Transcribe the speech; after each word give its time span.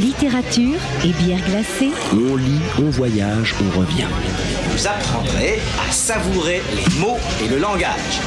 Littérature 0.00 0.80
et 1.04 1.12
bière 1.22 1.38
glacée. 1.48 1.90
On 2.12 2.34
lit, 2.34 2.58
on 2.80 2.90
voyage, 2.90 3.54
on 3.60 3.78
revient. 3.78 4.08
Vous 4.70 4.88
apprendrez 4.88 5.60
à 5.88 5.92
savourer 5.92 6.62
les 6.74 7.00
mots 7.00 7.18
et 7.44 7.48
le 7.48 7.60
langage. 7.60 8.20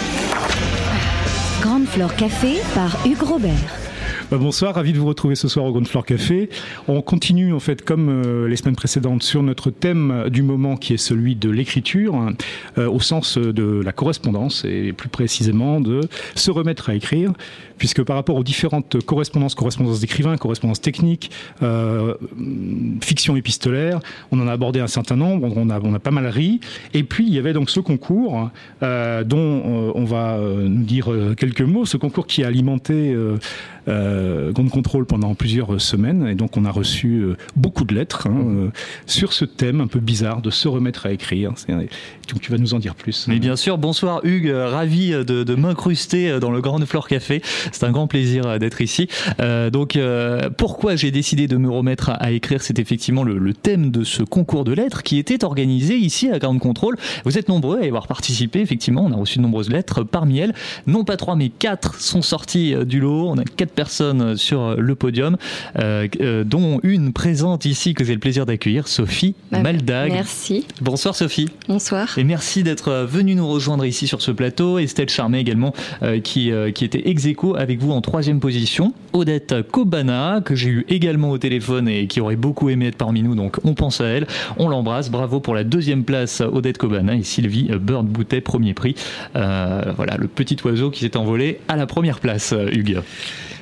Grande 1.61 1.85
Flore 1.85 2.15
Café 2.15 2.61
par 2.73 3.05
Hugues 3.05 3.21
Robert. 3.21 3.51
Bah, 4.29 4.37
bonsoir, 4.37 4.75
ravi 4.75 4.91
de 4.91 4.99
vous 4.99 5.05
retrouver 5.05 5.35
ce 5.35 5.47
soir 5.47 5.65
au 5.65 5.71
Ground 5.71 5.87
Floor 5.87 6.05
Café. 6.05 6.49
On 6.89 7.01
continue 7.01 7.53
en 7.53 7.61
fait 7.61 7.81
comme 7.81 8.09
euh, 8.09 8.49
les 8.49 8.57
semaines 8.57 8.75
précédentes 8.75 9.23
sur 9.23 9.41
notre 9.41 9.69
thème 9.69 10.25
du 10.29 10.41
moment 10.41 10.75
qui 10.75 10.93
est 10.93 10.97
celui 10.97 11.37
de 11.37 11.49
l'écriture 11.49 12.27
euh, 12.77 12.89
au 12.89 12.99
sens 12.99 13.37
de 13.37 13.81
la 13.81 13.93
correspondance 13.93 14.65
et 14.65 14.91
plus 14.91 15.07
précisément 15.07 15.79
de 15.79 16.01
se 16.35 16.51
remettre 16.51 16.89
à 16.89 16.95
écrire 16.95 17.31
puisque 17.77 18.03
par 18.03 18.15
rapport 18.15 18.35
aux 18.35 18.43
différentes 18.43 19.03
correspondances, 19.05 19.55
correspondances 19.55 19.99
d'écrivains, 19.99 20.37
correspondances 20.37 20.81
techniques, 20.81 21.31
euh, 21.61 22.15
fiction 23.01 23.35
épistolaire, 23.35 23.99
on 24.31 24.39
en 24.39 24.47
a 24.47 24.51
abordé 24.51 24.79
un 24.79 24.87
certain 24.87 25.15
nombre, 25.15 25.51
on 25.55 25.69
a, 25.69 25.79
on 25.81 25.93
a 25.93 25.99
pas 25.99 26.11
mal 26.11 26.27
ri. 26.27 26.59
Et 26.93 27.03
puis 27.03 27.25
il 27.27 27.33
y 27.33 27.39
avait 27.39 27.53
donc 27.53 27.69
ce 27.69 27.79
concours 27.79 28.49
euh, 28.83 29.23
dont 29.23 29.37
euh, 29.37 29.91
on 29.95 30.05
va 30.05 30.37
nous 30.39 30.83
dire 30.83 31.09
quelques 31.37 31.61
mots, 31.61 31.85
ce 31.85 31.97
concours 31.97 32.27
qui 32.27 32.43
a 32.43 32.47
alimenté 32.47 33.15
euh, 33.87 34.51
Grande 34.51 34.69
Contrôle 34.69 35.05
pendant 35.05 35.33
plusieurs 35.35 35.79
semaines. 35.79 36.27
Et 36.27 36.35
donc 36.35 36.57
on 36.57 36.65
a 36.65 36.71
reçu 36.71 37.25
beaucoup 37.55 37.85
de 37.85 37.95
lettres 37.95 38.27
hein, 38.27 38.35
euh, 38.37 38.69
sur 39.05 39.33
ce 39.33 39.45
thème 39.45 39.81
un 39.81 39.87
peu 39.87 39.99
bizarre 39.99 40.41
de 40.41 40.49
se 40.49 40.67
remettre 40.67 41.05
à 41.05 41.11
écrire. 41.11 41.53
Donc 41.67 42.41
tu 42.41 42.51
vas 42.51 42.57
nous 42.57 42.73
en 42.73 42.79
dire 42.79 42.95
plus. 42.95 43.27
Mais 43.27 43.39
bien 43.39 43.55
sûr, 43.55 43.77
bonsoir 43.77 44.21
Hugues, 44.23 44.51
ravi 44.53 45.11
de, 45.11 45.43
de 45.43 45.55
m'incruster 45.55 46.39
dans 46.39 46.51
le 46.51 46.61
Grand 46.61 46.77
Floor 46.85 47.07
Café. 47.07 47.41
C'est 47.71 47.85
un 47.85 47.91
grand 47.91 48.07
plaisir 48.07 48.45
euh, 48.45 48.57
d'être 48.57 48.81
ici. 48.81 49.07
Euh, 49.39 49.69
donc, 49.69 49.95
euh, 49.95 50.49
pourquoi 50.55 50.95
j'ai 50.95 51.11
décidé 51.11 51.47
de 51.47 51.57
me 51.57 51.69
remettre 51.69 52.09
à, 52.09 52.13
à 52.13 52.31
écrire 52.31 52.61
C'est 52.61 52.79
effectivement 52.79 53.23
le, 53.23 53.37
le 53.37 53.53
thème 53.53 53.91
de 53.91 54.03
ce 54.03 54.23
concours 54.23 54.63
de 54.63 54.73
lettres 54.73 55.03
qui 55.03 55.17
était 55.17 55.43
organisé 55.43 55.95
ici 55.95 56.29
à 56.29 56.39
Ground 56.39 56.59
Control. 56.59 56.95
Vous 57.25 57.37
êtes 57.37 57.49
nombreux 57.49 57.79
à 57.79 57.85
y 57.85 57.87
avoir 57.87 58.07
participé, 58.07 58.59
effectivement. 58.61 59.05
On 59.05 59.11
a 59.11 59.15
reçu 59.15 59.37
de 59.37 59.43
nombreuses 59.43 59.69
lettres. 59.69 60.03
Parmi 60.03 60.39
elles, 60.39 60.53
non 60.85 61.03
pas 61.03 61.17
trois, 61.17 61.35
mais 61.35 61.49
quatre 61.49 61.99
sont 61.99 62.21
sorties 62.21 62.75
du 62.85 62.99
lot. 62.99 63.29
On 63.29 63.37
a 63.37 63.43
quatre 63.43 63.71
personnes 63.71 64.35
sur 64.37 64.75
le 64.75 64.95
podium, 64.95 65.37
euh, 65.79 66.07
dont 66.43 66.79
une 66.83 67.13
présente 67.13 67.65
ici 67.65 67.93
que 67.93 68.03
j'ai 68.03 68.13
le 68.13 68.19
plaisir 68.19 68.45
d'accueillir, 68.45 68.87
Sophie 68.87 69.35
Bah, 69.51 69.59
Maldag. 69.59 70.11
Merci. 70.11 70.65
Bonsoir 70.81 71.15
Sophie. 71.15 71.49
Bonsoir. 71.67 72.17
Et 72.17 72.23
merci 72.23 72.63
d'être 72.63 72.89
euh, 72.89 73.05
venu 73.05 73.35
nous 73.35 73.47
rejoindre 73.47 73.85
ici 73.85 74.07
sur 74.07 74.21
ce 74.21 74.31
plateau. 74.31 74.79
Estelle 74.79 75.09
Charmet 75.09 75.41
également, 75.41 75.73
qui, 76.23 76.51
qui 76.73 76.85
était 76.85 77.09
ex 77.09 77.25
aequo 77.25 77.55
avec 77.57 77.79
vous 77.79 77.91
en 77.91 78.01
troisième 78.01 78.39
position. 78.39 78.93
Odette 79.13 79.55
Kobana, 79.71 80.41
que 80.43 80.55
j'ai 80.55 80.69
eu 80.69 80.85
également 80.89 81.31
au 81.31 81.37
téléphone 81.37 81.87
et 81.87 82.07
qui 82.07 82.21
aurait 82.21 82.35
beaucoup 82.35 82.69
aimé 82.69 82.87
être 82.87 82.97
parmi 82.97 83.23
nous, 83.23 83.35
donc 83.35 83.57
on 83.63 83.73
pense 83.73 84.01
à 84.01 84.05
elle. 84.05 84.27
On 84.57 84.69
l'embrasse. 84.69 85.09
Bravo 85.09 85.39
pour 85.39 85.55
la 85.55 85.63
deuxième 85.63 86.03
place, 86.03 86.41
Odette 86.41 86.77
Kobana 86.77 87.15
et 87.15 87.23
Sylvie 87.23 87.67
euh, 87.71 87.79
Bird 87.79 88.05
Boutet, 88.05 88.41
premier 88.41 88.73
prix. 88.73 88.95
Euh, 89.35 89.93
voilà, 89.95 90.15
le 90.17 90.27
petit 90.27 90.57
oiseau 90.63 90.89
qui 90.91 91.01
s'est 91.01 91.17
envolé 91.17 91.59
à 91.67 91.75
la 91.75 91.85
première 91.85 92.19
place, 92.19 92.53
Hugues. 92.71 93.01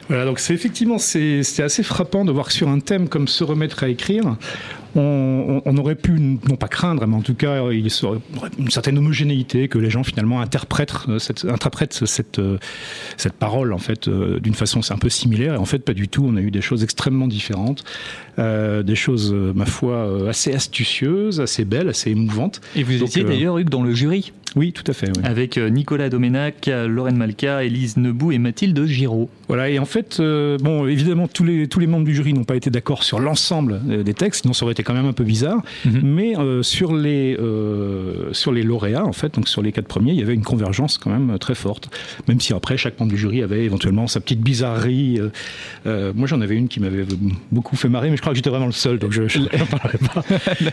Voilà, 0.08 0.26
donc 0.26 0.40
c'est 0.40 0.54
effectivement 0.54 1.00
c'est 1.00 1.42
assez 1.60 1.82
frappant 1.82 2.26
de 2.26 2.32
voir 2.32 2.52
sur 2.52 2.70
un 2.70 2.80
thème 2.80 3.10
comme 3.10 3.28
se 3.28 3.44
remettre 3.44 3.84
à 3.84 3.90
écrire, 3.90 4.36
on, 4.96 5.78
aurait 5.78 5.96
pu 5.96 6.20
non 6.20 6.56
pas 6.56 6.68
craindre, 6.68 7.06
mais 7.06 7.16
en 7.16 7.22
tout 7.22 7.34
cas 7.34 7.72
il 7.72 7.90
serait 7.92 8.20
une 8.58 8.70
certaine 8.70 8.98
homogénéité 8.98 9.68
que 9.68 9.78
les 9.78 9.90
gens 9.90 10.04
finalement 10.04 10.40
interprètent 10.40 10.94
euh, 11.10 11.20
cette, 11.20 11.46
interprètent 11.46 12.06
cette 12.06 12.40
euh, 12.40 12.58
cette 13.18 13.34
parole 13.34 13.74
en 13.74 13.78
fait 13.78 14.08
euh, 14.08 14.40
d'une 14.40 14.54
façon 14.54 14.82
c'est 14.82 14.94
un 14.94 14.98
peu 14.98 15.10
similaire 15.10 15.56
et 15.56 15.58
en 15.58 15.66
fait 15.66 15.80
pas 15.80 15.94
du 15.94 16.08
tout. 16.08 16.26
On 16.28 16.36
a 16.38 16.42
eu 16.42 16.52
des 16.52 16.62
choses 16.62 16.84
extrêmement 16.84 17.28
différentes, 17.28 17.84
euh, 18.40 18.84
des 18.84 18.96
choses 18.96 19.34
ma 19.34 19.66
foi 19.66 20.30
assez 20.30 20.54
astucieuses, 20.54 21.42
assez 21.42 21.66
belles, 21.66 21.90
assez 21.90 22.12
émouvantes. 22.12 22.62
Et 22.76 22.84
vous 22.84 22.98
Donc, 22.98 23.10
étiez 23.10 23.24
d'ailleurs, 23.24 23.58
Hugues, 23.58 23.70
dans 23.70 23.84
le 23.84 23.94
jury, 23.94 24.32
Oui, 24.56 24.72
tout 24.74 24.84
à 24.88 24.94
fait. 24.94 25.08
oui. 25.08 25.24
avec 25.24 25.58
euh, 25.58 25.70
Nicolas 25.70 26.10
Doménac, 26.10 26.70
Lorraine 26.88 27.18
Malka, 27.18 27.64
Élise 27.64 27.98
Nebou 27.98 28.32
et 28.32 28.38
Mathilde 28.38 28.86
Giraud. 28.86 29.30
Voilà, 29.48 29.70
et 29.70 29.78
en 29.80 29.86
fait, 29.86 30.18
euh, 30.20 30.58
bon, 30.58 30.88
évidemment, 30.88 31.28
tous 31.28 31.44
les, 31.44 31.68
tous 31.68 31.80
les 31.80 31.88
membres 31.88 32.06
du 32.06 32.16
jury 32.16 32.34
n'ont 32.34 32.44
pas 32.44 32.56
été 32.56 32.70
d'accord 32.70 33.04
sur 33.04 33.20
l'ensemble 33.20 33.82
euh, 33.90 34.04
des 34.04 34.14
textes, 34.14 34.42
sinon 34.42 34.54
ça 34.54 34.66
aurait 34.66 34.72
été 34.72 34.84
quand 34.84 34.94
même 34.94 35.06
un 35.06 35.14
peu 35.14 35.24
bizarre. 35.24 35.62
Mhm. 35.86 36.02
Mais 36.04 36.38
euh, 36.38 36.64
sur, 36.64 36.96
les, 36.96 37.38
euh, 37.40 38.34
sur 38.34 38.52
les 38.52 38.64
lauréats, 38.64 39.06
en 39.06 39.14
fait, 39.14 39.36
donc 39.36 39.48
sur 39.48 39.62
les 39.62 39.72
quatre 39.72 39.88
premiers, 39.88 40.12
il 40.14 40.20
y 40.20 40.22
avait 40.24 40.34
une 40.34 40.44
convergence 40.44 40.98
quand 40.98 41.12
même 41.12 41.38
très 41.40 41.56
forte. 41.56 41.90
Même 42.28 42.40
si 42.40 42.54
après, 42.54 42.78
chaque 42.78 43.00
membre 43.00 43.12
du 43.12 43.18
jury 43.18 43.44
avait 43.44 43.64
éventuellement 43.66 44.08
sa 44.08 44.20
petite 44.20 44.42
bizarrerie. 44.42 45.20
moi, 45.86 46.28
j'en 46.28 46.42
avais 46.42 46.56
une 46.56 46.68
qui 46.68 46.80
m'avait 46.80 47.06
beaucoup 47.52 47.76
fait 47.76 47.90
marrer, 47.90 48.10
mais 48.10 48.18
je 48.18 48.22
crois 48.22 48.34
que 48.34 48.38
j'étais 48.38 48.50
vraiment 48.50 48.66
le 48.66 48.72
seul, 48.72 48.98
donc 49.00 49.12
je 49.12 49.22
n'en 49.40 49.66
parlerai 49.66 49.98
pas. 49.98 50.24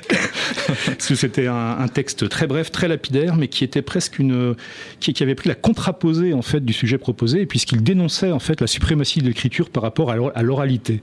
Parce 0.86 1.08
que 1.08 1.14
c'était 1.14 1.46
un, 1.46 1.76
un 1.78 1.88
texte 1.88 2.28
très 2.28 2.46
bref, 2.46 2.70
très 2.70 2.88
lapidaire, 2.88 3.36
mais 3.36 3.48
qui 3.48 3.64
était 3.64 3.71
presque 3.80 4.18
une. 4.18 4.54
qui, 5.00 5.14
qui 5.14 5.22
avait 5.22 5.34
pris 5.34 5.48
la 5.48 5.54
contraposée, 5.54 6.34
en 6.34 6.42
fait, 6.42 6.62
du 6.62 6.74
sujet 6.74 6.98
proposé, 6.98 7.46
puisqu'il 7.46 7.82
dénonçait, 7.82 8.30
en 8.32 8.38
fait, 8.38 8.60
la 8.60 8.66
suprématie 8.66 9.20
de 9.20 9.26
l'écriture 9.28 9.70
par 9.70 9.82
rapport 9.82 10.10
à 10.10 10.16
l'or- 10.16 10.32
à 10.34 10.42
l'oralité. 10.42 11.00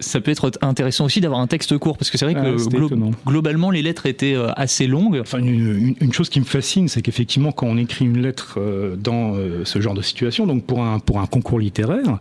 Ça 0.00 0.20
peut 0.20 0.30
être 0.30 0.50
intéressant 0.60 1.06
aussi 1.06 1.22
d'avoir 1.22 1.40
un 1.40 1.46
texte 1.46 1.78
court, 1.78 1.96
parce 1.96 2.10
que 2.10 2.18
c'est 2.18 2.26
vrai 2.26 2.34
que 2.34 2.40
Ah, 2.40 2.50
glo- 2.56 2.86
étonnant. 2.86 3.12
globalement, 3.26 3.70
les 3.70 3.80
lettres 3.80 4.04
étaient 4.06 4.34
euh, 4.34 4.48
assez 4.56 4.86
longues. 4.86 5.18
Enfin, 5.22 5.38
une, 5.38 5.48
une- 5.48 5.94
une 6.00 6.12
chose 6.12 6.28
qui 6.28 6.40
me 6.40 6.44
fascine, 6.44 6.88
c'est 6.88 7.00
qu'effectivement, 7.00 7.52
quand 7.52 7.66
on 7.68 7.76
écrit 7.78 8.04
une 8.04 8.20
lettre 8.20 8.56
euh, 8.58 8.96
dans 8.96 9.34
euh, 9.36 9.64
ce 9.64 9.80
genre 9.80 9.94
de 9.94 10.02
situation, 10.02 10.46
donc 10.46 10.64
pour 10.64 10.82
un, 10.84 10.98
pour 10.98 11.20
un 11.20 11.26
concours 11.26 11.60
littéraire, 11.60 12.18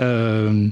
euh, 0.00 0.68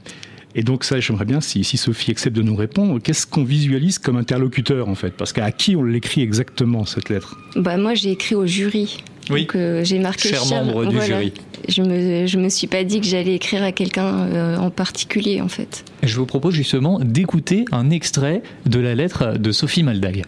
et 0.54 0.62
donc 0.62 0.84
ça, 0.84 0.98
j'aimerais 1.00 1.24
bien, 1.24 1.40
si, 1.40 1.62
si 1.64 1.76
Sophie 1.76 2.10
accepte 2.10 2.36
de 2.36 2.42
nous 2.42 2.56
répondre, 2.56 2.98
qu'est-ce 3.00 3.26
qu'on 3.26 3.44
visualise 3.44 3.98
comme 3.98 4.16
interlocuteur, 4.16 4.88
en 4.88 4.94
fait? 4.94 5.14
Parce 5.14 5.32
qu'à 5.32 5.50
qui 5.52 5.76
on 5.76 5.82
l'écrit 5.82 6.22
exactement, 6.22 6.84
cette 6.84 7.08
lettre? 7.08 7.38
Bah, 7.56 7.76
moi, 7.76 7.94
j'ai 7.94 8.10
écrit 8.10 8.34
au 8.34 8.46
jury. 8.46 9.02
Oui. 9.30 9.42
Donc, 9.42 9.54
euh, 9.54 9.84
j'ai 9.84 9.98
marqué 9.98 10.30
Cher 10.30 10.44
membre 10.46 10.86
du 10.86 11.00
jury. 11.00 11.32
Je 11.68 11.82
me, 11.82 12.26
je 12.26 12.38
me 12.38 12.48
suis 12.48 12.66
pas 12.66 12.82
dit 12.82 13.00
que 13.00 13.06
j'allais 13.06 13.34
écrire 13.34 13.62
à 13.62 13.70
quelqu'un 13.70 14.06
euh, 14.06 14.56
en 14.56 14.70
particulier, 14.70 15.40
en 15.40 15.48
fait. 15.48 15.84
Je 16.02 16.16
vous 16.16 16.26
propose 16.26 16.54
justement 16.54 16.98
d'écouter 16.98 17.64
un 17.70 17.90
extrait 17.90 18.42
de 18.66 18.80
la 18.80 18.94
lettre 18.94 19.38
de 19.38 19.52
Sophie 19.52 19.82
Maldag. 19.82 20.24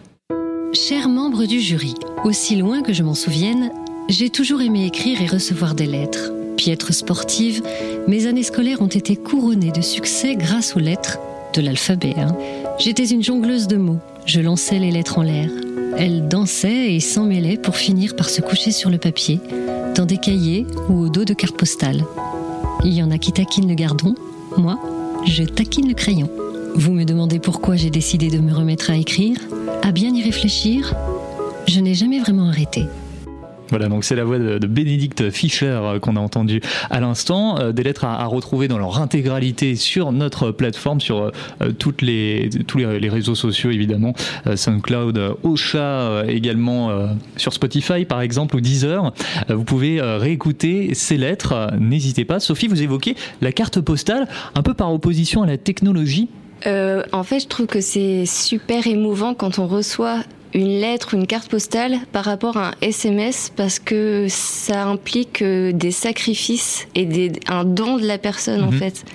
Chers 0.73 1.09
membres 1.09 1.45
du 1.45 1.59
jury, 1.59 1.93
aussi 2.23 2.55
loin 2.55 2.81
que 2.81 2.93
je 2.93 3.03
m'en 3.03 3.13
souvienne, 3.13 3.71
j'ai 4.09 4.29
toujours 4.29 4.61
aimé 4.61 4.85
écrire 4.85 5.21
et 5.21 5.27
recevoir 5.27 5.75
des 5.75 5.85
lettres. 5.85 6.31
Piètre 6.57 6.93
sportive, 6.93 7.61
mes 8.07 8.27
années 8.27 8.43
scolaires 8.43 8.81
ont 8.81 8.87
été 8.87 9.15
couronnées 9.15 9.71
de 9.71 9.81
succès 9.81 10.35
grâce 10.35 10.75
aux 10.75 10.79
lettres, 10.79 11.19
de 11.53 11.61
l'alphabet. 11.61 12.13
hein. 12.17 12.35
J'étais 12.79 13.05
une 13.05 13.23
jongleuse 13.23 13.67
de 13.67 13.77
mots, 13.77 13.99
je 14.25 14.39
lançais 14.39 14.79
les 14.79 14.91
lettres 14.91 15.17
en 15.19 15.23
l'air. 15.23 15.49
Elles 15.97 16.27
dansaient 16.27 16.93
et 16.93 16.99
s'en 16.99 17.25
mêlaient 17.25 17.57
pour 17.57 17.75
finir 17.75 18.15
par 18.15 18.29
se 18.29 18.41
coucher 18.41 18.71
sur 18.71 18.89
le 18.89 18.97
papier, 18.97 19.39
dans 19.95 20.05
des 20.05 20.17
cahiers 20.17 20.65
ou 20.89 21.01
au 21.01 21.09
dos 21.09 21.25
de 21.25 21.33
cartes 21.33 21.57
postales. 21.57 22.03
Il 22.83 22.93
y 22.93 23.03
en 23.03 23.11
a 23.11 23.17
qui 23.17 23.31
taquinent 23.31 23.69
le 23.69 23.75
gardon, 23.75 24.15
moi, 24.57 24.79
je 25.25 25.43
taquine 25.43 25.87
le 25.87 25.93
crayon. 25.93 26.29
Vous 26.75 26.91
me 26.91 27.03
demandez 27.05 27.39
pourquoi 27.39 27.75
j'ai 27.75 27.91
décidé 27.91 28.29
de 28.29 28.39
me 28.39 28.53
remettre 28.53 28.89
à 28.89 28.95
écrire 28.97 29.37
À 29.83 29.91
bien 29.91 30.13
y 30.13 30.23
réfléchir, 30.23 30.93
je 31.67 31.79
n'ai 31.79 31.93
jamais 31.93 32.19
vraiment 32.19 32.47
arrêté. 32.49 32.85
Voilà, 33.73 33.87
donc 33.87 34.03
c'est 34.03 34.15
la 34.15 34.23
voix 34.23 34.37
de, 34.37 34.67
Bénédicte 34.67 35.31
Fischer 35.31 35.65
euh, 35.65 35.97
qu'on 35.97 36.15
a 36.15 36.19
entendue 36.19 36.61
à 36.91 36.99
l'instant. 36.99 37.57
Euh, 37.57 37.71
des 37.71 37.81
lettres 37.81 38.05
à, 38.05 38.23
retrouver 38.25 38.67
dans 38.67 38.77
leur 38.77 38.99
intégralité 38.99 39.75
sur 39.75 40.11
notre 40.11 40.51
plateforme, 40.51 41.01
sur 41.01 41.17
euh, 41.23 41.71
toutes 41.79 42.03
les, 42.03 42.51
tous 42.67 42.77
les, 42.77 43.09
réseaux 43.09 43.33
sociaux 43.33 43.71
évidemment, 43.71 44.13
SoundCloud, 44.55 45.37
Ocha, 45.41 46.23
également 46.27 46.91
sur 47.35 47.51
Spotify 47.51 48.05
par 48.05 48.21
exemple 48.21 48.55
ou 48.55 48.61
Deezer. 48.61 49.11
Vous 49.49 49.63
pouvez 49.63 49.99
réécouter 50.01 50.93
ces 50.93 51.17
lettres. 51.17 51.71
N'hésitez 51.79 52.25
pas. 52.25 52.39
Sophie, 52.39 52.67
vous 52.67 52.83
évoquez 52.83 53.15
la 53.41 53.51
carte 53.51 53.81
postale, 53.81 54.27
un 54.53 54.61
peu 54.61 54.75
par 54.75 54.93
opposition 54.93 55.41
à 55.41 55.47
la 55.47 55.57
technologie. 55.57 56.29
En 56.65 57.23
fait, 57.23 57.39
je 57.39 57.47
trouve 57.47 57.65
que 57.65 57.81
c'est 57.81 58.25
super 58.27 58.85
émouvant 58.85 59.33
quand 59.33 59.57
on 59.57 59.65
reçoit 59.65 60.19
une 60.53 60.79
lettre 60.79 61.15
ou 61.15 61.19
une 61.19 61.27
carte 61.27 61.49
postale 61.49 61.97
par 62.11 62.25
rapport 62.25 62.57
à 62.57 62.69
un 62.69 62.73
SMS 62.81 63.51
parce 63.55 63.79
que 63.79 64.27
ça 64.29 64.85
implique 64.85 65.41
euh, 65.41 65.71
des 65.71 65.91
sacrifices 65.91 66.87
et 66.95 67.05
des, 67.05 67.31
un 67.47 67.65
don 67.65 67.97
de 67.97 68.05
la 68.05 68.17
personne 68.17 68.63
en 68.63 68.71
Mhm. 68.71 68.79
fait. 68.79 69.05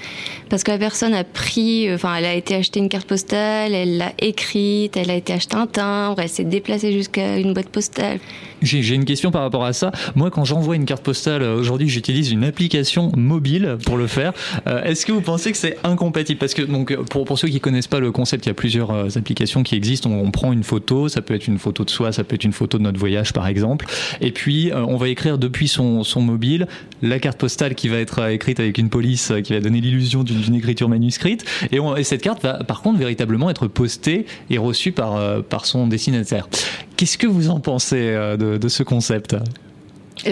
Parce 0.49 0.63
que 0.63 0.71
la 0.71 0.79
personne 0.79 1.13
a 1.13 1.25
pris, 1.25 1.89
euh, 1.89 1.97
enfin, 1.97 2.15
elle 2.17 2.25
a 2.25 2.35
été 2.35 2.55
acheter 2.55 2.81
une 2.81 2.89
carte 2.89 3.07
postale, 3.07 3.75
elle 3.75 3.99
l'a 3.99 4.13
écrite, 4.19 4.97
elle 4.97 5.11
a 5.11 5.15
été 5.15 5.33
acheter 5.35 5.57
un 5.57 5.67
timbre, 5.67 6.21
elle 6.21 6.29
s'est 6.31 6.45
déplacée 6.45 6.93
jusqu'à 6.93 7.37
une 7.39 7.53
boîte 7.53 7.69
postale. 7.69 8.19
J'ai 8.63 8.95
une 8.95 9.05
question 9.05 9.31
par 9.31 9.43
rapport 9.43 9.65
à 9.65 9.73
ça. 9.73 9.93
Moi, 10.17 10.31
quand 10.33 10.45
j'envoie 10.45 10.75
une 10.75 10.85
carte 10.87 11.05
postale, 11.05 11.43
euh, 11.43 11.57
aujourd'hui, 11.57 11.89
j'utilise 11.89 12.33
une 12.33 12.43
application 12.45 13.13
mobile 13.17 13.77
pour 13.85 13.97
le 13.97 14.07
faire. 14.09 14.33
Euh, 14.67 14.83
Est-ce 14.83 15.07
que 15.07 15.13
vous 15.13 15.21
pensez 15.21 15.53
que 15.53 15.57
c'est 15.59 15.77
incompatible? 15.85 16.39
Parce 16.41 16.55
que 16.55 16.63
donc, 16.63 16.97
pour, 17.05 17.25
pour 17.25 17.39
ceux 17.39 17.49
qui 17.49 17.61
connaissent 17.61 17.87
pas 17.87 18.01
le 18.01 18.11
concept, 18.11 18.47
il 18.47 18.49
y 18.49 18.51
a 18.51 18.55
plusieurs 18.55 19.17
applications 19.17 19.63
qui 19.63 19.77
existent. 19.77 20.11
On, 20.11 20.25
on 20.27 20.31
prend 20.33 20.53
une 20.53 20.65
photo, 20.65 21.09
ça 21.09 21.21
peut 21.23 21.28
être 21.35 21.47
une 21.49 21.59
photo 21.59 21.85
de 21.85 21.91
soi, 21.91 22.13
ça 22.13 22.25
peut 22.25 22.35
être 22.35 22.45
une 22.45 22.53
photo 22.53 22.79
de 22.79 22.83
notre 22.83 22.99
voyage, 22.99 23.33
par 23.33 23.47
exemple. 23.47 23.87
Et 24.21 24.33
puis, 24.33 24.71
euh, 24.73 24.85
on 24.87 24.97
va 24.97 25.09
écrire 25.09 25.39
depuis 25.39 25.69
son, 25.69 26.05
son 26.05 26.21
mobile 26.21 26.67
la 27.03 27.19
carte 27.19 27.39
postale 27.39 27.75
qui 27.75 27.89
va 27.89 27.97
être 27.99 28.19
euh, 28.21 28.29
écrite 28.29 28.59
avec 28.61 28.77
une 28.79 28.89
police 28.91 29.31
euh, 29.31 29.41
qui 29.41 29.53
va 29.53 29.61
donner 29.61 29.81
l'illusion 29.81 30.25
d'une 30.25 30.55
écriture 30.55 30.89
manuscrite. 30.89 31.45
Et, 31.73 31.81
on- 31.81 31.97
et 31.97 32.05
cette 32.05 32.23
carte 32.23 32.43
va, 32.43 32.65
par 32.65 32.83
contre, 32.83 32.99
véritablement 32.99 33.51
être 33.51 33.67
postée 33.69 34.27
et 34.51 34.59
reçue 34.59 34.93
par, 34.93 35.43
par 35.45 35.65
son 35.67 35.87
destinataire. 35.87 36.49
Qu'est-ce 36.97 37.19
que 37.19 37.27
vous 37.27 37.51
en 37.51 37.61
pensez 37.61 37.97
de, 38.39 38.57
de 38.59 38.69
ce 38.69 38.83
concept? 38.83 39.37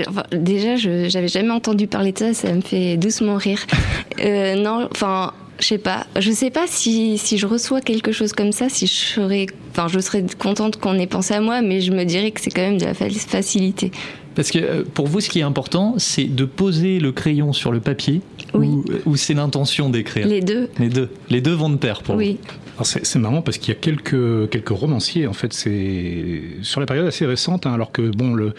Enfin, 0.09 0.25
déjà, 0.33 0.75
je 0.77 1.09
j'avais 1.09 1.29
jamais 1.29 1.53
entendu 1.53 1.87
parler 1.87 2.11
de 2.11 2.19
ça, 2.19 2.35
ça 2.35 2.53
me 2.53 2.61
fait 2.61 2.97
doucement 2.97 3.37
rire. 3.37 3.61
Euh, 4.19 4.55
non, 4.57 4.89
enfin, 4.91 5.35
je 5.59 5.65
sais 5.67 5.79
pas. 5.79 6.07
Je 6.19 6.31
sais 6.33 6.51
pas 6.51 6.67
si, 6.67 7.19
si 7.19 7.39
je 7.39 7.47
reçois 7.47 7.81
quelque 7.81 8.13
chose 8.13 8.33
comme 8.33 8.53
ça, 8.53 8.69
si 8.69 8.87
je 8.87 8.93
serais, 8.95 9.47
enfin, 9.71 9.89
je 9.89 9.99
serais 10.01 10.25
contente 10.39 10.77
qu'on 10.79 10.99
ait 10.99 11.07
pensé 11.07 11.35
à 11.35 11.41
moi, 11.41 11.63
mais 11.63 11.81
je 11.81 11.93
me 11.93 12.05
dirais 12.05 12.31
que 12.31 12.41
c'est 12.41 12.51
quand 12.51 12.63
même 12.63 12.79
de 12.79 12.85
la 12.85 12.95
fa- 12.95 13.09
facilité. 13.11 13.91
Parce 14.35 14.51
que 14.51 14.59
euh, 14.59 14.85
pour 14.93 15.07
vous, 15.07 15.21
ce 15.21 15.31
qui 15.31 15.39
est 15.39 15.43
important, 15.45 15.95
c'est 15.97 16.25
de 16.25 16.45
poser 16.45 16.99
le 16.99 17.11
crayon 17.13 17.55
sur 17.55 17.73
le 17.73 17.81
papier 17.81 18.21
Oui. 18.53 18.67
ou, 18.69 18.85
ou 19.07 19.17
c'est 19.17 19.33
l'intention 19.33 19.89
d'écrire? 19.89 20.27
Les 20.29 20.43
deux. 20.43 20.69
Les 20.79 20.91
deux. 20.91 21.09
Les 21.31 21.41
deux 21.41 21.55
vont 21.55 21.71
de 21.71 21.77
pair 21.77 22.03
pour 22.03 22.17
Oui. 22.17 22.37
Alors, 22.77 22.85
C'est 22.87 23.07
c'est 23.07 23.19
marrant 23.19 23.41
parce 23.41 23.57
qu'il 23.57 23.73
y 23.73 23.77
a 23.77 23.81
quelques, 23.81 24.51
quelques 24.51 24.69
romanciers, 24.69 25.27
en 25.27 25.33
fait, 25.33 25.55
c'est 25.55 26.43
sur 26.61 26.81
la 26.81 26.87
période 26.87 27.07
assez 27.07 27.25
récente, 27.25 27.65
hein, 27.67 27.73
alors 27.73 27.93
que 27.93 28.03
bon, 28.03 28.35
le- 28.35 28.53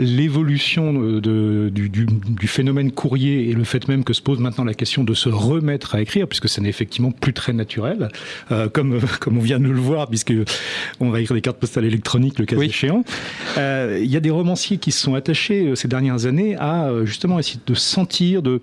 l'évolution 0.00 0.92
de- 0.94 1.70
du, 1.72 1.88
du- 1.90 2.06
du 2.06 2.48
phénomène 2.48 2.90
courrier 2.90 3.50
et 3.50 3.52
le 3.52 3.64
fait 3.64 3.86
même 3.86 4.02
que 4.02 4.12
se 4.14 4.22
pose 4.22 4.38
maintenant 4.40 4.64
la 4.64 4.74
question 4.74 5.04
de 5.04 5.12
se 5.14 5.28
remettre 5.28 5.94
à 5.94 6.00
écrire, 6.00 6.26
puisque 6.26 6.48
ça 6.48 6.60
n'est 6.62 6.68
effectivement 6.70 7.10
plus 7.12 7.32
très 7.34 7.52
naturel, 7.52 8.08
euh, 8.50 8.68
comme, 8.68 8.98
comme 9.20 9.36
on 9.38 9.42
vient 9.42 9.60
de 9.60 9.68
le 9.68 9.74
voir, 9.74 10.08
puisque 10.08 10.32
on 11.00 11.10
va 11.10 11.20
écrire 11.20 11.34
des 11.34 11.42
cartes 11.42 11.58
postales 11.60 11.84
électroniques 11.84 12.38
le 12.38 12.46
cas 12.46 12.56
Oui. 12.56 12.66
échéant. 12.66 13.04
Euh, 13.58 13.98
Il 14.02 14.10
y 14.10 14.16
a 14.16 14.20
des 14.20 14.30
romanciers 14.30 14.78
qui 14.78 14.90
se 14.90 15.00
sont 15.00 15.14
attachés 15.14 15.66
euh, 15.68 15.74
ces 15.74 15.86
dernières 15.88 16.24
années 16.26 16.56
à 16.56 16.88
euh, 16.88 17.04
justement 17.04 17.38
essayer 17.38 17.60
de 17.66 17.74
sentir, 17.74 18.42
de 18.42 18.60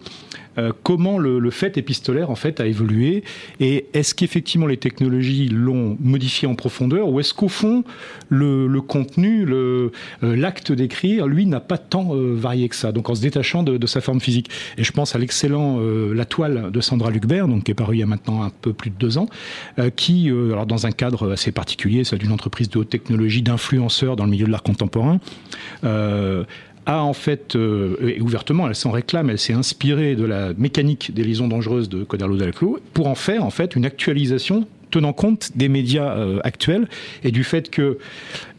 euh, 0.57 0.71
comment 0.81 1.19
le, 1.19 1.37
le 1.37 1.51
fait 1.51 1.77
épistolaire 1.77 2.31
en 2.31 2.35
fait 2.35 2.59
a 2.59 2.65
évolué 2.65 3.23
et 3.59 3.85
est-ce 3.93 4.15
qu'effectivement 4.15 4.65
les 4.65 4.77
technologies 4.77 5.49
l'ont 5.49 5.95
modifié 6.01 6.47
en 6.47 6.55
profondeur 6.55 7.09
ou 7.09 7.19
est-ce 7.19 7.35
qu'au 7.35 7.47
fond 7.47 7.83
le, 8.29 8.65
le 8.65 8.81
contenu, 8.81 9.45
le, 9.45 9.91
euh, 10.23 10.35
l'acte 10.35 10.71
lui 11.27 11.45
n'a 11.45 11.59
pas 11.59 11.77
tant 11.77 12.15
euh, 12.15 12.33
varié 12.35 12.69
que 12.69 12.75
ça. 12.75 12.91
Donc 12.91 13.09
en 13.09 13.15
se 13.15 13.21
détachant 13.21 13.63
de, 13.63 13.87
sa 13.87 14.01
forme 14.01 14.19
physique. 14.19 14.49
Et 14.77 14.83
je 14.83 14.91
pense 14.91 15.15
à 15.15 15.19
l'excellent 15.19 15.77
euh, 15.79 16.13
La 16.13 16.25
Toile 16.25 16.71
de 16.71 16.81
Sandra 16.81 17.11
Lucbert, 17.11 17.47
donc 17.47 17.65
qui 17.65 17.71
est 17.71 17.75
paru 17.75 17.95
il 17.95 17.99
y 17.99 18.03
a 18.03 18.07
maintenant 18.07 18.43
un 18.43 18.49
peu 18.49 18.73
plus 18.73 18.89
de 18.89 18.95
deux 18.95 19.17
ans, 19.17 19.27
euh, 19.79 19.89
qui, 19.89 20.29
alors 20.29 20.65
dans 20.65 20.85
un 20.85 20.91
cadre 20.91 21.31
assez 21.31 21.51
particulier, 21.51 22.03
celle 22.03 22.19
d'une 22.19 22.31
entreprise 22.31 22.69
de 22.69 22.79
haute 22.79 22.89
technologie, 22.89 23.41
d'influenceurs 23.41 24.15
dans 24.15 24.25
le 24.25 24.31
milieu 24.31 24.45
de 24.45 24.51
l'art 24.51 24.63
contemporain. 24.63 25.19
A 26.89 27.03
en 27.03 27.11
fait, 27.11 27.57
et 27.57 28.21
ouvertement, 28.21 28.69
elle 28.69 28.75
s'en 28.75 28.91
réclame, 28.91 29.29
elle 29.29 29.39
s'est 29.39 29.51
inspirée 29.51 30.15
de 30.15 30.23
la 30.23 30.53
mécanique 30.53 31.13
des 31.13 31.25
liaisons 31.25 31.49
dangereuses 31.49 31.89
de 31.89 32.05
Coderlo 32.05 32.37
Delaclos 32.37 32.79
pour 32.93 33.07
en 33.07 33.15
faire 33.15 33.43
en 33.43 33.49
fait 33.49 33.75
une 33.75 33.85
actualisation 33.85 34.65
tenant 34.91 35.13
compte 35.13 35.51
des 35.55 35.69
médias 35.69 36.15
euh, 36.17 36.39
actuels 36.43 36.87
et 37.23 37.31
du 37.31 37.43
fait 37.43 37.69
que 37.69 37.97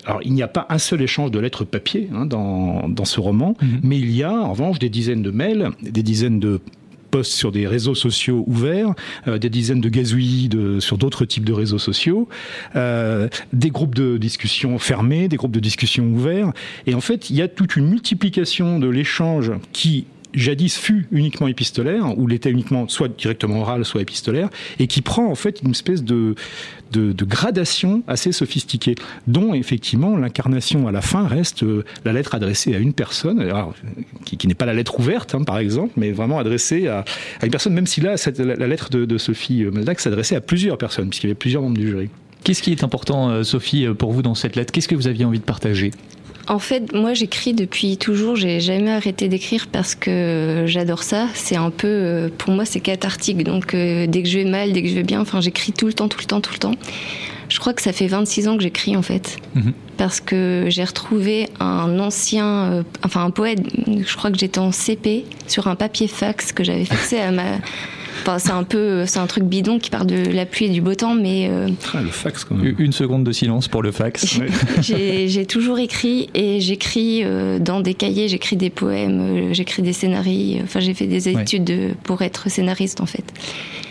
alors, 0.06 0.20
il 0.24 0.32
n'y 0.32 0.42
a 0.42 0.48
pas 0.48 0.66
un 0.70 0.78
seul 0.78 1.02
échange 1.02 1.30
de 1.30 1.38
lettres 1.38 1.64
papier 1.64 2.08
hein, 2.14 2.24
dans, 2.24 2.88
dans 2.88 3.04
ce 3.04 3.20
roman, 3.20 3.56
mais 3.82 3.98
il 3.98 4.10
y 4.10 4.22
a 4.22 4.32
en 4.32 4.52
revanche 4.52 4.78
des 4.78 4.88
dizaines 4.88 5.22
de 5.22 5.30
mails, 5.30 5.70
des 5.82 6.02
dizaines 6.02 6.40
de 6.40 6.60
posts 7.10 7.32
sur 7.32 7.52
des 7.52 7.66
réseaux 7.66 7.94
sociaux 7.94 8.44
ouverts, 8.46 8.94
euh, 9.26 9.38
des 9.38 9.50
dizaines 9.50 9.80
de 9.80 9.88
gazouillis 9.88 10.48
de, 10.48 10.80
sur 10.80 10.98
d'autres 10.98 11.24
types 11.24 11.44
de 11.44 11.52
réseaux 11.52 11.78
sociaux, 11.78 12.28
euh, 12.76 13.28
des 13.52 13.70
groupes 13.70 13.94
de 13.94 14.16
discussion 14.16 14.78
fermés, 14.78 15.28
des 15.28 15.36
groupes 15.36 15.52
de 15.52 15.60
discussion 15.60 16.04
ouverts. 16.06 16.52
Et 16.86 16.94
en 16.94 17.00
fait, 17.00 17.30
il 17.30 17.36
y 17.36 17.42
a 17.42 17.48
toute 17.48 17.76
une 17.76 17.88
multiplication 17.88 18.78
de 18.78 18.88
l'échange 18.88 19.52
qui 19.72 20.06
jadis 20.34 20.76
fut 20.76 21.06
uniquement 21.10 21.48
épistolaire, 21.48 22.18
ou 22.18 22.26
l'était 22.26 22.50
uniquement 22.50 22.88
soit 22.88 23.08
directement 23.08 23.60
oral, 23.60 23.84
soit 23.84 24.02
épistolaire, 24.02 24.48
et 24.78 24.86
qui 24.86 25.02
prend 25.02 25.26
en 25.26 25.34
fait 25.34 25.60
une 25.62 25.70
espèce 25.70 26.04
de, 26.04 26.34
de, 26.92 27.24
gradation 27.24 28.02
assez 28.06 28.32
sophistiquée, 28.32 28.94
dont 29.26 29.54
effectivement 29.54 30.16
l'incarnation 30.16 30.88
à 30.88 30.92
la 30.92 31.00
fin 31.00 31.26
reste 31.26 31.62
euh, 31.62 31.84
la 32.04 32.12
lettre 32.12 32.34
adressée 32.34 32.74
à 32.74 32.78
une 32.78 32.92
personne, 32.92 33.40
alors, 33.40 33.74
qui, 34.24 34.46
n'est 34.46 34.54
pas 34.54 34.66
la 34.66 34.74
lettre 34.74 34.98
ouverte 34.98 35.34
hein, 35.34 35.44
par 35.44 35.58
exemple, 35.58 35.92
mais 35.96 36.12
vraiment 36.12 36.38
adressée 36.38 36.88
à, 36.88 37.04
une 37.42 37.50
personne, 37.50 37.74
même 37.74 37.86
si 37.86 38.00
là 38.00 38.14
la, 38.38 38.66
lettre 38.66 38.90
de, 38.90 39.18
Sophie 39.18 39.64
Maldac 39.64 40.00
s'adressait 40.00 40.36
à 40.36 40.40
plusieurs 40.40 40.78
personnes, 40.78 41.10
puisqu'il 41.10 41.26
y 41.26 41.30
avait 41.30 41.34
plusieurs 41.34 41.62
membres 41.62 41.78
du 41.78 41.88
jury. 41.88 42.08
Qu'est-ce 42.44 42.62
qui 42.62 42.70
est 42.70 42.84
important, 42.84 43.30
euh, 43.30 43.42
Sophie, 43.42 43.86
euh, 43.86 43.94
pour 43.94 44.12
vous 44.12 44.22
dans 44.22 44.34
cette 44.34 44.56
lettre? 44.56 44.72
Qu'est-ce 44.72 44.88
que 44.88 44.94
vous 44.94 45.08
aviez 45.08 45.24
envie 45.24 45.40
de 45.40 45.44
partager? 45.44 45.90
En 46.48 46.58
fait, 46.58 46.94
moi 46.94 47.12
j'écris 47.12 47.52
depuis 47.52 47.98
toujours, 47.98 48.34
j'ai 48.34 48.58
jamais 48.60 48.90
arrêté 48.90 49.28
d'écrire 49.28 49.66
parce 49.70 49.94
que 49.94 50.64
j'adore 50.66 51.02
ça. 51.02 51.28
C'est 51.34 51.56
un 51.56 51.70
peu, 51.70 51.86
euh, 51.86 52.28
pour 52.36 52.52
moi 52.52 52.64
c'est 52.64 52.80
cathartique. 52.80 53.44
Donc 53.44 53.74
euh, 53.74 54.06
dès 54.06 54.22
que 54.22 54.28
je 54.28 54.38
vais 54.38 54.44
mal, 54.46 54.72
dès 54.72 54.82
que 54.82 54.88
je 54.88 54.94
vais 54.94 55.02
bien, 55.02 55.20
enfin 55.20 55.42
j'écris 55.42 55.72
tout 55.72 55.86
le 55.86 55.92
temps, 55.92 56.08
tout 56.08 56.18
le 56.20 56.24
temps, 56.24 56.40
tout 56.40 56.52
le 56.54 56.58
temps. 56.58 56.74
Je 57.50 57.58
crois 57.60 57.74
que 57.74 57.82
ça 57.82 57.92
fait 57.92 58.06
26 58.06 58.48
ans 58.48 58.56
que 58.56 58.62
j'écris 58.62 58.96
en 58.96 59.02
fait. 59.02 59.36
Mhm. 59.54 59.74
Parce 59.98 60.20
que 60.20 60.66
j'ai 60.68 60.84
retrouvé 60.84 61.48
un 61.60 61.98
ancien, 61.98 62.46
euh, 62.46 62.82
enfin 63.04 63.24
un 63.24 63.30
poète, 63.30 63.60
je 63.86 64.16
crois 64.16 64.30
que 64.30 64.38
j'étais 64.38 64.58
en 64.58 64.72
CP, 64.72 65.26
sur 65.48 65.68
un 65.68 65.76
papier 65.76 66.08
fax 66.08 66.52
que 66.52 66.64
j'avais 66.64 66.86
faxé 66.86 67.18
à 67.18 67.30
ma... 67.30 67.58
Enfin 68.22 68.38
c'est 68.38 68.50
un 68.50 68.64
peu, 68.64 69.06
c'est 69.06 69.18
un 69.18 69.26
truc 69.26 69.44
bidon 69.44 69.78
qui 69.78 69.90
part 69.90 70.04
de 70.04 70.16
la 70.16 70.44
pluie 70.46 70.66
et 70.66 70.68
du 70.70 70.80
beau 70.80 70.94
temps, 70.94 71.14
mais... 71.14 71.48
euh, 71.50 71.68
Ah, 71.94 72.02
le 72.02 72.08
fax 72.10 72.44
quand 72.44 72.54
même. 72.56 72.74
Une 72.78 72.92
seconde 72.92 73.24
de 73.24 73.32
silence 73.32 73.68
pour 73.68 73.82
le 73.82 73.92
fax. 73.92 74.38
J'ai 74.82 75.46
toujours 75.46 75.78
écrit 75.78 76.28
et 76.34 76.60
j'écris 76.60 77.22
euh, 77.24 77.58
dans 77.58 77.80
des 77.80 77.94
cahiers, 77.94 78.28
j'écris 78.28 78.56
des 78.56 78.70
poèmes, 78.70 79.20
euh, 79.20 79.52
j'écris 79.52 79.82
des 79.82 79.92
scénarios. 79.92 80.60
Enfin, 80.64 80.80
j'ai 80.80 80.94
fait 80.94 81.06
des 81.06 81.28
études 81.28 81.64
de- 81.64 81.90
pour 82.04 82.22
être 82.22 82.50
scénariste 82.50 83.00
en 83.00 83.06
fait. 83.06 83.24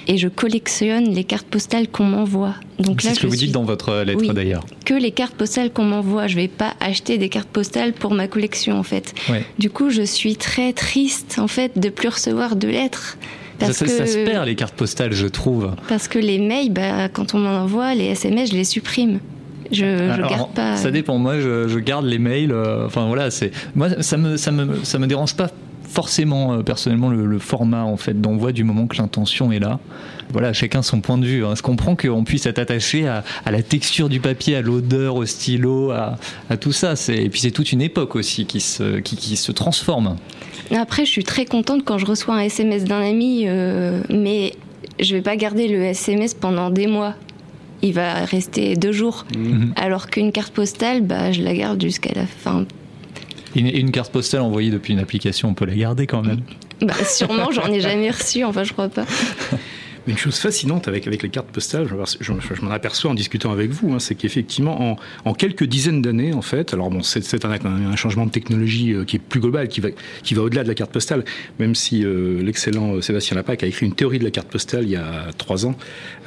Et 0.09 0.18
je 0.18 0.27
collectionne 0.30 1.13
les 1.13 1.23
cartes 1.25 1.47
postales 1.47 1.87
qu'on 1.90 2.06
m'envoie. 2.06 2.56
Donc 2.80 3.04
là, 3.04 3.09
C'est 3.09 3.16
ce 3.16 3.19
que 3.21 3.28
vous 3.28 3.35
suis 3.35 3.47
dites 3.47 3.54
dans 3.54 3.63
votre 3.66 3.90
euh, 3.90 4.04
lettre 4.06 4.19
Oui. 4.21 4.30
d'ailleurs. 4.33 4.66
que 4.85 4.94
les 4.94 5.11
cartes 5.11 5.35
postales 5.35 5.71
qu'on 5.71 5.83
m'envoie. 5.83 6.28
Je 6.28 6.35
vais 6.37 6.47
pas 6.47 6.75
acheter 6.80 7.18
des 7.18 7.28
cartes 7.30 7.49
postales 7.49 7.92
pour 7.94 8.13
ma 8.13 8.28
collection 8.28 8.78
en 8.80 8.83
fait. 8.83 9.13
Ouais. 9.30 9.44
Du 9.59 9.69
coup, 9.69 9.90
je 9.90 10.04
suis 10.04 10.35
très 10.37 10.71
triste 10.73 11.40
en 11.40 11.47
fait 11.47 11.78
de 11.78 11.90
plus 11.90 12.07
recevoir 12.09 12.56
de 12.56 12.68
lettres. 12.69 13.18
Ça, 13.59 13.66
Parce 13.68 13.78
ça- 13.78 13.85
que, 13.85 13.92
ça 13.92 14.06
se 14.06 14.18
perd 14.23 14.45
les 14.45 14.56
cartes 14.56 14.76
postales, 14.76 15.14
je 15.14 15.26
trouve. 15.28 15.71
parce 15.87 16.07
que 16.07 16.19
les 16.19 16.37
mails, 16.40 16.71
bah, 16.71 17.09
quand 17.09 17.33
on 17.33 17.40
m'en 17.40 17.61
envoie, 17.64 17.95
les 17.95 18.06
SMS, 18.06 18.52
je 18.52 18.56
les 18.56 18.64
supprime. 18.64 19.19
Je, 19.71 19.78
je 19.83 20.11
Alors, 20.11 20.30
garde 20.30 20.52
pas. 20.54 20.78
Ça 20.78 20.92
dépend. 20.92 21.18
Moi, 21.18 21.40
je, 21.40 21.68
je 21.68 21.80
garde 21.80 22.06
les 22.06 22.19
mails. 22.19 22.52
euh, 22.52 22.85
enfin 22.85 23.07
voilà, 23.07 23.31
c'est 23.31 23.52
moi 23.76 23.90
ça 24.02 24.16
me 24.18 24.37
ça 24.37 24.52
me 24.52 24.83
ça 24.83 24.97
me 24.99 25.07
dérange 25.07 25.33
pas 25.35 25.49
forcément 25.90 26.54
euh, 26.54 26.61
personnellement 26.61 27.09
le, 27.09 27.26
le 27.26 27.40
format 27.40 27.83
en 27.83 27.97
fait 27.97 28.19
d'envoi 28.21 28.52
du 28.52 28.64
moment 28.64 28.87
que 28.87 28.97
l'intention 28.97 29.52
est 29.52 29.59
là. 29.59 29.80
Voilà, 30.31 30.54
chacun 30.54 30.81
son 30.81 30.99
point 31.02 31.18
de 31.18 31.26
vue. 31.26 31.45
hein. 31.45 31.54
Je 31.56 31.61
comprends 31.61 31.95
qu'on 31.95 32.23
puisse 32.26 32.45
être 32.45 32.59
attaché 32.59 33.07
à, 33.07 33.23
à 33.45 33.52
la 33.52 33.61
texture 33.64 34.07
du 34.09 34.19
papier, 34.19 34.56
à 34.57 34.61
l'odeur, 34.61 35.16
au 35.16 35.26
stylo, 35.26 35.92
à, 35.92 36.18
à 36.49 36.57
tout 36.57 36.73
ça. 36.73 36.94
Et 37.09 37.30
puis 37.30 37.40
c'est 37.42 37.52
toute 37.52 37.71
une 37.71 37.81
époque 37.81 38.16
aussi 38.16 38.45
qui 38.45 38.59
se, 38.59 38.99
qui, 38.99 39.16
qui 39.16 39.35
se 39.37 39.52
transforme. 39.52 40.18
Après, 40.76 41.06
je 41.06 41.12
suis 41.12 41.24
très 41.24 41.45
contente 41.45 41.83
quand 41.86 41.97
je 41.97 42.06
reçois 42.06 42.36
un 42.36 42.42
SMS 42.42 42.83
d'un 42.83 43.02
ami, 43.02 43.44
euh, 43.47 44.02
mais 44.09 44.54
je 45.00 45.16
vais 45.16 45.21
pas 45.21 45.36
garder 45.36 45.68
le 45.68 45.81
SMS 45.83 46.33
pendant 46.33 46.69
des 46.69 46.88
mois. 46.88 47.16
Il 47.81 47.94
va 47.94 48.26
rester 48.26 48.76
deux 48.76 48.92
jours. 48.92 49.26
Mhm. 49.38 49.74
Alors 49.76 50.09
qu'une 50.09 50.31
carte 50.31 50.54
postale, 50.54 51.02
bah, 51.02 51.31
je 51.31 51.42
la 51.42 51.54
garde 51.54 51.81
jusqu'à 51.81 52.14
la 52.16 52.26
fin. 52.26 52.66
Une, 53.56 53.68
une 53.68 53.92
carte 53.92 54.12
postale 54.12 54.42
envoyée 54.42 54.71
depuis 54.71 54.94
une 54.94 55.00
application, 55.00 55.50
on 55.50 55.54
peut 55.54 55.66
la 55.66 55.76
garder 55.76 56.07
quand 56.07 56.24
même. 56.24 56.42
Bah, 56.81 56.94
sûrement, 57.06 57.50
j'en 57.52 57.71
ai 57.71 57.80
jamais 57.80 58.12
reçu, 58.12 58.44
enfin, 58.44 58.64
je 58.64 58.71
crois 58.74 58.90
pas. 58.90 59.06
Une 60.07 60.18
chose 60.18 60.37
fascinante 60.37 60.87
avec, 60.87 61.06
avec 61.06 61.21
les 61.21 61.28
cartes 61.28 61.49
postales, 61.49 61.85
je, 62.21 62.31
m'en 62.61 62.71
aperçois 62.71 63.11
en 63.11 63.14
discutant 63.14 63.52
avec 63.52 63.71
vous, 63.71 63.92
hein, 63.92 63.99
c'est 63.99 64.16
qu'effectivement, 64.16 64.97
en, 65.26 65.33
quelques 65.33 65.66
dizaines 65.66 66.02
d'années, 66.02 66.33
en 66.33 66.42
fait, 66.42 66.73
alors 66.73 66.90
bon, 66.90 67.04
c'est 67.04 67.44
un, 67.44 67.95
changement 67.97 68.26
de 68.26 68.31
technologie 68.31 68.94
euh, 68.94 69.04
qui 69.04 69.18
est 69.18 69.19
plus 69.19 69.42
global, 69.42 69.68
qui 69.68 69.81
va, 69.81 70.42
au-delà 70.42 70.64
de 70.64 70.69
la 70.69 70.76
carte 70.76 70.92
postale, 70.92 71.26
même 71.59 71.76
si 71.76 72.06
euh, 72.06 72.42
l'excellent 72.42 73.02
Sébastien 73.02 73.35
Lapac 73.35 73.64
a 73.64 73.68
écrit 73.68 73.85
une 73.85 73.95
théorie 73.95 74.18
de 74.18 74.23
la 74.23 74.31
carte 74.31 74.47
postale 74.47 74.85
il 74.85 74.92
y 74.92 74.95
a 74.95 75.28
trois 75.37 75.66
ans, 75.66 75.76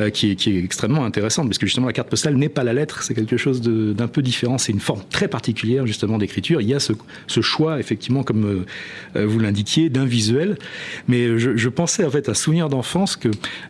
euh, 0.01 0.11
qui, 0.11 0.31
est, 0.31 0.47
extrêmement 0.47 1.07
intéressante, 1.07 1.47
parce 1.47 1.59
que 1.59 1.67
justement, 1.67 1.87
la 1.87 1.95
carte 1.95 2.11
postale 2.11 2.37
n'est 2.37 2.51
pas 2.51 2.65
la 2.65 2.75
lettre, 2.75 3.03
c'est 3.03 3.15
quelque 3.15 3.39
chose 3.39 3.63
d'un 3.63 4.09
peu 4.09 4.21
différent, 4.21 4.59
c'est 4.59 4.73
une 4.73 4.81
forme 4.81 5.03
très 5.09 5.29
particulière, 5.29 5.87
justement, 5.87 6.19
d'écriture. 6.19 6.61
Il 6.61 6.69
y 6.69 6.75
a 6.75 6.81
ce, 6.81 6.93
choix, 7.41 7.81
effectivement, 7.81 8.25
comme 8.25 8.67
vous 9.15 9.39
l'indiquiez, 9.39 9.89
d'un 9.89 10.05
visuel, 10.05 10.59
mais 11.09 11.39
je, 11.39 11.57
je 11.57 11.69
pensais, 11.71 12.05
en 12.05 12.11
fait, 12.11 12.29
à 12.29 12.35
souvenir 12.35 12.69
d'enfance 12.69 13.17
que 13.17 13.29
euh, 13.29 13.70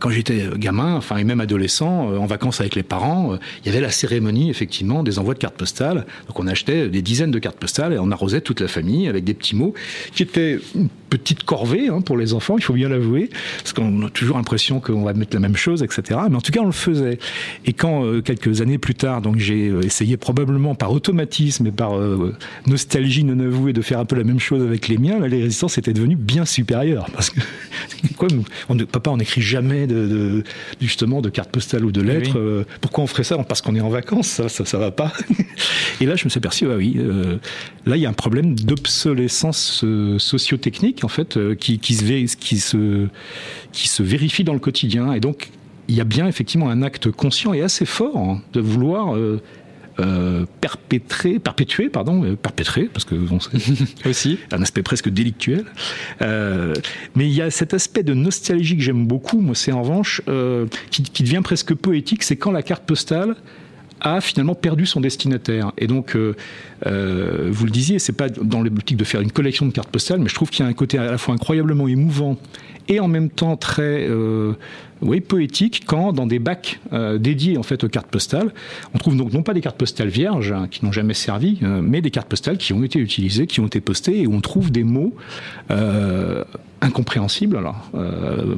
quand 0.00 0.10
j'étais 0.10 0.48
gamin, 0.56 0.94
enfin 0.94 1.16
et 1.16 1.24
même 1.24 1.40
adolescent, 1.40 2.10
euh, 2.10 2.18
en 2.18 2.26
vacances 2.26 2.60
avec 2.60 2.74
les 2.74 2.82
parents, 2.82 3.34
euh, 3.34 3.36
il 3.62 3.66
y 3.66 3.68
avait 3.70 3.80
la 3.80 3.90
cérémonie 3.90 4.50
effectivement 4.50 5.02
des 5.02 5.18
envois 5.18 5.34
de 5.34 5.38
cartes 5.38 5.56
postales. 5.56 6.06
Donc 6.28 6.38
on 6.38 6.46
achetait 6.46 6.88
des 6.88 7.02
dizaines 7.02 7.30
de 7.30 7.38
cartes 7.38 7.58
postales 7.58 7.92
et 7.92 7.98
on 7.98 8.10
arrosait 8.10 8.40
toute 8.40 8.60
la 8.60 8.68
famille 8.68 9.08
avec 9.08 9.24
des 9.24 9.34
petits 9.34 9.56
mots 9.56 9.74
qui 10.14 10.22
étaient 10.22 10.58
une 10.74 10.88
petite 11.08 11.44
corvée 11.44 11.88
hein, 11.88 12.00
pour 12.00 12.16
les 12.16 12.34
enfants, 12.34 12.56
il 12.56 12.62
faut 12.62 12.72
bien 12.72 12.88
l'avouer, 12.88 13.30
parce 13.58 13.72
qu'on 13.72 14.06
a 14.06 14.10
toujours 14.10 14.36
l'impression 14.36 14.78
qu'on 14.80 15.02
va 15.02 15.12
mettre 15.12 15.34
la 15.34 15.40
même 15.40 15.56
chose, 15.56 15.82
etc. 15.82 16.20
Mais 16.30 16.36
en 16.36 16.40
tout 16.40 16.52
cas 16.52 16.60
on 16.60 16.66
le 16.66 16.72
faisait. 16.72 17.18
Et 17.66 17.72
quand 17.72 18.20
quelques 18.22 18.60
années 18.60 18.78
plus 18.78 18.94
tard, 18.94 19.20
donc 19.20 19.38
j'ai 19.38 19.72
essayé 19.84 20.16
probablement 20.16 20.74
par 20.74 20.92
automatisme 20.92 21.66
et 21.66 21.72
par 21.72 21.92
nostalgie 22.66 23.24
non 23.24 23.38
avouée 23.44 23.72
de 23.72 23.82
faire 23.82 23.98
un 23.98 24.04
peu 24.04 24.16
la 24.16 24.24
même 24.24 24.38
chose 24.38 24.62
avec 24.62 24.88
les 24.88 24.98
miens, 24.98 25.18
les 25.26 25.42
résistances 25.42 25.78
étaient 25.78 25.92
devenues 25.92 26.16
bien 26.16 26.44
supérieures 26.44 27.08
parce 27.12 27.30
que 27.30 27.40
quoi, 28.16 28.28
papa 28.92 29.10
on 29.10 29.16
n'écrit 29.16 29.42
jamais 29.42 29.69
de, 29.70 30.44
justement 30.80 31.20
de 31.20 31.28
cartes 31.28 31.50
postales 31.50 31.84
ou 31.84 31.92
de 31.92 32.00
lettres. 32.00 32.38
Euh, 32.38 32.64
pourquoi 32.80 33.04
on 33.04 33.06
ferait 33.06 33.24
ça? 33.24 33.36
Parce 33.38 33.62
qu'on 33.62 33.74
est 33.74 33.80
en 33.80 33.88
vacances, 33.88 34.28
ça, 34.28 34.48
ça, 34.48 34.64
ça 34.64 34.78
va 34.78 34.90
pas. 34.90 35.12
Et 36.00 36.06
là, 36.06 36.16
je 36.16 36.24
me 36.24 36.30
suis 36.30 36.38
aperçu, 36.38 36.66
ah 36.70 36.76
oui, 36.76 36.96
euh, 36.98 37.38
là, 37.86 37.96
il 37.96 38.02
y 38.02 38.06
a 38.06 38.08
un 38.08 38.14
problème 38.14 38.54
d'obsolescence 38.54 39.82
euh, 39.84 40.18
sociotechnique, 40.18 41.04
en 41.04 41.08
fait, 41.08 41.38
qui, 41.56 41.78
qui, 41.78 41.94
se, 41.94 42.36
qui, 42.36 42.58
se, 42.58 43.06
qui 43.72 43.88
se 43.88 44.02
vérifie 44.02 44.44
dans 44.44 44.54
le 44.54 44.60
quotidien. 44.60 45.12
Et 45.12 45.20
donc, 45.20 45.50
il 45.88 45.94
y 45.94 46.00
a 46.00 46.04
bien 46.04 46.26
effectivement 46.28 46.70
un 46.70 46.82
acte 46.82 47.10
conscient 47.10 47.52
et 47.52 47.62
assez 47.62 47.84
fort 47.84 48.16
hein, 48.16 48.42
de 48.52 48.60
vouloir 48.60 49.16
euh, 50.00 50.46
perpétrer, 50.60 51.38
perpétuer, 51.38 51.88
pardon, 51.88 52.24
euh, 52.24 52.36
perpétrer, 52.36 52.84
parce 52.84 53.04
que 53.04 53.14
bon, 53.14 53.38
aussi 54.06 54.38
un 54.52 54.62
aspect 54.62 54.82
presque 54.82 55.08
délictuel. 55.08 55.64
Euh, 56.22 56.74
mais 57.14 57.26
il 57.26 57.32
y 57.32 57.42
a 57.42 57.50
cet 57.50 57.74
aspect 57.74 58.02
de 58.02 58.14
nostalgie 58.14 58.76
que 58.76 58.82
j'aime 58.82 59.06
beaucoup. 59.06 59.40
Moi, 59.40 59.54
c'est 59.54 59.72
en 59.72 59.82
revanche 59.82 60.22
qui, 60.90 61.02
qui, 61.02 61.22
devient 61.22 61.42
presque 61.44 61.74
poétique. 61.74 62.22
C'est 62.22 62.36
quand 62.36 62.50
la 62.50 62.62
carte 62.62 62.84
postale 62.84 63.36
a 64.00 64.20
finalement 64.20 64.54
perdu 64.54 64.86
son 64.86 65.00
destinataire. 65.00 65.72
Et 65.78 65.86
donc, 65.86 66.16
euh, 66.16 66.34
euh, 66.86 67.48
vous 67.50 67.64
le 67.64 67.70
disiez, 67.70 67.98
c'est 67.98 68.12
pas 68.12 68.28
dans 68.28 68.62
le 68.62 68.70
boutique 68.70 68.96
de 68.96 69.04
faire 69.04 69.20
une 69.20 69.32
collection 69.32 69.66
de 69.66 69.72
cartes 69.72 69.90
postales, 69.90 70.20
mais 70.20 70.28
je 70.28 70.34
trouve 70.34 70.50
qu'il 70.50 70.64
y 70.64 70.66
a 70.66 70.70
un 70.70 70.74
côté 70.74 70.98
à 70.98 71.10
la 71.10 71.18
fois 71.18 71.34
incroyablement 71.34 71.88
émouvant 71.88 72.36
et 72.88 73.00
en 73.00 73.08
même 73.08 73.30
temps 73.30 73.56
très 73.56 74.08
euh, 74.08 74.54
oui, 75.02 75.20
poétique 75.20 75.84
quand 75.86 76.12
dans 76.12 76.26
des 76.26 76.38
bacs 76.38 76.80
euh, 76.92 77.18
dédiés 77.18 77.56
en 77.56 77.62
fait 77.62 77.84
aux 77.84 77.88
cartes 77.88 78.08
postales, 78.08 78.52
on 78.94 78.98
trouve 78.98 79.16
donc 79.16 79.32
non 79.32 79.42
pas 79.42 79.54
des 79.54 79.60
cartes 79.60 79.78
postales 79.78 80.08
vierges 80.08 80.52
hein, 80.52 80.68
qui 80.70 80.84
n'ont 80.84 80.92
jamais 80.92 81.14
servi, 81.14 81.58
euh, 81.62 81.80
mais 81.82 82.00
des 82.00 82.10
cartes 82.10 82.28
postales 82.28 82.58
qui 82.58 82.72
ont 82.72 82.82
été 82.84 82.98
utilisées, 82.98 83.46
qui 83.46 83.60
ont 83.60 83.66
été 83.66 83.80
postées 83.80 84.20
et 84.20 84.26
où 84.26 84.34
on 84.34 84.40
trouve 84.40 84.70
des 84.70 84.84
mots 84.84 85.14
euh, 85.70 86.44
incompréhensibles 86.82 87.58
alors, 87.58 87.90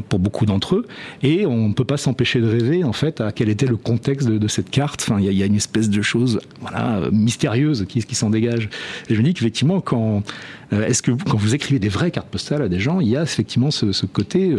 pour 0.09 0.21
beaucoup 0.21 0.47
d'entre 0.47 0.77
eux 0.77 0.87
et 1.25 1.45
on 1.45 1.69
ne 1.69 1.75
peut 1.75 1.85
pas 1.85 1.97
s'empêcher 1.97 2.41
de 2.41 2.49
rêver 2.49 2.85
en 2.85 2.93
fait 2.93 3.21
à 3.21 3.33
quel 3.33 3.49
était 3.49 3.67
le 3.67 3.77
contexte 3.77 4.29
de, 4.29 4.49
cette 4.49 4.71
carte. 4.71 5.03
Enfin, 5.03 5.21
il 5.21 5.33
y, 5.33 5.43
a 5.43 5.47
une 5.47 5.57
espèce 5.57 5.91
de 5.91 6.03
chose 6.03 6.39
voilà 6.61 7.01
mystérieuse 7.11 7.85
qui, 7.89 8.15
s'en 8.15 8.31
dégage. 8.31 8.69
Et 9.09 9.17
je 9.17 9.19
me 9.19 9.25
dis 9.25 9.35
qu'effectivement 9.35 9.81
quand 9.81 10.23
est-ce 10.71 11.03
que 11.03 11.11
quand 11.11 11.37
vous 11.37 11.57
écrivez 11.57 11.81
des 11.81 11.89
vraies 11.89 12.13
cartes 12.13 12.29
postales 12.29 12.63
à 12.63 12.69
des 12.69 12.79
gens, 12.79 13.01
il 13.01 13.09
y 13.09 13.17
a 13.17 13.23
effectivement 13.25 13.73
ce 13.73 14.07
côté 14.07 14.55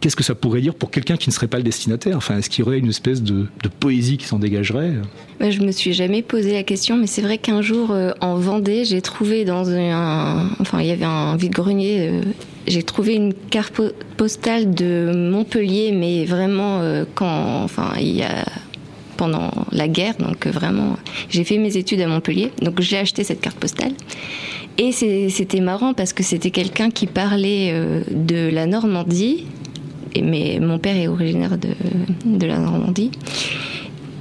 qu'est-ce 0.00 0.16
que 0.16 0.24
ça 0.24 0.34
pourrait 0.34 0.60
dire 0.60 0.74
pour 0.74 0.90
quelqu'un 0.90 1.16
qui 1.16 1.28
ne 1.28 1.34
serait 1.34 1.46
pas 1.46 1.58
le 1.58 1.62
destinataire 1.62 2.16
Enfin, 2.16 2.38
est-ce 2.38 2.50
qu'il 2.50 2.64
y 2.64 2.68
aurait 2.68 2.78
une 2.78 2.88
espèce 2.88 3.22
de, 3.22 3.46
poésie 3.78 4.16
qui 4.16 4.26
s'en 4.26 4.38
dégagerait 4.38 4.92
bah, 5.38 5.50
Je 5.50 5.60
me 5.60 5.70
suis 5.70 5.92
jamais 5.92 6.22
posé 6.22 6.52
la 6.52 6.62
question, 6.62 6.96
mais 6.96 7.06
c'est 7.06 7.22
vrai 7.22 7.38
qu'un 7.38 7.62
jour 7.62 7.90
euh, 7.90 8.12
en 8.20 8.36
Vendée, 8.36 8.84
j'ai 8.84 9.02
trouvé 9.02 9.44
dans 9.44 9.70
un, 9.70 10.50
enfin, 10.58 10.80
il 10.80 10.86
y 10.86 10.90
avait 10.90 11.04
un 11.04 11.36
vide-grenier. 11.36 12.08
Euh, 12.08 12.22
j'ai 12.66 12.82
trouvé 12.82 13.14
une 13.14 13.34
carte 13.34 13.80
postale 14.16 14.74
de 14.74 15.12
Montpellier, 15.14 15.92
mais 15.92 16.24
vraiment 16.24 16.80
euh, 16.80 17.04
quand, 17.14 17.62
enfin, 17.62 17.92
il 17.98 18.16
y 18.16 18.22
a 18.22 18.44
pendant 19.16 19.50
la 19.70 19.86
guerre, 19.86 20.14
donc 20.18 20.46
vraiment, 20.46 20.96
j'ai 21.28 21.44
fait 21.44 21.58
mes 21.58 21.76
études 21.76 22.00
à 22.00 22.06
Montpellier, 22.06 22.52
donc 22.62 22.80
j'ai 22.80 22.96
acheté 22.96 23.22
cette 23.22 23.42
carte 23.42 23.58
postale. 23.58 23.92
Et 24.78 24.92
c'était 24.92 25.60
marrant 25.60 25.92
parce 25.92 26.14
que 26.14 26.22
c'était 26.22 26.50
quelqu'un 26.50 26.88
qui 26.90 27.06
parlait 27.06 27.74
de 28.10 28.48
la 28.48 28.64
Normandie, 28.64 29.44
mais 30.22 30.58
mon 30.60 30.78
père 30.78 30.96
est 30.96 31.08
originaire 31.08 31.58
de, 31.58 31.70
de 32.24 32.46
la 32.46 32.58
Normandie. 32.58 33.10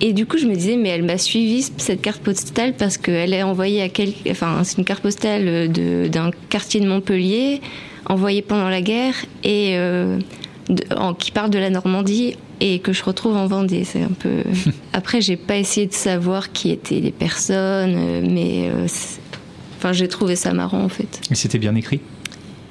Et 0.01 0.13
du 0.13 0.25
coup, 0.25 0.37
je 0.37 0.45
me 0.45 0.55
disais, 0.55 0.77
mais 0.77 0.89
elle 0.89 1.03
m'a 1.03 1.17
suivi 1.17 1.69
cette 1.77 2.01
carte 2.01 2.21
postale 2.21 2.73
parce 2.73 2.97
qu'elle 2.97 3.33
est 3.33 3.43
envoyée 3.43 3.81
à 3.81 3.89
quel... 3.89 4.13
Enfin, 4.29 4.63
c'est 4.63 4.77
une 4.77 4.85
carte 4.85 5.01
postale 5.01 5.69
d'un 6.09 6.31
quartier 6.49 6.79
de 6.79 6.87
Montpellier, 6.87 7.59
envoyée 8.05 8.41
pendant 8.41 8.69
la 8.69 8.81
guerre, 8.81 9.13
et 9.43 9.73
euh, 9.77 10.19
en, 10.95 11.13
qui 11.13 11.31
parle 11.31 11.49
de 11.49 11.59
la 11.59 11.69
Normandie 11.69 12.37
et 12.61 12.79
que 12.79 12.93
je 12.93 13.03
retrouve 13.03 13.35
en 13.35 13.47
Vendée. 13.47 13.83
C'est 13.83 14.01
un 14.01 14.11
peu. 14.17 14.43
Après, 14.93 15.19
j'ai 15.19 15.35
pas 15.35 15.57
essayé 15.57 15.87
de 15.87 15.93
savoir 15.93 16.51
qui 16.53 16.71
étaient 16.71 17.01
les 17.01 17.11
personnes, 17.11 17.95
euh, 17.97 18.21
mais 18.25 18.69
euh, 18.69 18.87
enfin, 19.77 19.91
j'ai 19.91 20.07
trouvé 20.07 20.37
ça 20.37 20.53
marrant 20.53 20.83
en 20.83 20.89
fait. 20.89 21.21
Et 21.29 21.35
c'était 21.35 21.59
bien 21.59 21.75
écrit? 21.75 21.99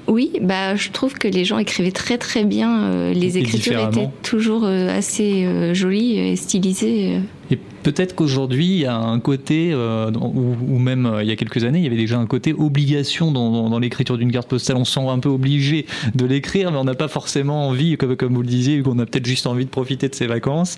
Oui, 0.08 0.32
bah, 0.40 0.74
je 0.74 0.88
trouve 0.88 1.14
que 1.14 1.28
les 1.28 1.44
gens 1.44 1.58
écrivaient 1.58 1.90
très 1.90 2.16
très 2.16 2.44
bien. 2.44 2.84
Euh, 2.84 3.12
les 3.12 3.36
écritures 3.36 3.88
étaient 3.88 4.08
toujours 4.22 4.64
euh, 4.64 4.88
assez 4.88 5.44
euh, 5.44 5.74
jolies 5.74 6.18
et 6.18 6.34
stylisées. 6.34 7.20
Et 7.50 7.58
peut-être 7.82 8.14
qu'aujourd'hui, 8.14 8.66
il 8.66 8.78
y 8.78 8.86
a 8.86 8.96
un 8.96 9.20
côté, 9.20 9.74
ou, 9.74 10.78
même 10.78 11.10
il 11.20 11.26
y 11.26 11.30
a 11.30 11.36
quelques 11.36 11.64
années, 11.64 11.78
il 11.78 11.84
y 11.84 11.86
avait 11.86 11.96
déjà 11.96 12.18
un 12.18 12.26
côté 12.26 12.52
obligation 12.52 13.32
dans, 13.32 13.78
l'écriture 13.78 14.18
d'une 14.18 14.32
carte 14.32 14.48
postale. 14.48 14.76
On 14.76 14.84
se 14.84 14.94
sent 14.94 15.06
un 15.06 15.18
peu 15.18 15.28
obligé 15.30 15.86
de 16.14 16.26
l'écrire, 16.26 16.72
mais 16.72 16.78
on 16.78 16.84
n'a 16.84 16.94
pas 16.94 17.08
forcément 17.08 17.68
envie, 17.68 17.96
comme, 17.96 18.16
comme 18.16 18.34
vous 18.34 18.42
le 18.42 18.48
disiez, 18.48 18.82
qu'on 18.82 18.98
a 18.98 19.06
peut-être 19.06 19.26
juste 19.26 19.46
envie 19.46 19.64
de 19.64 19.70
profiter 19.70 20.08
de 20.08 20.14
ses 20.14 20.26
vacances. 20.26 20.76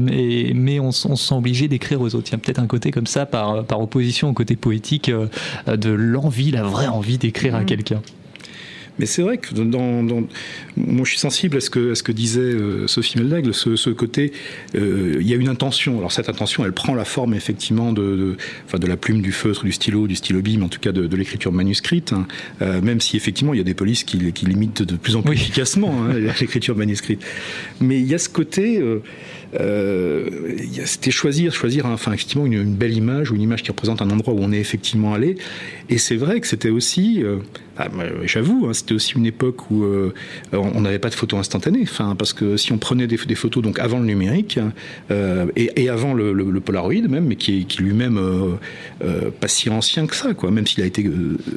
mais 0.00 0.80
on, 0.80 0.90
se 0.90 1.14
sent 1.14 1.34
obligé 1.34 1.68
d'écrire 1.68 2.00
aux 2.00 2.14
autres. 2.14 2.28
Il 2.28 2.32
y 2.32 2.34
a 2.34 2.38
peut-être 2.38 2.60
un 2.60 2.66
côté 2.66 2.90
comme 2.90 3.06
ça, 3.06 3.26
par, 3.26 3.64
par 3.64 3.80
opposition 3.80 4.30
au 4.30 4.32
côté 4.32 4.56
poétique, 4.56 5.10
de 5.68 5.90
l'envie, 5.90 6.50
la 6.50 6.64
vraie 6.64 6.88
envie 6.88 7.18
d'écrire 7.18 7.54
à 7.54 7.60
mmh. 7.60 7.66
quelqu'un. 7.66 8.02
Mais 9.00 9.06
c'est 9.06 9.22
vrai 9.22 9.38
que 9.38 9.54
dans, 9.54 10.02
dans, 10.02 10.22
moi, 10.76 11.04
je 11.04 11.10
suis 11.12 11.18
sensible 11.18 11.56
à 11.56 11.60
ce 11.60 11.70
que, 11.70 11.92
à 11.92 11.94
ce 11.94 12.02
que 12.02 12.12
disait 12.12 12.40
euh, 12.40 12.86
Sophie 12.86 13.16
Meldaigle, 13.16 13.54
ce, 13.54 13.74
ce 13.74 13.88
côté, 13.88 14.30
euh, 14.74 15.16
il 15.18 15.26
y 15.26 15.32
a 15.32 15.36
une 15.36 15.48
intention. 15.48 15.96
Alors 15.96 16.12
cette 16.12 16.28
intention, 16.28 16.66
elle 16.66 16.74
prend 16.74 16.94
la 16.94 17.06
forme 17.06 17.32
effectivement 17.32 17.94
de, 17.94 18.02
de, 18.02 18.36
enfin, 18.66 18.78
de 18.78 18.86
la 18.86 18.98
plume, 18.98 19.22
du 19.22 19.32
feutre, 19.32 19.64
du 19.64 19.72
stylo, 19.72 20.06
du 20.06 20.16
stylo 20.16 20.42
bim, 20.42 20.60
en 20.60 20.68
tout 20.68 20.80
cas 20.80 20.92
de, 20.92 21.06
de 21.06 21.16
l'écriture 21.16 21.50
manuscrite. 21.50 22.12
Hein. 22.12 22.26
Euh, 22.60 22.82
même 22.82 23.00
si 23.00 23.16
effectivement 23.16 23.54
il 23.54 23.56
y 23.56 23.62
a 23.62 23.64
des 23.64 23.72
polices 23.72 24.04
qui, 24.04 24.34
qui 24.34 24.44
limitent 24.44 24.82
de 24.82 24.96
plus 24.96 25.16
en 25.16 25.22
plus 25.22 25.30
oui. 25.30 25.36
efficacement 25.36 26.04
hein, 26.04 26.12
l'écriture 26.40 26.76
manuscrite. 26.76 27.24
Mais 27.80 27.98
il 28.00 28.06
y 28.06 28.14
a 28.14 28.18
ce 28.18 28.28
côté. 28.28 28.82
Euh, 29.58 30.28
c'était 30.84 31.10
choisir, 31.10 31.54
choisir 31.54 31.86
enfin 31.86 32.12
effectivement 32.12 32.46
une, 32.46 32.52
une, 32.52 32.74
belle 32.74 32.92
image 32.92 33.32
ou 33.32 33.34
une 33.34 33.42
image 33.42 33.64
qui 33.64 33.70
représente 33.70 34.00
un 34.00 34.10
endroit 34.10 34.34
où 34.34 34.38
on 34.40 34.52
est 34.52 34.60
effectivement 34.60 35.14
allé. 35.14 35.36
Et 35.88 35.96
c'est 35.96 36.16
vrai 36.16 36.40
que 36.40 36.46
c'était 36.46 36.70
aussi, 36.70 37.24
ah, 37.82 37.88
j'avoue, 38.24 38.66
hein, 38.68 38.74
c'était 38.90 38.96
aussi 38.96 39.14
une 39.16 39.26
époque 39.26 39.70
où 39.70 39.84
euh, 39.84 40.12
on 40.52 40.80
n'avait 40.80 40.98
pas 40.98 41.10
de 41.10 41.14
photos 41.14 41.38
instantanées. 41.38 41.82
Enfin, 41.82 42.16
parce 42.18 42.32
que 42.32 42.56
si 42.56 42.72
on 42.72 42.78
prenait 42.78 43.06
des, 43.06 43.16
des 43.16 43.34
photos 43.36 43.62
donc 43.62 43.78
avant 43.78 44.00
le 44.00 44.04
numérique 44.04 44.58
euh, 45.12 45.46
et, 45.54 45.82
et, 45.82 45.88
avant 45.88 46.12
le, 46.12 46.32
le, 46.32 46.50
le, 46.50 46.60
Polaroid 46.60 47.08
même, 47.08 47.26
mais 47.26 47.36
qui, 47.36 47.66
qui 47.66 47.82
lui-même 47.82 48.18
euh, 48.18 48.56
euh, 49.04 49.30
pas 49.30 49.46
si 49.46 49.70
ancien 49.70 50.06
que 50.06 50.16
ça, 50.16 50.34
quoi. 50.34 50.50
Même 50.50 50.66
s'il 50.66 50.82
a 50.82 50.86
été 50.86 51.08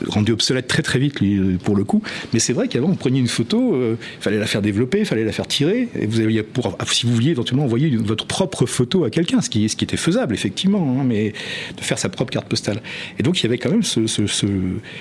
rendu 0.08 0.32
obsolète 0.32 0.68
très 0.68 0.84
très 0.84 1.00
vite 1.00 1.20
lui, 1.20 1.58
pour 1.64 1.76
le 1.76 1.84
coup. 1.84 2.04
Mais 2.34 2.40
c'est 2.40 2.54
vrai 2.54 2.68
qu'avant 2.68 2.90
on 2.90 2.96
prenait 2.96 3.20
une 3.20 3.28
photo, 3.28 3.76
il 3.76 3.98
fallait 4.22 4.40
la 4.40 4.46
faire 4.46 4.62
développer, 4.62 5.00
il 5.00 5.06
fallait 5.06 5.26
la 5.26 5.32
faire 5.32 5.48
tirer. 5.48 5.88
Et 6.00 6.06
vous 6.06 6.20
aviez 6.20 6.44
pour, 6.44 6.78
si 6.92 7.08
vous 7.08 7.14
vouliez 7.14 7.32
éventuellement 7.32 7.66
envoyer 7.66 7.88
une, 7.88 8.04
votre 8.04 8.28
propre 8.28 8.66
photo 8.68 9.06
à 9.06 9.10
quelqu'un, 9.10 9.42
ce 9.42 9.50
qui, 9.50 9.68
ce 9.70 9.76
qui 9.76 9.86
était 9.86 9.98
faisable 9.98 10.36
effectivement, 10.36 11.00
hein, 11.00 11.04
mais 11.04 11.34
de 11.76 11.82
faire 11.82 11.98
sa 11.98 12.10
propre 12.10 12.32
carte 12.32 12.48
postale. 12.48 12.82
Et 13.18 13.24
donc 13.24 13.40
il 13.40 13.44
y 13.44 13.48
avait 13.48 13.58
quand 13.58 13.72
même 13.72 13.84
ce, 13.84 14.06
ce, 14.06 14.28
ce, 14.28 14.46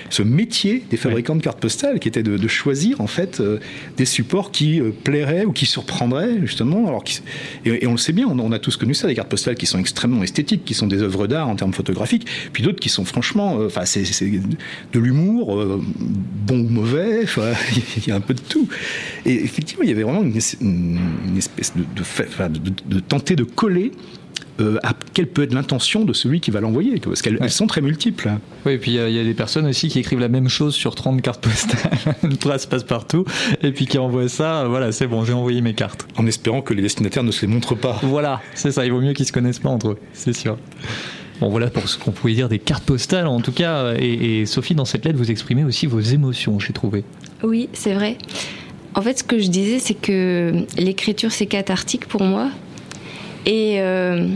ce 0.09 0.23
métier 0.23 0.83
des 0.89 0.97
fabricants 0.97 1.33
ouais. 1.33 1.39
de 1.39 1.43
cartes 1.43 1.59
postales 1.59 1.99
qui, 1.99 2.07
était 2.07 2.22
de, 2.23 2.47
choisir 2.47 3.01
en 3.01 3.07
fait 3.07 3.41
des 3.97 4.05
supports 4.05 4.51
qui 4.51 4.81
plairaient 5.03 5.45
ou 5.45 5.51
qui 5.51 5.65
surprendraient 5.65 6.39
justement. 6.41 6.87
Alors, 6.87 7.03
et, 7.65 7.87
on 7.87 7.91
le 7.91 7.97
sait 7.97 8.13
bien, 8.13 8.27
on, 8.27 8.51
a 8.51 8.59
tous 8.59 8.77
connu 8.77 8.93
ça, 8.93 9.07
des 9.07 9.15
cartes 9.15 9.29
postales 9.29 9.55
qui 9.55 9.65
sont 9.65 9.79
extrêmement 9.79 10.23
esthétiques, 10.23 10.65
qui 10.65 10.73
sont 10.73 10.87
des 10.87 11.01
œuvres 11.01 11.27
d'art 11.27 11.49
en 11.49 11.55
termes 11.55 11.73
photographiques, 11.73 12.27
puis 12.51 12.63
d'autres 12.63 12.79
qui 12.79 12.89
sont 12.89 13.05
franchement, 13.05 13.57
enfin, 13.65 13.85
c'est 13.85 14.03
de 14.03 14.99
l'humour, 14.99 15.57
bon 16.47 16.59
ou 16.59 16.69
mauvais, 16.69 17.25
il 17.97 18.07
y 18.07 18.11
a 18.11 18.15
un 18.15 18.21
peu 18.21 18.33
de 18.33 18.41
tout. 18.41 18.67
Et 19.25 19.43
effectivement, 19.43 19.83
il 19.83 19.89
y 19.89 19.93
avait 19.93 20.03
vraiment 20.03 20.23
une, 20.23 20.37
espèce 21.37 21.73
de, 21.75 21.83
de, 22.85 22.99
tenter 22.99 23.35
de 23.35 23.43
coller 23.43 23.91
euh, 24.59 24.77
à 24.83 24.93
quelle 25.13 25.27
peut 25.27 25.43
être 25.43 25.53
l'intention 25.53 26.05
de 26.05 26.13
celui 26.13 26.39
qui 26.39 26.51
va 26.51 26.61
l'envoyer, 26.61 26.99
parce 26.99 27.21
qu'elles 27.21 27.49
sont 27.49 27.67
très 27.67 27.81
multiples. 27.81 28.29
Hein. 28.29 28.39
Oui, 28.65 28.73
et 28.73 28.77
puis 28.77 28.91
il 28.91 29.11
y, 29.11 29.19
a 29.19 29.23
des 29.23 29.33
personnes 29.33 29.65
aussi 29.65 29.87
qui 29.87 29.99
écrivent 29.99 30.19
la 30.19 30.29
même 30.29 30.49
chose 30.49 30.75
sur 30.75 30.95
30 30.95 31.21
cartes 31.21 31.43
postales, 31.43 32.15
une 32.23 32.37
trace 32.37 32.65
passe 32.65 32.83
partout, 32.83 33.25
et 33.61 33.71
puis 33.71 33.87
qui 33.87 33.97
envoient 33.97 34.29
ça, 34.29 34.65
voilà, 34.67 34.91
c'est 34.91 35.07
bon, 35.07 35.25
j'ai 35.25 35.33
envoyé 35.33 35.61
mes 35.61 35.73
cartes. 35.73 36.07
En 36.17 36.27
espérant 36.27 36.61
que 36.61 36.73
les 36.73 36.81
destinataires 36.81 37.23
ne 37.23 37.31
se 37.31 37.41
les 37.41 37.47
montrent 37.47 37.75
pas. 37.75 37.99
Voilà, 38.03 38.41
c'est 38.53 38.71
ça, 38.71 38.85
il 38.85 38.91
vaut 38.91 39.01
mieux 39.01 39.13
qu'ils 39.13 39.25
se 39.25 39.31
connaissent 39.31 39.59
pas 39.59 39.69
entre 39.69 39.89
eux, 39.89 39.97
c'est 40.13 40.33
sûr. 40.33 40.57
Bon, 41.39 41.49
voilà 41.49 41.69
pour 41.69 41.89
ce 41.89 41.97
qu'on 41.97 42.11
pouvait 42.11 42.33
dire 42.33 42.47
des 42.47 42.59
cartes 42.59 42.83
postales, 42.83 43.27
en 43.27 43.41
tout 43.41 43.51
cas. 43.51 43.95
Et, 43.99 44.45
Sophie, 44.45 44.75
dans 44.75 44.85
cette 44.85 45.03
lettre, 45.05 45.17
vous 45.17 45.31
exprimez 45.31 45.63
aussi 45.63 45.87
vos 45.87 45.99
émotions, 45.99 46.59
j'ai 46.59 46.73
trouvé. 46.73 47.03
Oui, 47.43 47.69
c'est 47.73 47.93
vrai. 47.93 48.17
En 48.95 49.01
fait, 49.01 49.17
ce 49.17 49.23
que 49.23 49.39
je 49.39 49.47
disais, 49.47 49.79
c'est 49.79 49.95
que 49.95 50.65
l'écriture, 50.77 51.31
c'est 51.31 51.47
cathartique 51.47 52.07
pour 52.07 52.23
moi. 52.23 52.49
Et 53.45 53.75
euh, 53.79 54.27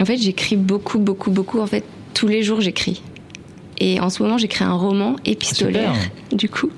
en 0.00 0.04
fait, 0.04 0.16
j'écris 0.16 0.56
beaucoup, 0.56 0.98
beaucoup, 0.98 1.30
beaucoup. 1.30 1.60
En 1.60 1.66
fait, 1.66 1.84
tous 2.14 2.28
les 2.28 2.42
jours, 2.42 2.60
j'écris. 2.60 3.02
Et 3.78 4.00
en 4.00 4.10
ce 4.10 4.22
moment, 4.22 4.38
j'écris 4.38 4.64
un 4.64 4.74
roman 4.74 5.16
épistolaire, 5.24 5.94
du 6.32 6.48
coup. 6.48 6.70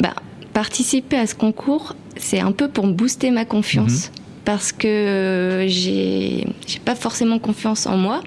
Bah, 0.00 0.14
participer 0.52 1.16
à 1.16 1.26
ce 1.26 1.34
concours, 1.34 1.94
c'est 2.16 2.40
un 2.40 2.52
peu 2.52 2.68
pour 2.68 2.86
booster 2.86 3.30
ma 3.30 3.44
confiance. 3.44 4.08
Mhm. 4.08 4.20
Parce 4.44 4.72
que 4.72 5.64
j'ai 5.68 6.46
pas 6.84 6.94
forcément 6.94 7.38
confiance 7.38 7.86
en 7.86 7.96
moi. 7.96 8.22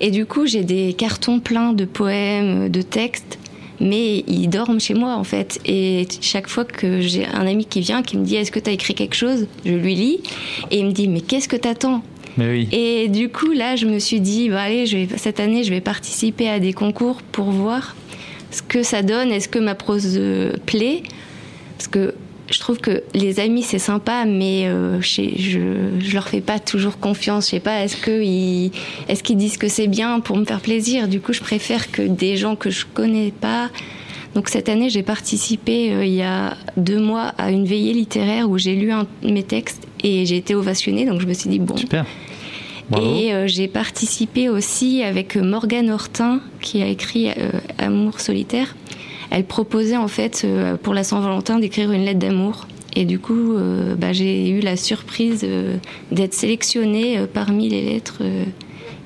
Et 0.00 0.10
du 0.10 0.24
coup, 0.24 0.46
j'ai 0.46 0.64
des 0.64 0.94
cartons 0.94 1.40
pleins 1.40 1.72
de 1.72 1.84
poèmes, 1.84 2.70
de 2.70 2.82
textes 2.82 3.38
mais 3.82 4.24
ils 4.28 4.48
dorment 4.48 4.80
chez 4.80 4.94
moi 4.94 5.16
en 5.16 5.24
fait. 5.24 5.60
Et 5.66 6.06
chaque 6.20 6.48
fois 6.48 6.64
que 6.64 7.00
j'ai 7.00 7.26
un 7.26 7.46
ami 7.46 7.66
qui 7.66 7.80
vient, 7.80 8.02
qui 8.02 8.16
me 8.16 8.24
dit 8.24 8.36
Est-ce 8.36 8.52
que 8.52 8.60
tu 8.60 8.70
as 8.70 8.72
écrit 8.72 8.94
quelque 8.94 9.16
chose? 9.16 9.46
Je 9.66 9.72
lui 9.72 9.94
lis 9.94 10.20
et 10.70 10.78
il 10.78 10.86
me 10.86 10.92
dit 10.92 11.08
Mais 11.08 11.20
qu'est-ce 11.20 11.48
que 11.48 11.56
t'attends? 11.56 12.02
Oui. 12.38 12.68
Et 12.72 13.08
du 13.08 13.28
coup, 13.28 13.52
là, 13.52 13.76
je 13.76 13.86
me 13.86 13.98
suis 13.98 14.20
dit 14.20 14.48
bah, 14.48 14.62
Allez, 14.62 14.86
je 14.86 14.98
vais, 14.98 15.08
cette 15.18 15.40
année, 15.40 15.64
je 15.64 15.70
vais 15.70 15.80
participer 15.80 16.48
à 16.48 16.60
des 16.60 16.72
concours 16.72 17.20
pour 17.22 17.50
voir 17.50 17.96
ce 18.50 18.62
que 18.62 18.82
ça 18.82 19.02
donne. 19.02 19.30
Est-ce 19.30 19.48
que 19.48 19.58
ma 19.58 19.74
prose 19.74 20.16
euh, 20.16 20.52
plaît 20.64 21.02
Parce 21.76 21.88
que 21.88 22.14
je 22.50 22.58
trouve 22.58 22.78
que 22.78 23.02
les 23.14 23.40
amis 23.40 23.62
c'est 23.62 23.78
sympa, 23.78 24.24
mais 24.26 24.66
euh, 24.66 25.00
je, 25.00 25.22
je, 25.38 26.12
leur 26.14 26.28
fais 26.28 26.40
pas 26.40 26.58
toujours 26.58 26.98
confiance. 26.98 27.46
Je 27.46 27.50
sais 27.52 27.60
pas, 27.60 27.82
est-ce 27.84 27.96
qu'ils 27.96 28.72
est 29.08 29.22
qu'ils 29.22 29.36
disent 29.36 29.56
que 29.56 29.68
c'est 29.68 29.86
bien 29.86 30.20
pour 30.20 30.36
me 30.36 30.44
faire 30.44 30.60
plaisir? 30.60 31.08
Du 31.08 31.20
coup, 31.20 31.32
je 31.32 31.40
préfère 31.40 31.90
que 31.90 32.02
des 32.02 32.36
gens 32.36 32.56
que 32.56 32.70
je 32.70 32.84
connais 32.84 33.30
pas. 33.30 33.70
Donc 34.34 34.48
cette 34.48 34.68
année, 34.68 34.90
j'ai 34.90 35.02
participé 35.02 35.92
euh, 35.92 36.04
il 36.04 36.14
y 36.14 36.22
a 36.22 36.56
deux 36.76 37.00
mois 37.00 37.32
à 37.38 37.50
une 37.50 37.64
veillée 37.64 37.92
littéraire 37.92 38.48
où 38.48 38.58
j'ai 38.58 38.74
lu 38.74 38.90
un, 38.90 39.06
mes 39.22 39.42
textes 39.42 39.86
et 40.02 40.26
j'ai 40.26 40.36
été 40.36 40.54
ovationnée. 40.54 41.04
Donc 41.04 41.20
je 41.20 41.26
me 41.26 41.34
suis 41.34 41.50
dit 41.50 41.58
bon. 41.58 41.76
Super. 41.76 42.04
Et 43.00 43.32
euh, 43.32 43.46
j'ai 43.46 43.68
participé 43.68 44.48
aussi 44.48 45.02
avec 45.02 45.36
Morgane 45.36 45.90
Hortin 45.90 46.40
qui 46.60 46.82
a 46.82 46.86
écrit 46.88 47.28
Amour 47.78 48.20
solitaire 48.20 48.74
elle 49.32 49.44
proposait 49.44 49.96
en 49.96 50.08
fait 50.08 50.42
euh, 50.44 50.76
pour 50.76 50.92
la 50.92 51.04
Saint-Valentin 51.04 51.58
d'écrire 51.58 51.90
une 51.90 52.04
lettre 52.04 52.18
d'amour. 52.18 52.68
Et 52.94 53.06
du 53.06 53.18
coup, 53.18 53.54
euh, 53.54 53.94
bah, 53.94 54.12
j'ai 54.12 54.50
eu 54.50 54.60
la 54.60 54.76
surprise 54.76 55.40
euh, 55.42 55.78
d'être 56.10 56.34
sélectionnée 56.34 57.18
parmi 57.32 57.70
les 57.70 57.80
lettres 57.82 58.22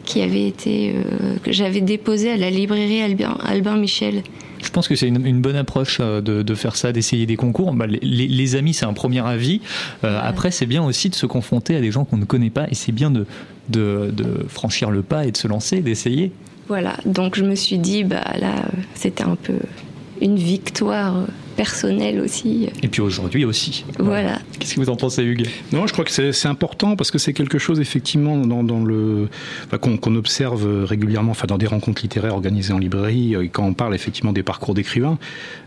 qui 0.05 0.23
avaient 0.23 0.47
été 0.47 0.95
que 1.43 1.51
j'avais 1.53 1.81
déposées 1.81 2.31
à 2.31 2.37
la 2.37 2.51
librairie 2.51 3.03
Albin, 3.03 3.77
Michel. 3.77 4.23
Je 4.63 4.71
pense 4.71 4.89
que 4.89 4.97
c'est 4.97 5.09
une, 5.09 5.41
bonne 5.41 5.57
approche 5.57 6.01
de, 6.01 6.55
faire 6.55 6.77
ça, 6.77 6.93
d'essayer 6.93 7.27
des 7.27 7.37
concours. 7.37 7.73
Bah, 7.73 7.87
les, 7.87 8.57
amis, 8.57 8.73
c'est 8.73 8.87
un 8.87 8.93
premier 8.93 9.25
avis. 9.27 9.61
Après, 10.03 10.53
c'est 10.53 10.67
bien 10.67 10.85
aussi 10.85 11.11
de 11.11 11.17
se 11.17 11.27
confronter 11.27 11.75
à 11.75 11.81
des 11.81 11.91
gens 11.91 12.05
qu'on 12.05 12.19
ne 12.19 12.25
connaît 12.25 12.51
pas 12.51 12.67
et 12.71 12.75
c'est 12.75 12.93
bien 12.93 13.11
de, 13.11 13.27
de, 13.69 14.47
franchir 14.49 14.91
le 14.91 15.03
pas 15.03 15.27
et 15.27 15.33
de 15.33 15.37
se 15.37 15.49
lancer, 15.49 15.81
d'essayer. 15.81 16.31
Voilà, 16.69 16.97
donc 17.05 17.37
je 17.37 17.45
me 17.45 17.57
suis 17.57 17.79
dit, 17.79 18.05
bah 18.05 18.25
là, 18.39 18.65
c'était 18.95 19.25
un 19.25 19.37
peu 19.37 19.59
une 20.21 20.37
victoire 20.37 21.27
personnelle 21.57 22.21
aussi. 22.21 22.69
Et 22.83 22.89
puis 22.89 23.01
aujourd'hui 23.01 23.45
aussi. 23.45 23.85
Voilà. 23.99 24.39
Qu'est-ce 24.59 24.75
que 24.75 24.81
vous 24.81 24.91
en 24.91 24.97
pensez, 24.97 25.23
Hugues? 25.23 25.47
Non, 25.73 25.87
je 25.87 25.93
crois 25.93 26.05
que 26.05 26.11
c'est 26.11 26.49
important 26.49 26.97
parce 26.97 27.11
que 27.11 27.19
c'est 27.19 27.33
quelque 27.33 27.59
chose 27.59 27.81
effectivement 27.81 28.37
dans, 28.37 28.63
dans 28.63 28.83
le 28.85 29.29
qu'on 29.81 30.15
observe 30.17 30.85
régulièrement, 30.85 31.33
enfin 31.33 31.47
dans 31.47 31.59
des 31.59 31.67
rencontres 31.67 32.03
littéraires 32.03 32.35
organisées 32.35 32.73
en 32.73 32.79
librairie, 32.79 33.35
et 33.35 33.49
quand 33.49 33.65
on 33.65 33.75
parle 33.75 33.95
effectivement 33.95 34.33
des 34.33 34.43
parcours 34.43 34.75
d'écrivains, 34.75 35.19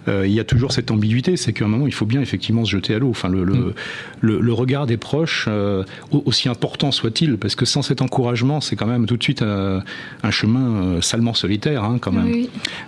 euh, 0.07 0.25
il 0.25 0.33
y 0.33 0.39
a 0.39 0.43
toujours 0.43 0.71
cette 0.71 0.91
ambiguïté, 0.91 1.37
c'est 1.37 1.53
qu'à 1.53 1.65
un 1.65 1.67
moment 1.67 1.87
il 1.87 1.93
faut 1.93 2.05
bien 2.05 2.21
effectivement 2.21 2.65
se 2.65 2.71
jeter 2.71 2.95
à 2.95 2.99
l'eau. 2.99 3.09
Enfin, 3.09 3.29
le, 3.29 3.43
le, 3.43 3.53
mm. 3.53 3.73
le, 4.21 4.53
regard 4.53 4.87
des 4.87 4.97
proches, 4.97 5.45
euh, 5.47 5.83
aussi 6.11 6.49
important 6.49 6.91
soit-il, 6.91 7.37
parce 7.37 7.55
que 7.55 7.65
sans 7.65 7.81
cet 7.81 8.01
encouragement, 8.01 8.61
c'est 8.61 8.75
quand 8.75 8.87
même 8.87 9.05
tout 9.05 9.17
de 9.17 9.23
suite 9.23 9.41
euh, 9.41 9.79
un 10.23 10.31
chemin 10.31 11.01
salement 11.01 11.33
solitaire, 11.33 11.83
hein, 11.83 11.97
quand 11.99 12.11
même. 12.11 12.45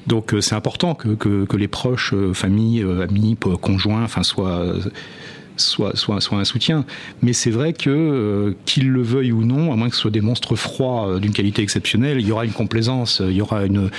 Donc 0.07 0.33
c'est 0.39 0.55
important 0.55 0.95
que, 0.95 1.09
que, 1.09 1.45
que, 1.45 1.57
les 1.57 1.67
proches, 1.67 2.13
familles, 2.33 2.83
amis, 3.01 3.37
conjoints, 3.61 4.03
enfin 4.03 4.23
soient 4.23 4.75
soit, 5.61 5.95
soit, 5.95 6.21
soit 6.21 6.37
un 6.37 6.45
soutien. 6.45 6.85
Mais 7.21 7.33
c'est 7.33 7.51
vrai 7.51 7.73
que, 7.73 7.89
euh, 7.89 8.55
qu'ils 8.65 8.89
le 8.89 9.01
veuillent 9.01 9.31
ou 9.31 9.43
non, 9.43 9.71
à 9.71 9.75
moins 9.75 9.89
que 9.89 9.95
ce 9.95 10.01
soit 10.01 10.11
des 10.11 10.21
monstres 10.21 10.55
froids 10.55 11.07
euh, 11.07 11.19
d'une 11.19 11.33
qualité 11.33 11.61
exceptionnelle, 11.61 12.19
il 12.19 12.27
y 12.27 12.31
aura 12.31 12.45
une 12.45 12.51
complaisance, 12.51 13.21
il 13.25 13.35
y 13.35 13.41
aura 13.41 13.65
une, 13.65 13.89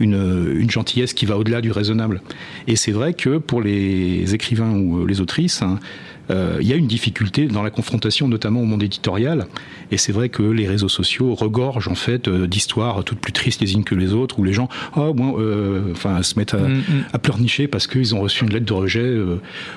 une, 0.00 0.70
gentillesse 0.70 1.12
qui 1.12 1.26
va 1.26 1.36
au-delà 1.36 1.60
du 1.60 1.70
raisonnable. 1.72 2.22
Et 2.66 2.76
c'est 2.76 2.92
vrai 2.92 3.14
que 3.14 3.38
pour 3.38 3.62
les 3.62 4.34
écrivains 4.34 4.72
ou 4.72 5.06
les 5.06 5.20
autrices, 5.20 5.62
hein, 5.62 5.78
euh, 5.78 5.82
il 6.30 6.66
y 6.66 6.72
a 6.72 6.76
une 6.76 6.86
difficulté 6.86 7.46
dans 7.46 7.62
la 7.62 7.70
confrontation, 7.70 8.28
notamment 8.28 8.60
au 8.60 8.64
monde 8.64 8.82
éditorial. 8.82 9.46
Et 9.90 9.96
c'est 9.96 10.12
vrai 10.12 10.28
que 10.28 10.42
les 10.42 10.68
réseaux 10.68 10.88
sociaux 10.88 11.34
regorgent 11.34 11.88
en 11.88 11.94
fait 11.94 12.28
euh, 12.28 12.46
d'histoires 12.46 13.04
toutes 13.04 13.20
plus 13.20 13.32
tristes 13.32 13.60
les 13.60 13.74
unes 13.74 13.84
que 13.84 13.94
les 13.94 14.12
autres, 14.12 14.38
où 14.38 14.44
les 14.44 14.52
gens, 14.52 14.68
oh, 14.96 15.14
bon, 15.14 15.36
euh, 15.38 15.92
enfin, 15.92 16.22
se 16.22 16.38
mettent 16.38 16.54
à, 16.54 16.58
mm, 16.58 16.76
mm. 16.76 17.04
à 17.12 17.18
pleurnicher 17.18 17.68
parce 17.68 17.86
qu'ils 17.86 18.14
ont 18.14 18.20
reçu 18.20 18.44
une 18.44 18.52
lettre 18.52 18.66
de 18.66 18.72
rejet, 18.72 19.16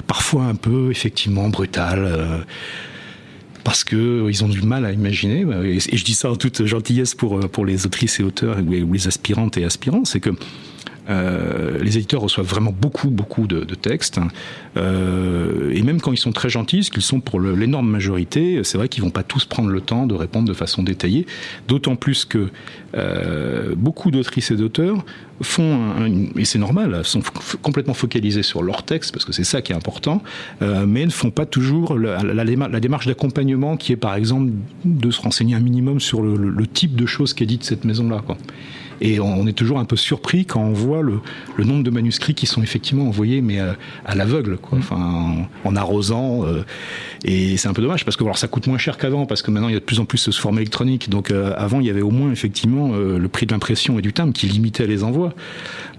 parfois 0.07 0.45
un 0.45 0.55
peu 0.55 0.89
effectivement 0.91 1.49
brutale 1.49 2.45
parce 3.63 3.83
que 3.83 4.27
ils 4.29 4.43
ont 4.43 4.49
du 4.49 4.61
mal 4.61 4.85
à 4.85 4.91
imaginer. 4.91 5.45
Et 5.63 5.79
je 5.79 6.03
dis 6.03 6.13
ça 6.13 6.31
en 6.31 6.35
toute 6.35 6.65
gentillesse 6.65 7.15
pour 7.15 7.39
pour 7.49 7.65
les 7.65 7.85
autrices 7.85 8.19
et 8.19 8.23
auteurs 8.23 8.57
ou 8.59 8.93
les 8.93 9.07
aspirantes 9.07 9.57
et 9.57 9.63
aspirants, 9.63 10.05
c'est 10.05 10.19
que 10.19 10.31
euh, 11.09 11.79
les 11.81 11.97
éditeurs 11.97 12.21
reçoivent 12.21 12.47
vraiment 12.47 12.73
beaucoup, 12.77 13.09
beaucoup 13.09 13.47
de, 13.47 13.63
textes. 13.75 14.19
Euh, 14.77 15.71
et 15.73 15.81
même 15.81 15.99
quand 15.99 16.11
ils 16.11 16.17
sont 16.17 16.31
très 16.31 16.49
gentils, 16.49 16.83
ce 16.83 16.91
qu'ils 16.91 17.01
sont 17.01 17.19
pour 17.19 17.39
l'énorme 17.39 17.89
majorité, 17.89 18.63
c'est 18.63 18.77
vrai 18.77 18.87
qu'ils 18.87 19.03
vont 19.03 19.09
pas 19.09 19.23
tous 19.23 19.45
prendre 19.45 19.69
le 19.69 19.81
temps 19.81 20.05
de 20.05 20.13
répondre 20.13 20.47
de 20.47 20.53
façon 20.53 20.83
détaillée. 20.83 21.25
D'autant 21.67 21.95
plus 21.95 22.25
que 22.25 22.49
euh, 22.95 23.73
beaucoup 23.75 24.11
d'autrices 24.11 24.51
et 24.51 24.55
d'auteurs 24.55 25.03
font, 25.41 25.79
et 26.35 26.45
c'est 26.45 26.59
normal, 26.59 27.03
sont 27.03 27.23
complètement 27.63 27.95
focalisés 27.95 28.43
sur 28.43 28.61
leur 28.61 28.83
texte, 28.83 29.11
parce 29.11 29.25
que 29.25 29.31
c'est 29.31 29.43
ça 29.43 29.63
qui 29.63 29.71
est 29.71 29.75
important, 29.75 30.21
mais 30.61 31.03
ne 31.03 31.09
font 31.09 31.31
pas 31.31 31.47
toujours 31.47 31.97
la, 31.97 32.79
démarche 32.79 33.07
d'accompagnement 33.07 33.75
qui 33.75 33.91
est 33.91 33.97
par 33.97 34.13
exemple 34.13 34.51
de 34.85 35.09
se 35.09 35.19
renseigner 35.19 35.55
un 35.55 35.59
minimum 35.59 35.99
sur 35.99 36.21
le, 36.21 36.35
le 36.35 36.67
type 36.67 36.95
de 36.95 37.07
choses 37.07 37.33
qu'édite 37.33 37.63
cette 37.63 37.85
maison-là. 37.85 38.21
Et 39.01 39.19
on 39.19 39.47
est 39.47 39.53
toujours 39.53 39.79
un 39.79 39.85
peu 39.85 39.95
surpris 39.95 40.45
quand 40.45 40.61
on 40.61 40.73
voit 40.73 41.01
le, 41.01 41.21
nombre 41.63 41.83
de 41.83 41.89
manuscrits 41.89 42.35
qui 42.35 42.45
sont 42.45 42.61
effectivement 42.61 43.07
envoyés, 43.07 43.41
mais 43.41 43.59
euh, 43.59 43.73
à, 44.05 44.13
l'aveugle, 44.13 44.57
quoi. 44.57 44.77
Mm. 44.77 44.81
Enfin, 44.81 45.47
en, 45.65 45.75
arrosant. 45.75 46.45
Euh, 46.45 46.63
et 47.25 47.57
c'est 47.57 47.67
un 47.67 47.73
peu 47.73 47.81
dommage 47.81 48.05
parce 48.05 48.15
que 48.15 48.23
alors, 48.23 48.37
ça 48.37 48.47
coûte 48.47 48.67
moins 48.67 48.77
cher 48.77 48.97
qu'avant, 48.97 49.25
parce 49.25 49.41
que 49.41 49.49
maintenant 49.49 49.69
il 49.69 49.73
y 49.73 49.77
a 49.77 49.79
de 49.79 49.83
plus 49.85 49.99
en 49.99 50.05
plus 50.05 50.27
de 50.27 50.31
forme 50.31 50.59
électronique. 50.59 51.09
Donc 51.09 51.31
euh, 51.31 51.53
avant, 51.57 51.79
il 51.79 51.87
y 51.87 51.89
avait 51.89 52.01
au 52.01 52.11
moins 52.11 52.31
effectivement 52.31 52.91
le 52.91 53.27
prix 53.27 53.47
de 53.47 53.53
l'impression 53.53 53.97
et 53.97 54.01
du 54.03 54.13
timbre 54.13 54.33
qui 54.33 54.45
limitait 54.45 54.85
les 54.85 55.03
envois. 55.03 55.33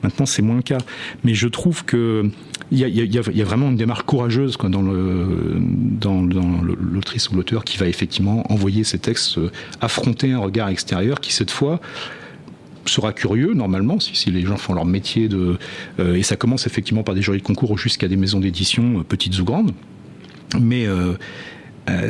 Maintenant, 0.04 0.26
c'est 0.26 0.42
moins 0.42 0.56
le 0.56 0.62
cas. 0.62 0.78
Mais 1.24 1.34
je 1.34 1.48
trouve 1.48 1.84
que 1.84 2.30
il 2.70 2.78
y 2.78 2.84
a, 2.84 2.88
y, 2.88 3.00
a, 3.00 3.04
y 3.04 3.42
a, 3.42 3.44
vraiment 3.44 3.68
une 3.68 3.76
démarche 3.76 4.04
courageuse 4.04 4.56
quoi, 4.56 4.70
dans 4.70 4.80
le 4.80 5.58
dans, 5.60 6.22
dans 6.22 6.62
l'autrice 6.62 7.28
ou 7.30 7.34
l'auteur 7.34 7.64
qui 7.64 7.76
va 7.76 7.86
effectivement 7.86 8.50
envoyer 8.50 8.84
ses 8.84 8.98
textes, 8.98 9.38
affronter 9.80 10.32
un 10.32 10.38
regard 10.38 10.68
extérieur 10.68 11.20
qui 11.20 11.32
cette 11.32 11.50
fois 11.50 11.80
sera 12.86 13.12
curieux 13.12 13.54
normalement 13.54 14.00
si, 14.00 14.30
les 14.30 14.42
gens 14.42 14.56
font 14.56 14.74
leur 14.74 14.84
métier 14.84 15.28
de 15.28 15.58
euh, 16.00 16.14
et 16.14 16.22
ça 16.22 16.36
commence 16.36 16.66
effectivement 16.66 17.02
par 17.02 17.14
des 17.14 17.22
jurys 17.22 17.38
de 17.38 17.42
concours 17.42 17.78
jusqu'à 17.78 18.08
des 18.08 18.16
maisons 18.16 18.40
d'édition 18.40 19.00
euh, 19.00 19.02
petites 19.02 19.38
ou 19.38 19.44
grandes. 19.44 19.72
Mais 20.60 20.86
euh, 20.86 21.14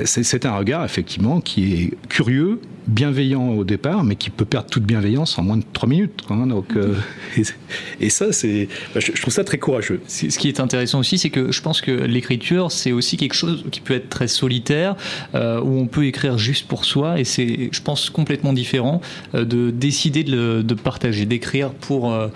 c'est 0.04 0.46
un 0.46 0.56
regard 0.56 0.84
effectivement 0.84 1.40
qui 1.40 1.74
est 1.74 2.08
curieux 2.08 2.60
bienveillant 2.86 3.50
au 3.50 3.64
départ, 3.64 4.04
mais 4.04 4.16
qui 4.16 4.30
peut 4.30 4.44
perdre 4.44 4.68
toute 4.68 4.84
bienveillance 4.84 5.38
en 5.38 5.42
moins 5.42 5.56
de 5.56 5.64
trois 5.72 5.88
minutes. 5.88 6.22
Hein. 6.30 6.46
donc, 6.46 6.76
euh, 6.76 6.94
et, 8.00 8.10
ça, 8.10 8.32
c'est, 8.32 8.68
bah, 8.94 9.00
je, 9.00 9.20
trouve 9.20 9.32
ça 9.32 9.44
très 9.44 9.58
courageux. 9.58 10.00
Ce 10.06 10.26
qui 10.38 10.48
est 10.48 10.60
intéressant 10.60 10.98
aussi, 10.98 11.18
c'est 11.18 11.30
que 11.30 11.52
je 11.52 11.62
pense 11.62 11.80
que 11.80 11.90
l'écriture, 11.90 12.70
c'est 12.72 12.92
aussi 12.92 13.16
quelque 13.16 13.34
chose 13.34 13.64
qui 13.70 13.80
peut 13.80 13.94
être 13.94 14.08
très 14.08 14.28
solitaire, 14.28 14.96
euh, 15.34 15.60
où 15.60 15.78
on 15.78 15.86
peut 15.86 16.06
écrire 16.06 16.38
juste 16.38 16.66
pour 16.66 16.84
soi, 16.84 17.20
et 17.20 17.24
c'est, 17.24 17.68
je 17.70 17.82
pense, 17.82 18.10
complètement 18.10 18.52
différent 18.52 19.00
euh, 19.34 19.44
de 19.44 19.70
décider 19.70 20.24
de, 20.24 20.62
de 20.62 20.74
partager, 20.74 21.26
d'écrire 21.26 21.70
pour 21.70 22.12
euh, 22.12 22.28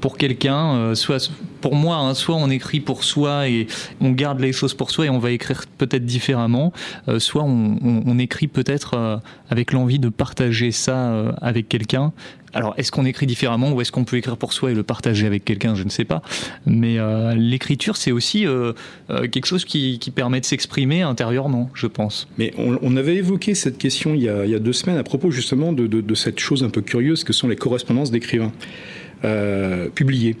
pour 0.00 0.16
quelqu'un, 0.16 0.74
euh, 0.74 0.94
soit 0.94 1.30
pour 1.60 1.74
moi, 1.74 1.96
hein, 1.96 2.14
soit 2.14 2.36
on 2.36 2.50
écrit 2.50 2.80
pour 2.80 3.04
soi 3.04 3.48
et 3.48 3.66
on 4.00 4.10
garde 4.10 4.40
les 4.40 4.52
choses 4.52 4.74
pour 4.74 4.90
soi 4.90 5.06
et 5.06 5.10
on 5.10 5.18
va 5.18 5.30
écrire 5.30 5.64
peut-être 5.78 6.04
différemment, 6.04 6.72
euh, 7.08 7.18
soit 7.18 7.42
on, 7.44 8.18
écrit 8.18 8.48
peut-être 8.48 9.20
avec 9.48 9.72
l'envie 9.72 9.98
de 9.98 10.10
partager 10.10 10.72
ça 10.72 11.32
avec 11.40 11.68
quelqu'un. 11.68 12.12
Alors, 12.52 12.74
est-ce 12.76 12.92
qu'on 12.92 13.06
écrit 13.06 13.26
différemment 13.26 13.72
ou 13.72 13.80
est-ce 13.80 13.92
qu'on 13.92 14.04
peut 14.04 14.18
écrire 14.18 14.36
pour 14.36 14.52
soi 14.52 14.72
et 14.72 14.74
le 14.74 14.82
partager 14.82 15.26
avec 15.26 15.44
quelqu'un? 15.44 15.74
Je 15.74 15.84
ne 15.84 15.88
sais 15.88 16.04
pas. 16.04 16.20
Mais 16.66 16.98
l'écriture, 17.34 17.96
c'est 17.96 18.12
aussi 18.12 18.44
quelque 19.08 19.46
chose 19.46 19.64
qui, 19.64 19.98
permet 20.14 20.40
de 20.40 20.44
s'exprimer 20.44 21.00
intérieurement, 21.00 21.70
je 21.72 21.86
pense. 21.86 22.28
Mais 22.36 22.52
on, 22.58 22.96
avait 22.96 23.16
évoqué 23.16 23.54
cette 23.54 23.78
question 23.78 24.14
il 24.14 24.22
y, 24.22 24.28
a, 24.28 24.58
deux 24.58 24.74
semaines 24.74 24.98
à 24.98 25.04
propos 25.04 25.30
justement 25.30 25.72
de 25.72 26.14
cette 26.14 26.40
chose 26.40 26.62
un 26.62 26.70
peu 26.70 26.82
curieuse 26.82 27.24
que 27.24 27.32
sont 27.32 27.48
les 27.48 27.56
correspondances 27.56 28.10
d'écrivains. 28.10 28.52
Euh, 29.24 29.88
publié 29.90 30.36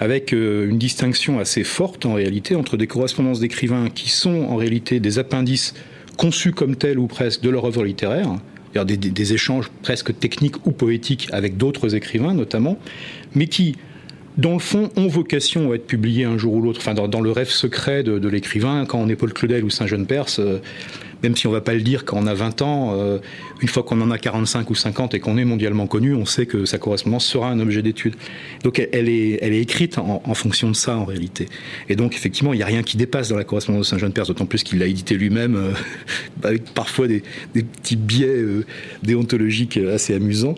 avec 0.00 0.32
euh, 0.32 0.66
une 0.66 0.78
distinction 0.78 1.38
assez 1.38 1.64
forte 1.64 2.06
en 2.06 2.14
réalité 2.14 2.56
entre 2.56 2.78
des 2.78 2.86
correspondances 2.86 3.40
d'écrivains 3.40 3.90
qui 3.90 4.08
sont 4.08 4.46
en 4.48 4.56
réalité 4.56 5.00
des 5.00 5.18
appendices 5.18 5.74
conçus 6.16 6.52
comme 6.52 6.74
tels 6.76 6.98
ou 6.98 7.06
presque 7.08 7.42
de 7.42 7.50
leur 7.50 7.66
œuvre 7.66 7.84
littéraire, 7.84 8.30
des, 8.74 8.96
des, 8.96 9.10
des 9.10 9.32
échanges 9.34 9.70
presque 9.82 10.18
techniques 10.18 10.66
ou 10.66 10.72
poétiques 10.72 11.28
avec 11.30 11.58
d'autres 11.58 11.94
écrivains 11.94 12.32
notamment, 12.32 12.78
mais 13.34 13.48
qui 13.48 13.76
dans 14.38 14.54
le 14.54 14.58
fond, 14.58 14.90
ont 14.96 15.08
vocation 15.08 15.72
à 15.72 15.74
être 15.74 15.86
publiés 15.86 16.24
un 16.24 16.38
jour 16.38 16.54
ou 16.54 16.62
l'autre, 16.62 16.80
enfin, 16.80 16.94
dans, 16.94 17.20
le 17.20 17.30
rêve 17.30 17.50
secret 17.50 18.02
de, 18.02 18.28
l'écrivain, 18.28 18.86
quand 18.86 18.98
on 18.98 19.08
est 19.08 19.16
Paul 19.16 19.32
Claudel 19.32 19.64
ou 19.64 19.70
Saint-Jean-Perse, 19.70 20.38
euh, 20.38 20.58
même 21.22 21.36
si 21.36 21.46
on 21.46 21.50
ne 21.50 21.56
va 21.56 21.60
pas 21.60 21.74
le 21.74 21.80
dire 21.80 22.04
quand 22.04 22.18
on 22.18 22.26
a 22.26 22.34
20 22.34 22.62
ans, 22.62 22.94
euh, 22.96 23.18
une 23.60 23.68
fois 23.68 23.82
qu'on 23.82 24.00
en 24.00 24.10
a 24.10 24.18
45 24.18 24.68
ou 24.70 24.74
50 24.74 25.14
et 25.14 25.20
qu'on 25.20 25.38
est 25.38 25.44
mondialement 25.44 25.86
connu, 25.86 26.14
on 26.14 26.26
sait 26.26 26.46
que 26.46 26.64
sa 26.64 26.78
correspondance 26.78 27.24
sera 27.24 27.48
un 27.48 27.60
objet 27.60 27.82
d'étude. 27.82 28.14
Donc 28.64 28.78
elle 28.92 29.08
est, 29.08 29.38
elle 29.42 29.52
est 29.52 29.60
écrite 29.60 29.98
en, 29.98 30.34
fonction 30.34 30.70
de 30.70 30.76
ça 30.76 30.96
en 30.96 31.04
réalité. 31.04 31.48
Et 31.88 31.96
donc 31.96 32.14
effectivement, 32.14 32.52
il 32.52 32.56
n'y 32.56 32.62
a 32.62 32.66
rien 32.66 32.82
qui 32.82 32.96
dépasse 32.96 33.28
dans 33.28 33.36
la 33.36 33.44
correspondance 33.44 33.86
de 33.86 33.90
Saint-Jean-Perse, 33.90 34.28
d'autant 34.28 34.46
plus 34.46 34.62
qu'il 34.62 34.78
l'a 34.78 34.86
édité 34.86 35.14
lui-même, 35.14 35.56
euh, 35.56 35.72
avec 36.42 36.64
parfois 36.72 37.06
des, 37.06 37.22
petits 37.52 37.96
biais 37.96 38.42
déontologiques 39.02 39.76
assez 39.76 40.14
amusants. 40.14 40.54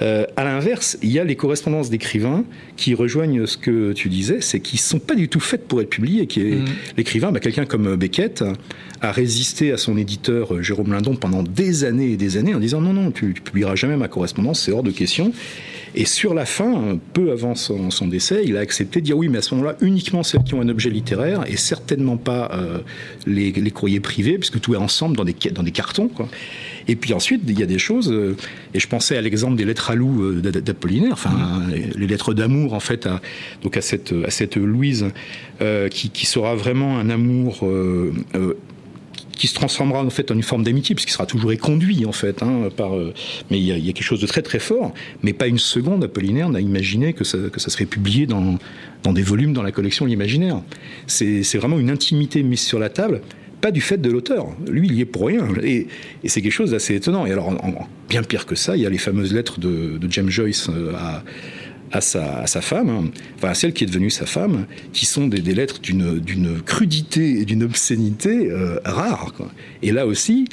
à 0.00 0.44
l'inverse, 0.44 0.98
il 1.02 1.10
y 1.10 1.18
a 1.18 1.24
les 1.24 1.36
correspondances 1.36 1.90
d'écrivains 1.90 2.44
qui 2.76 2.94
rejoignent 2.94 3.46
ce 3.46 3.56
que 3.56 3.92
tu 3.92 4.08
disais, 4.08 4.40
c'est 4.40 4.60
qu'ils 4.60 4.78
ne 4.78 4.82
sont 4.82 4.98
pas 4.98 5.14
du 5.14 5.28
tout 5.28 5.40
faites 5.40 5.68
pour 5.68 5.80
être 5.80 5.90
publiés. 5.90 6.26
Qui 6.26 6.40
est 6.40 6.54
mm. 6.56 6.64
l'écrivain, 6.96 7.30
bah, 7.30 7.40
quelqu'un 7.40 7.66
comme 7.66 7.94
Beckett 7.96 8.42
a 9.00 9.12
résisté 9.12 9.72
à 9.72 9.76
son 9.76 9.96
éditeur 10.00 10.54
euh, 10.54 10.62
Jérôme 10.62 10.92
Lindon 10.92 11.14
pendant 11.14 11.42
des 11.42 11.84
années 11.84 12.12
et 12.12 12.16
des 12.16 12.36
années 12.36 12.54
en 12.54 12.60
disant 12.60 12.80
non 12.80 12.92
non, 12.92 13.10
tu, 13.10 13.34
tu 13.34 13.42
publieras 13.42 13.74
jamais 13.74 13.96
ma 13.96 14.08
correspondance, 14.08 14.60
c'est 14.60 14.72
hors 14.72 14.82
de 14.82 14.90
question. 14.90 15.32
Et 15.94 16.04
sur 16.04 16.34
la 16.34 16.46
fin, 16.46 16.98
peu 17.12 17.32
avant 17.32 17.56
son, 17.56 17.90
son, 17.90 18.06
décès, 18.06 18.42
il 18.44 18.56
a 18.56 18.60
accepté 18.60 19.00
de 19.00 19.06
dire 19.06 19.16
oui, 19.16 19.28
mais 19.28 19.38
à 19.38 19.42
ce 19.42 19.54
moment-là, 19.54 19.76
uniquement 19.80 20.22
celles 20.22 20.44
qui 20.44 20.54
ont 20.54 20.60
un 20.60 20.68
objet 20.68 20.88
littéraire 20.88 21.42
et 21.48 21.56
certainement 21.56 22.16
pas 22.16 22.50
euh, 22.52 22.78
les, 23.26 23.50
les, 23.50 23.70
courriers 23.72 23.98
privés, 23.98 24.38
puisque 24.38 24.60
tout 24.60 24.74
est 24.74 24.78
ensemble 24.78 25.16
dans 25.16 25.24
des, 25.24 25.34
dans 25.52 25.64
des 25.64 25.72
cartons. 25.72 26.08
Quoi. 26.08 26.28
Et 26.86 26.94
puis 26.94 27.12
ensuite, 27.12 27.42
il 27.48 27.58
y 27.58 27.62
a 27.62 27.66
des 27.66 27.78
choses, 27.78 28.10
euh, 28.12 28.36
et 28.72 28.78
je 28.78 28.86
pensais 28.86 29.16
à 29.16 29.20
l'exemple 29.20 29.56
des 29.56 29.64
lettres 29.64 29.90
à 29.90 29.96
loup 29.96 30.22
euh, 30.22 30.40
d'Apollinaire, 30.40 31.12
enfin, 31.12 31.30
mmh. 31.30 31.98
les 31.98 32.06
lettres 32.06 32.34
d'amour, 32.34 32.72
en 32.74 32.80
fait, 32.80 33.06
à, 33.06 33.20
donc 33.62 33.76
à 33.76 33.80
cette, 33.82 34.14
à 34.24 34.30
cette 34.30 34.56
Louise, 34.56 35.06
qui, 35.90 36.10
qui, 36.10 36.24
sera 36.24 36.54
vraiment 36.54 36.98
un 36.98 37.10
amour 37.10 37.68
qui 39.40 39.46
se 39.46 39.54
transformera 39.54 40.04
en 40.04 40.10
fait 40.10 40.30
en 40.30 40.34
une 40.34 40.42
forme 40.42 40.64
d'amitié, 40.64 40.94
puisqu'il 40.94 41.14
sera 41.14 41.24
toujours 41.24 41.50
éconduit 41.50 42.04
en 42.04 42.12
fait. 42.12 42.42
Hein, 42.42 42.68
par, 42.76 42.92
mais 43.50 43.58
il 43.58 43.64
y, 43.64 43.72
a, 43.72 43.92
quelque 43.92 44.02
chose 44.02 44.20
de 44.20 44.26
très 44.26 44.42
très 44.42 44.58
fort. 44.58 44.92
Mais 45.22 45.32
pas 45.32 45.46
une 45.46 45.58
seconde, 45.58 46.04
Apollinaire 46.04 46.50
n'a 46.50 46.60
imaginé 46.60 47.14
que 47.14 47.24
ça, 47.24 47.38
serait 47.56 47.86
publié 47.86 48.26
dans, 48.26 48.58
des 49.02 49.22
volumes 49.22 49.54
dans 49.54 49.62
la 49.62 49.72
collection 49.72 50.04
L'Imaginaire. 50.04 50.60
C'est 51.06 51.56
vraiment 51.56 51.78
une 51.78 51.88
intimité 51.88 52.42
mise 52.42 52.60
sur 52.60 52.78
la 52.78 52.90
table 52.90 53.22
pas 53.62 53.70
du 53.70 53.82
fait 53.82 53.98
de 53.98 54.10
l'auteur. 54.10 54.46
Lui, 54.66 54.88
il 54.88 54.94
y 54.94 55.00
est 55.02 55.04
pour 55.04 55.26
rien. 55.26 55.46
Et, 55.62 55.86
c'est 56.24 56.40
quelque 56.40 56.52
chose 56.52 56.70
d'assez 56.70 56.94
étonnant. 56.94 57.26
Et 57.26 57.32
alors, 57.32 57.54
bien 58.08 58.22
pire 58.22 58.46
que 58.46 58.54
ça, 58.54 58.74
il 58.74 58.82
y 58.82 58.86
a 58.86 58.90
les 58.90 58.96
fameuses 58.96 59.34
lettres 59.34 59.60
de, 59.60 59.98
James 60.08 60.30
Joyce 60.30 60.68
euh, 60.70 60.92
à, 61.92 62.00
sa, 62.00 62.60
femme, 62.60 62.88
hein. 62.88 63.04
enfin 63.36 63.48
à 63.48 63.54
celle 63.54 63.72
qui 63.72 63.84
est 63.84 63.86
devenue 63.86 64.10
sa 64.10 64.26
femme, 64.26 64.66
qui 64.92 65.06
sont 65.06 65.26
des, 65.26 65.40
lettres 65.40 65.80
d'une 65.80 66.60
crudité 66.64 67.40
et 67.40 67.44
d'une 67.44 67.62
obscénité 67.62 68.50
euh, 68.50 68.78
rares. 68.84 69.34
Et 69.82 69.90
là 69.90 70.06
aussi, 70.06 70.46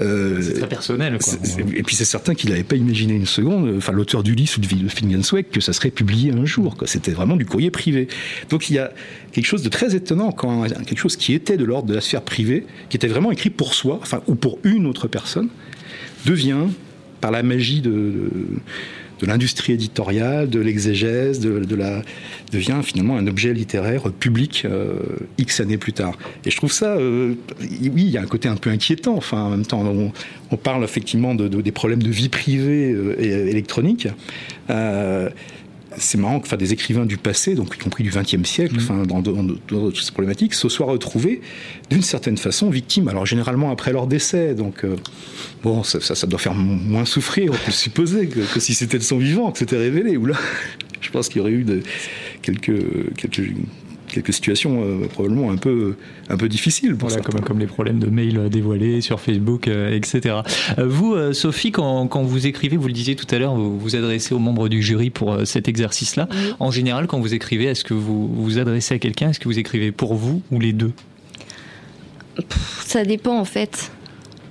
euh, 0.00 0.40
c'est 0.42 0.54
très 0.54 0.68
personnel. 0.68 1.18
Quoi. 1.18 1.34
Et 1.74 1.82
puis 1.82 1.94
c'est 1.94 2.04
certain 2.04 2.34
qu'il 2.34 2.50
n'avait 2.50 2.64
pas 2.64 2.76
imaginé 2.76 3.14
une 3.14 3.26
seconde, 3.26 3.74
enfin 3.76 3.92
l'auteur 3.92 4.22
du 4.22 4.34
livre, 4.34 4.58
de 4.58 4.88
Fingansweck, 4.88 5.50
que 5.50 5.60
ça 5.60 5.72
serait 5.72 5.90
publié 5.90 6.32
un 6.32 6.44
jour. 6.44 6.76
C'était 6.86 7.12
vraiment 7.12 7.36
du 7.36 7.46
courrier 7.46 7.70
privé. 7.70 8.08
Donc 8.50 8.70
il 8.70 8.74
y 8.74 8.78
a 8.78 8.92
quelque 9.32 9.46
chose 9.46 9.62
de 9.62 9.68
très 9.68 9.94
étonnant 9.94 10.32
quand 10.32 10.64
quelque 10.84 10.98
chose 10.98 11.16
qui 11.16 11.34
était 11.34 11.56
de 11.56 11.64
l'ordre 11.64 11.88
de 11.88 11.94
la 11.94 12.00
sphère 12.00 12.22
privée, 12.22 12.66
qui 12.88 12.96
était 12.96 13.08
vraiment 13.08 13.30
écrit 13.30 13.50
pour 13.50 13.74
soi, 13.74 13.98
enfin 14.02 14.22
ou 14.26 14.34
pour 14.34 14.58
une 14.64 14.86
autre 14.86 15.08
personne, 15.08 15.48
devient 16.26 16.66
par 17.20 17.30
la 17.30 17.42
magie 17.42 17.80
de 17.80 18.28
de 18.32 19.01
l'industrie 19.26 19.72
éditoriale, 19.74 20.48
de 20.48 20.60
l'exégèse, 20.60 21.40
de, 21.40 21.74
la 21.74 22.02
devient 22.52 22.80
finalement 22.82 23.16
un 23.16 23.26
objet 23.26 23.54
littéraire 23.54 24.02
public 24.12 24.64
euh, 24.64 24.98
X 25.38 25.60
années 25.60 25.78
plus 25.78 25.92
tard. 25.92 26.18
Et 26.44 26.50
je 26.50 26.56
trouve 26.56 26.72
ça, 26.72 26.96
euh, 26.96 27.34
oui, 27.60 27.92
il 27.96 28.10
y 28.10 28.18
a 28.18 28.22
un 28.22 28.26
côté 28.26 28.48
un 28.48 28.56
peu 28.56 28.70
inquiétant. 28.70 29.14
Enfin, 29.16 29.42
en 29.42 29.50
même 29.50 29.66
temps, 29.66 29.84
on, 30.50 30.56
parle 30.56 30.84
effectivement 30.84 31.34
de, 31.34 31.48
des 31.48 31.72
problèmes 31.72 32.02
de 32.02 32.10
vie 32.10 32.28
privée 32.28 32.92
euh, 32.92 33.16
et 33.18 33.50
électronique 33.50 34.08
c'est 35.98 36.18
marrant 36.18 36.40
que 36.40 36.46
enfin, 36.46 36.56
des 36.56 36.72
écrivains 36.72 37.06
du 37.06 37.16
passé, 37.16 37.54
donc 37.54 37.74
y 37.74 37.78
compris 37.78 38.04
du 38.04 38.10
XXe 38.10 38.44
siècle, 38.48 38.74
mm. 38.74 38.82
enfin, 38.82 39.02
dans 39.04 39.20
d'autres 39.20 40.12
problématiques, 40.12 40.54
se 40.54 40.68
soient 40.68 40.86
retrouvés 40.86 41.40
d'une 41.90 42.02
certaine 42.02 42.36
façon 42.36 42.70
victimes. 42.70 43.08
Alors 43.08 43.26
généralement 43.26 43.70
après 43.70 43.92
leur 43.92 44.06
décès, 44.06 44.54
donc 44.54 44.84
euh, 44.84 44.96
bon, 45.62 45.82
ça, 45.82 46.00
ça, 46.00 46.26
doit 46.26 46.38
faire 46.38 46.54
moins 46.54 47.04
souffrir, 47.04 47.52
on 47.52 47.64
peut 47.64 47.70
supposer, 47.72 48.28
que, 48.28 48.40
que 48.40 48.60
si 48.60 48.74
c'était 48.74 48.98
de 48.98 49.02
son 49.02 49.18
vivant 49.18 49.50
que 49.52 49.58
c'était 49.58 49.76
révélé. 49.76 50.16
Ou 50.16 50.26
là, 50.26 50.36
je 51.00 51.10
pense 51.10 51.28
qu'il 51.28 51.38
y 51.38 51.40
aurait 51.40 51.52
eu 51.52 51.64
de, 51.64 51.82
quelques, 52.42 53.14
quelques 53.16 53.52
quelques 54.12 54.32
situations 54.32 54.82
euh, 54.84 55.06
probablement 55.06 55.50
un 55.50 55.56
peu, 55.56 55.96
un 56.28 56.36
peu 56.36 56.48
difficiles. 56.48 56.94
voilà, 56.94 57.20
comme, 57.20 57.40
comme, 57.40 57.58
les 57.58 57.66
problèmes 57.66 57.98
de 57.98 58.06
mails 58.06 58.48
dévoilés 58.48 59.00
sur 59.00 59.20
Facebook, 59.20 59.66
euh, 59.66 59.96
etc. 59.96 60.36
Euh, 60.78 60.86
vous, 60.86 61.32
Sophie, 61.32 61.72
quand, 61.72 62.06
quand, 62.06 62.22
vous 62.22 62.46
écrivez, 62.46 62.76
vous 62.76 62.86
le 62.86 62.92
disiez 62.92 63.16
tout 63.16 63.26
à 63.34 63.38
l'heure, 63.38 63.54
vous 63.54 63.78
vous 63.78 63.96
adressez 63.96 64.34
aux 64.34 64.38
membres 64.38 64.68
du 64.68 64.82
jury 64.82 65.10
pour 65.10 65.38
cet 65.44 65.68
exercice-là. 65.68 66.28
En 66.60 66.70
général, 66.70 67.06
quand 67.06 67.18
vous 67.18 67.34
écrivez, 67.34 67.64
est-ce 67.64 67.84
que 67.84 67.94
vous 67.94 68.28
vous 68.28 68.58
adressez 68.58 68.94
à 68.94 68.98
quelqu'un? 68.98 69.30
Est-ce 69.30 69.40
que 69.40 69.48
vous 69.48 69.58
écrivez 69.58 69.90
pour 69.90 70.14
vous 70.14 70.42
ou 70.50 70.60
les 70.60 70.72
deux? 70.72 70.92
Ça 72.84 73.04
dépend 73.04 73.38
en 73.38 73.44
fait. 73.44 73.90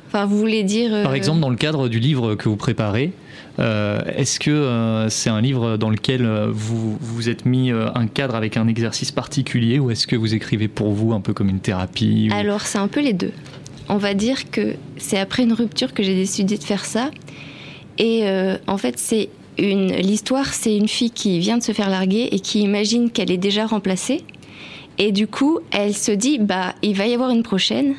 Enfin, 0.08 0.26
vous 0.26 0.38
voulez 0.38 0.64
dire. 0.64 0.92
Par 1.04 1.14
exemple, 1.14 1.40
dans 1.40 1.50
le 1.50 1.56
cadre 1.56 1.88
du 1.88 2.00
livre 2.00 2.36
que 2.36 2.50
vous 2.50 2.58
préparez, 2.58 3.14
est-ce 3.62 4.40
que 4.40 4.52
euh, 4.52 5.10
c'est 5.10 5.30
un 5.30 5.42
livre 5.42 5.78
dans 5.78 5.90
lequel 5.90 6.26
euh, 6.26 6.48
vous 6.52 6.98
vous 7.00 7.30
êtes 7.30 7.46
mis 7.46 7.72
un 7.72 8.08
cadre 8.08 8.36
avec 8.36 8.58
un 8.58 8.68
exercice 8.68 9.12
particulier 9.12 9.80
ou 9.80 9.92
est-ce 9.92 10.08
que 10.08 10.16
vous 10.16 10.34
écrivez 10.34 10.68
pour 10.68 10.92
vous 10.92 11.14
un 11.14 11.22
peu 11.22 11.34
comme 11.34 11.50
une 11.50 11.60
thérapie 11.60 12.30
Alors 12.32 12.62
c'est 12.62 12.78
un 12.78 12.88
peu 12.88 13.02
les 13.02 13.14
deux. 13.14 13.34
On 13.90 13.98
va 13.98 14.14
dire 14.14 14.50
que 14.50 14.76
c'est 14.98 15.20
après 15.20 15.44
une 15.44 15.54
rupture 15.54 15.94
que 15.94 16.04
j'ai 16.04 16.16
décidé 16.16 16.58
de 16.58 16.64
faire 16.64 16.86
ça. 16.86 17.12
Et 17.98 18.24
en 18.68 18.78
fait, 18.78 18.98
c'est 18.98 19.30
une 19.58 19.94
l'histoire, 19.94 20.54
c'est 20.54 20.76
une 20.76 20.88
fille 20.88 21.12
qui 21.12 21.40
vient 21.40 21.58
de 21.58 21.64
se 21.64 21.72
faire 21.72 21.90
larguer 21.90 22.30
et 22.32 22.40
qui 22.40 22.62
imagine 22.62 23.12
qu'elle 23.12 23.32
est 23.32 23.38
déjà 23.38 23.66
remplacée. 23.66 24.22
Et 24.98 25.12
du 25.12 25.28
coup, 25.28 25.60
elle 25.72 25.94
se 25.94 26.12
dit 26.12 26.40
bah 26.40 26.74
il 26.82 26.96
va 26.96 27.06
y 27.06 27.14
avoir 27.14 27.30
une 27.30 27.44
prochaine 27.44 27.96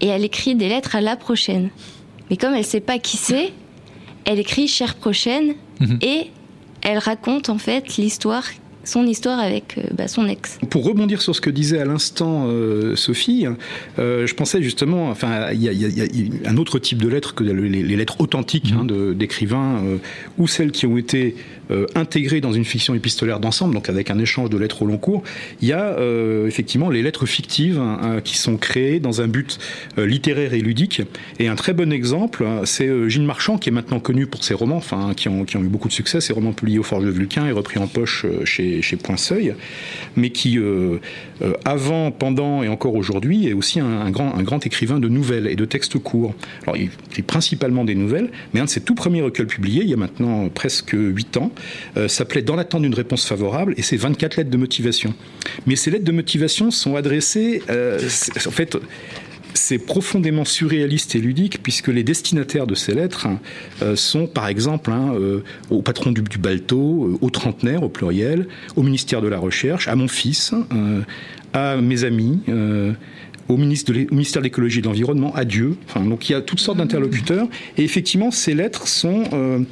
et 0.00 0.06
elle 0.06 0.24
écrit 0.24 0.54
des 0.54 0.68
lettres 0.68 0.96
à 0.96 1.00
la 1.00 1.16
prochaine. 1.16 1.70
Mais 2.30 2.36
comme 2.36 2.54
elle 2.54 2.64
sait 2.64 2.80
pas 2.80 2.98
qui 2.98 3.16
c'est, 3.16 3.52
elle 4.26 4.38
écrit 4.38 4.68
Chère 4.68 4.96
prochaine 4.96 5.54
mhm. 5.80 5.98
et 6.02 6.30
elle 6.82 6.98
raconte 6.98 7.48
en 7.48 7.58
fait 7.58 7.96
l'histoire 7.96 8.44
son 8.86 9.06
histoire 9.06 9.38
avec 9.38 9.78
bah, 9.96 10.08
son 10.08 10.26
ex. 10.26 10.58
Pour 10.70 10.84
rebondir 10.84 11.20
sur 11.20 11.34
ce 11.34 11.40
que 11.40 11.50
disait 11.50 11.78
à 11.78 11.84
l'instant 11.84 12.48
Sophie, 12.94 13.46
je 13.98 14.34
pensais 14.34 14.62
justement, 14.62 15.10
enfin, 15.10 15.50
il 15.52 15.62
y, 15.62 16.46
a 16.46 16.50
un 16.50 16.56
autre 16.56 16.78
type 16.78 17.02
de 17.02 17.08
lettres 17.08 17.34
que 17.34 17.44
les, 17.44 17.96
lettres 17.96 18.20
authentiques 18.20 18.72
hein, 18.72 18.86
d'écrivains 19.14 19.82
ou 20.38 20.46
celles 20.46 20.70
qui 20.70 20.86
ont 20.86 20.96
été 20.96 21.36
intégrées 21.94 22.40
dans 22.40 22.52
une 22.52 22.64
fiction 22.64 22.94
épistolaire 22.94 23.40
d'ensemble, 23.40 23.74
donc 23.74 23.88
avec 23.88 24.10
un 24.10 24.18
échange 24.18 24.50
de 24.50 24.56
lettres 24.56 24.82
au 24.82 24.86
long 24.86 24.98
cours. 24.98 25.22
Il 25.60 25.68
y 25.68 25.72
a 25.72 25.96
effectivement 26.46 26.90
les 26.90 27.02
lettres 27.02 27.26
fictives 27.26 27.78
hein, 27.78 28.20
qui 28.24 28.38
sont 28.38 28.56
créées 28.56 29.00
dans 29.00 29.20
un 29.20 29.28
but 29.28 29.58
littéraire 29.96 30.54
et 30.54 30.60
ludique. 30.60 31.02
Et 31.38 31.48
un 31.48 31.56
très 31.56 31.72
bon 31.72 31.92
exemple, 31.92 32.44
hein, 32.44 32.62
c'est 32.64 32.88
Gilles 33.08 33.22
Marchand, 33.22 33.58
qui 33.58 33.68
est 33.68 33.72
maintenant 33.72 34.00
connu 34.00 34.26
pour 34.26 34.44
ses 34.44 34.54
romans, 34.54 34.76
enfin, 34.76 35.12
qui 35.16 35.28
ont, 35.28 35.44
qui 35.44 35.56
ont 35.56 35.62
eu 35.62 35.68
beaucoup 35.68 35.88
de 35.88 35.92
succès, 35.92 36.20
ses 36.20 36.32
romans 36.32 36.52
publiés 36.52 36.78
au 36.78 36.82
Forge 36.82 37.04
de 37.04 37.10
Vulcain 37.10 37.46
et 37.46 37.52
repris 37.52 37.78
en 37.78 37.86
poche 37.86 38.24
euh, 38.24 38.44
chez, 38.76 38.82
chez 38.82 38.96
Point 38.96 39.16
Seuil, 39.16 39.54
mais 40.16 40.30
qui, 40.30 40.58
euh, 40.58 40.98
euh, 41.42 41.52
avant, 41.64 42.10
pendant 42.10 42.62
et 42.62 42.68
encore 42.68 42.94
aujourd'hui, 42.94 43.48
est 43.48 43.52
aussi 43.52 43.80
un, 43.80 44.10
grand, 44.10 44.66
écrivain 44.66 44.98
de 44.98 45.08
nouvelles 45.08 45.46
et 45.46 45.56
de 45.56 45.64
textes 45.64 45.98
courts. 45.98 46.34
Alors, 46.62 46.76
il 46.76 46.90
écrit 47.10 47.22
principalement 47.22 47.84
des 47.84 47.94
nouvelles, 47.94 48.30
mais 48.54 48.60
un 48.60 48.64
de 48.64 48.70
ses 48.70 48.80
tout 48.80 48.94
premiers 48.94 49.22
recueils 49.22 49.46
publiés, 49.46 49.82
il 49.82 49.90
y 49.90 49.94
a 49.94 49.96
maintenant 49.96 50.48
presque 50.48 50.94
8 50.94 51.36
ans, 51.36 51.52
s'appelait 52.08 52.42
Dans 52.42 52.56
l'attente 52.56 52.82
d'une 52.82 52.94
réponse 52.94 53.26
favorable, 53.26 53.74
et 53.76 53.82
c'est 53.82 53.96
24 53.96 54.36
lettres 54.36 54.50
de 54.50 54.56
motivation. 54.56 55.14
Mais 55.66 55.76
ces 55.76 55.90
lettres 55.90 56.04
de 56.04 56.12
motivation 56.12 56.70
sont 56.70 56.96
adressées, 56.96 57.62
en 57.68 58.50
fait, 58.50 58.76
c'est 59.56 59.78
profondément 59.78 60.44
surréaliste 60.44 61.14
et 61.14 61.18
ludique 61.18 61.62
puisque 61.62 61.88
les 61.88 62.04
destinataires 62.04 62.66
de 62.66 62.74
ces 62.74 62.94
lettres 62.94 63.26
hein, 63.26 63.40
euh, 63.82 63.96
sont 63.96 64.26
par 64.26 64.48
exemple 64.48 64.92
hein, 64.92 65.14
euh, 65.14 65.42
au 65.70 65.82
patron 65.82 66.12
du, 66.12 66.22
du 66.22 66.38
Balto, 66.38 67.04
euh, 67.04 67.18
au 67.20 67.30
trentenaire 67.30 67.82
au 67.82 67.88
pluriel, 67.88 68.46
au 68.76 68.82
ministère 68.82 69.22
de 69.22 69.28
la 69.28 69.38
Recherche, 69.38 69.88
à 69.88 69.96
mon 69.96 70.08
fils, 70.08 70.54
à 71.52 71.76
mes 71.76 72.04
amis. 72.04 72.40
Au, 73.48 73.56
ministère 73.56 73.94
de 73.94 74.42
l'écologie 74.42 74.80
et 74.80 74.82
de 74.82 74.88
l'environnement, 74.88 75.32
à 75.36 75.44
Dieu. 75.44 75.76
Donc 75.94 76.28
il 76.28 76.32
y 76.32 76.34
a 76.34 76.40
toutes 76.40 76.58
sortes 76.58 76.78
d'interlocuteurs. 76.78 77.46
Et 77.78 77.84
effectivement, 77.84 78.32
ces 78.32 78.54
lettres 78.54 78.88
sont, 78.88 79.64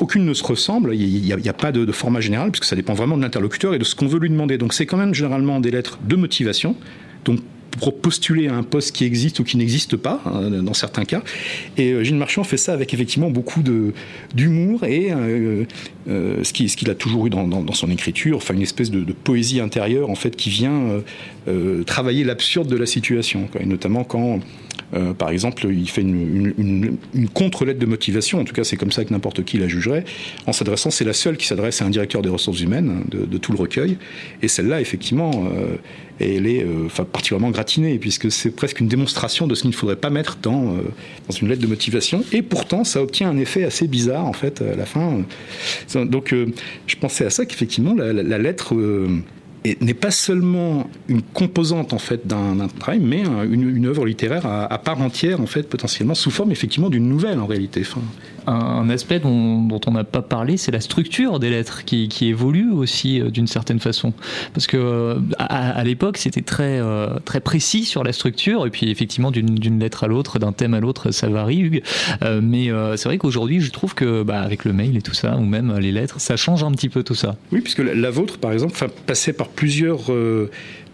aucune 0.00 0.24
ne 0.24 0.34
se 0.34 0.42
ressemble. 0.42 0.94
Il 0.94 1.22
n'y 1.22 1.48
a, 1.48 1.52
pas 1.52 1.70
de, 1.70 1.84
de, 1.84 1.92
format 1.92 2.20
général 2.20 2.50
puisque 2.50 2.64
ça 2.64 2.74
dépend 2.74 2.94
vraiment 2.94 3.16
de 3.16 3.22
l'interlocuteur 3.22 3.74
et 3.74 3.78
de 3.78 3.84
ce 3.84 3.94
qu'on 3.94 4.08
veut 4.08 4.18
lui 4.18 4.28
demander. 4.28 4.58
Donc 4.58 4.74
c'est 4.74 4.86
quand 4.86 4.96
même 4.96 5.14
généralement 5.14 5.60
des 5.60 5.70
lettres 5.70 6.00
de 6.04 6.16
motivation. 6.16 6.74
Donc 7.24 7.40
pour 7.78 7.96
postuler 7.96 8.48
à 8.48 8.54
un 8.54 8.62
poste 8.62 8.94
qui 8.94 9.04
existe 9.04 9.40
ou 9.40 9.44
qui 9.44 9.56
n'existe 9.56 9.96
pas, 9.96 10.20
hein, 10.26 10.50
dans 10.62 10.74
certains 10.74 11.04
cas. 11.04 11.22
Et 11.76 11.92
euh, 11.92 12.04
Gilles 12.04 12.16
Marchand 12.16 12.44
fait 12.44 12.56
ça 12.56 12.72
avec 12.72 12.94
effectivement 12.94 13.30
beaucoup 13.30 13.62
d'humour 14.34 14.84
et 14.84 15.12
euh, 15.12 15.64
euh, 16.08 16.44
ce 16.44 16.52
qu'il 16.52 16.90
a 16.90 16.94
toujours 16.94 17.26
eu 17.26 17.30
dans, 17.30 17.72
son 17.72 17.90
écriture, 17.90 18.36
enfin 18.36 18.54
une 18.54 18.62
espèce 18.62 18.90
de, 18.90 19.04
poésie 19.12 19.60
intérieure 19.60 20.10
en 20.10 20.14
fait 20.14 20.36
qui 20.36 20.50
vient 20.50 21.02
travailler 21.86 22.24
l'absurde 22.24 22.68
de 22.68 22.76
la 22.76 22.86
situation, 22.86 23.48
et 23.58 23.66
notamment 23.66 24.04
quand 24.04 24.40
euh, 24.92 25.14
par 25.14 25.30
exemple, 25.30 25.66
il 25.70 25.88
fait 25.88 26.02
une, 26.02 26.96
contre-lettre 27.32 27.78
de 27.78 27.86
motivation, 27.86 28.40
en 28.40 28.44
tout 28.44 28.52
cas 28.52 28.64
c'est 28.64 28.76
comme 28.76 28.92
ça 28.92 29.04
que 29.04 29.12
n'importe 29.12 29.44
qui 29.44 29.58
la 29.58 29.68
jugerait, 29.68 30.04
en 30.46 30.52
s'adressant, 30.52 30.90
c'est 30.90 31.04
la 31.04 31.12
seule 31.12 31.36
qui 31.36 31.46
s'adresse 31.46 31.82
à 31.82 31.86
un 31.86 31.90
directeur 31.90 32.22
des 32.22 32.28
ressources 32.28 32.60
humaines 32.60 33.04
de, 33.10 33.38
tout 33.38 33.52
le 33.52 33.58
recueil, 33.58 33.96
et 34.42 34.48
celle-là, 34.48 34.80
effectivement, 34.80 35.30
euh, 35.52 35.76
elle 36.20 36.46
est 36.46 36.62
euh, 36.62 36.88
particulièrement 37.12 37.50
gratinée, 37.50 37.98
puisque 37.98 38.30
c'est 38.30 38.50
presque 38.50 38.80
une 38.80 38.88
démonstration 38.88 39.46
de 39.46 39.54
ce 39.54 39.62
qu'il 39.62 39.70
ne 39.70 39.74
faudrait 39.74 39.96
pas 39.96 40.10
mettre 40.10 40.38
dans, 40.42 40.76
une 41.40 41.48
lettre 41.48 41.62
de 41.62 41.66
motivation, 41.66 42.24
et 42.32 42.42
pourtant 42.42 42.84
ça 42.84 43.02
obtient 43.02 43.28
un 43.28 43.38
effet 43.38 43.64
assez 43.64 43.88
bizarre, 43.88 44.26
en 44.26 44.32
fait, 44.32 44.62
à 44.62 44.76
la 44.76 44.86
fin. 44.86 45.24
Donc 45.94 46.34
je 46.86 46.96
pensais 46.96 47.26
à 47.26 47.30
ça, 47.30 47.46
qu'effectivement, 47.46 47.94
la, 47.94 48.38
lettre 48.38 48.74
n'est 49.80 49.94
pas 49.94 50.10
seulement 50.10 50.88
une 51.08 51.22
composante 51.22 51.92
en 51.92 51.98
fait 51.98 52.26
d'un 52.26 52.68
travail, 52.78 53.00
mais 53.00 53.22
une, 53.22 53.76
une 53.76 53.86
œuvre 53.86 54.04
littéraire 54.04 54.44
à, 54.46 54.78
part 54.78 55.00
entière 55.00 55.40
en 55.40 55.46
fait 55.46 55.62
potentiellement 55.68 56.14
sous 56.14 56.30
forme 56.30 56.52
effectivement 56.52 56.90
d'une 56.90 57.08
nouvelle 57.08 57.38
en 57.38 57.46
réalité. 57.46 57.82
Un, 58.46 58.88
aspect 58.90 59.20
dont, 59.20 59.80
on 59.86 59.90
n'a 59.90 60.04
pas 60.04 60.22
parlé, 60.22 60.56
c'est 60.56 60.72
la 60.72 60.80
structure 60.80 61.38
des 61.38 61.50
lettres 61.50 61.84
qui, 61.84 62.08
évolue 62.22 62.70
aussi 62.70 63.20
euh, 63.20 63.30
d'une 63.30 63.46
certaine 63.46 63.80
façon. 63.80 64.12
Parce 64.54 64.66
que 64.66 64.76
euh, 64.76 65.18
à, 65.38 65.82
l'époque, 65.84 66.16
c'était 66.16 66.42
très, 66.42 66.78
euh, 66.80 67.18
très 67.24 67.40
précis 67.40 67.84
sur 67.84 68.02
la 68.02 68.12
structure, 68.12 68.66
et 68.66 68.70
puis 68.70 68.90
effectivement, 68.90 69.30
d'une 69.30 69.78
lettre 69.78 70.04
à 70.04 70.06
l'autre, 70.08 70.38
d'un 70.38 70.52
thème 70.52 70.74
à 70.74 70.80
l'autre, 70.80 71.10
ça 71.10 71.28
varie, 71.28 71.60
Hugues. 71.60 71.82
mais 72.42 72.68
c'est 72.96 73.08
vrai 73.08 73.18
qu'aujourd'hui, 73.18 73.60
je 73.60 73.70
trouve 73.70 73.94
que 73.94 74.22
bah, 74.22 74.40
avec 74.40 74.64
le 74.64 74.72
mail 74.72 74.96
et 74.96 75.02
tout 75.02 75.14
ça, 75.14 75.36
ou 75.36 75.44
même 75.44 75.76
les 75.78 75.92
lettres, 75.92 76.20
ça 76.20 76.36
change 76.36 76.62
un 76.64 76.72
petit 76.72 76.88
peu 76.88 77.02
tout 77.02 77.14
ça. 77.14 77.36
Oui, 77.52 77.60
puisque 77.60 77.80
la, 77.80 78.10
vôtre, 78.10 78.38
par 78.38 78.52
exemple, 78.52 78.74
passait 79.06 79.32
par 79.32 79.48
plusieurs 79.48 80.10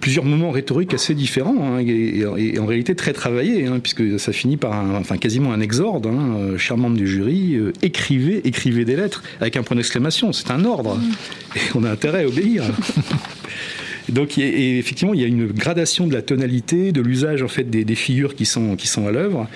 plusieurs 0.00 0.24
moments 0.24 0.50
rhétoriques 0.50 0.94
assez 0.94 1.14
différents 1.14 1.76
hein, 1.76 1.78
et, 1.78 2.58
en 2.58 2.66
réalité 2.66 2.94
très 2.94 3.12
travaillés, 3.12 3.66
hein, 3.66 3.78
puisque 3.80 4.18
ça 4.18 4.32
finit 4.32 4.56
par 4.56 4.72
un, 4.72 4.96
enfin 4.96 5.18
quasiment 5.18 5.52
un 5.52 5.60
exorde. 5.60 6.06
Hein, 6.06 6.36
euh, 6.38 6.58
cher 6.58 6.76
membre 6.76 6.96
du 6.96 7.06
jury, 7.06 7.54
euh, 7.54 7.72
écrivez, 7.82 8.46
écrivez 8.46 8.84
des 8.84 8.96
lettres 8.96 9.22
avec 9.40 9.56
un 9.56 9.62
point 9.62 9.76
d'exclamation. 9.76 10.32
C'est 10.32 10.50
un 10.50 10.64
ordre 10.64 10.96
mm. 10.96 11.12
et 11.56 11.60
on 11.74 11.84
a 11.84 11.90
intérêt 11.90 12.24
à 12.24 12.28
obéir. 12.28 12.64
Donc, 14.08 14.38
et 14.38 14.78
effectivement, 14.78 15.14
il 15.14 15.20
y 15.20 15.24
a 15.24 15.28
une 15.28 15.46
gradation 15.46 16.06
de 16.08 16.14
la 16.14 16.22
tonalité, 16.22 16.90
de 16.90 17.00
l'usage 17.00 17.42
en 17.42 17.48
fait 17.48 17.64
des, 17.64 17.84
des, 17.84 17.94
figures 17.94 18.34
qui 18.34 18.44
sont 18.44 18.74
qui 18.74 18.88
sont 18.88 19.06
à 19.06 19.12
l'œuvre. 19.12 19.46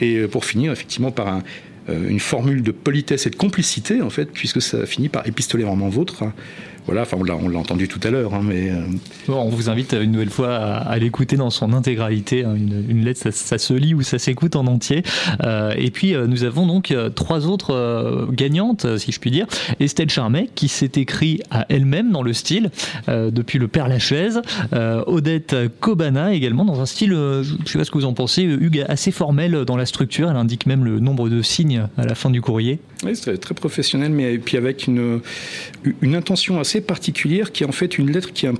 Et 0.00 0.16
euh, 0.16 0.28
pour 0.28 0.44
finir, 0.44 0.72
effectivement, 0.72 1.10
par 1.10 1.28
un, 1.28 1.42
une 1.88 2.20
formule 2.20 2.62
de 2.62 2.70
politesse 2.70 3.26
et 3.26 3.30
de 3.30 3.36
complicité, 3.36 4.00
en 4.00 4.08
fait, 4.08 4.30
puisque 4.32 4.62
ça 4.62 4.86
finit 4.86 5.08
par 5.08 5.26
épistolairement 5.26 5.88
vôtre 5.88 6.24
voilà, 6.86 7.02
enfin 7.02 7.16
on 7.16 7.48
l'a 7.48 7.58
entendu 7.58 7.86
tout 7.86 8.00
à 8.02 8.10
l'heure, 8.10 8.34
hein, 8.34 8.40
mais 8.42 8.70
euh, 8.70 8.80
on 9.28 9.48
vous 9.48 9.70
invite 9.70 9.92
une 9.92 10.10
nouvelle 10.10 10.30
fois 10.30 10.56
à, 10.56 10.98
l'écouter 10.98 11.36
dans 11.36 11.50
son 11.50 11.72
intégralité. 11.72 12.44
Hein, 12.44 12.56
une, 12.56 13.04
lettre, 13.04 13.30
ça, 13.30 13.58
se 13.58 13.72
lit 13.74 13.94
ou 13.94 14.02
ça 14.02 14.18
s'écoute 14.18 14.56
en 14.56 14.66
entier. 14.66 15.02
Euh, 15.44 15.74
et 15.76 15.90
puis 15.92 16.14
euh, 16.14 16.26
nous 16.26 16.42
avons 16.42 16.66
donc 16.66 16.94
trois 17.14 17.46
autres 17.46 18.28
gagnantes, 18.32 18.98
si 18.98 19.12
je 19.12 19.20
puis 19.20 19.30
dire. 19.30 19.46
Estelle 19.78 20.10
Charmet 20.10 20.48
qui 20.54 20.68
s'est 20.68 20.92
écrit 20.96 21.40
à 21.50 21.66
elle-même 21.68 22.10
dans 22.10 22.22
le 22.22 22.32
style 22.32 22.70
depuis 23.08 23.58
le 23.58 23.68
Père 23.68 23.88
Lachaise. 23.88 24.42
Odette 25.06 25.54
Kobana 25.80 26.34
également 26.34 26.64
dans 26.64 26.80
un 26.80 26.86
style, 26.86 27.10
je 27.10 27.54
ne 27.54 27.66
sais 27.66 27.78
pas 27.78 27.84
ce 27.84 27.90
que 27.90 27.98
vous 27.98 28.04
en 28.04 28.14
pensez, 28.14 28.42
Hugues 28.42 28.84
assez 28.88 29.12
formel 29.12 29.64
dans 29.64 29.76
la 29.76 29.86
structure. 29.86 30.30
Elle 30.30 30.36
indique 30.36 30.66
même 30.66 30.84
le 30.84 30.98
nombre 30.98 31.28
de 31.28 31.42
signes 31.42 31.86
à 31.96 32.04
la 32.04 32.14
fin 32.14 32.30
du 32.30 32.40
courrier. 32.40 32.80
Oui, 33.04 33.16
c'est 33.16 33.38
très, 33.38 33.54
professionnel, 33.54 34.12
mais 34.12 34.38
puis 34.38 34.56
avec 34.56 34.86
une, 34.86 35.20
une 36.00 36.14
intention 36.14 36.60
assez 36.60 36.71
particulière 36.80 37.52
qui 37.52 37.64
est 37.64 37.66
en 37.66 37.72
fait 37.72 37.98
une 37.98 38.10
lettre 38.10 38.32
qui 38.32 38.46
est, 38.46 38.48
un, 38.48 38.54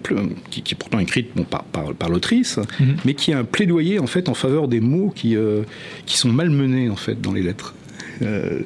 qui, 0.51 0.63
qui 0.63 0.75
est 0.75 0.77
pourtant 0.77 0.99
écrite 0.99 1.31
bon, 1.35 1.45
par, 1.45 1.65
par, 1.65 2.09
l'autrice, 2.09 2.59
mhm. 2.81 2.97
mais 3.05 3.15
qui 3.15 3.31
est 3.31 3.35
un 3.35 3.45
plaidoyer 3.45 3.99
en 3.99 4.07
fait 4.07 4.29
en 4.29 4.35
faveur 4.35 4.69
des 4.69 4.81
mots 4.81 5.13
qui, 5.15 5.37
euh, 5.37 5.63
qui 6.07 6.17
sont 6.17 6.29
malmenés 6.29 6.91
en 6.91 6.97
fait 6.97 7.21
dans 7.21 7.33
les 7.33 7.43
lettres. 7.43 7.75
Euh, 8.23 8.61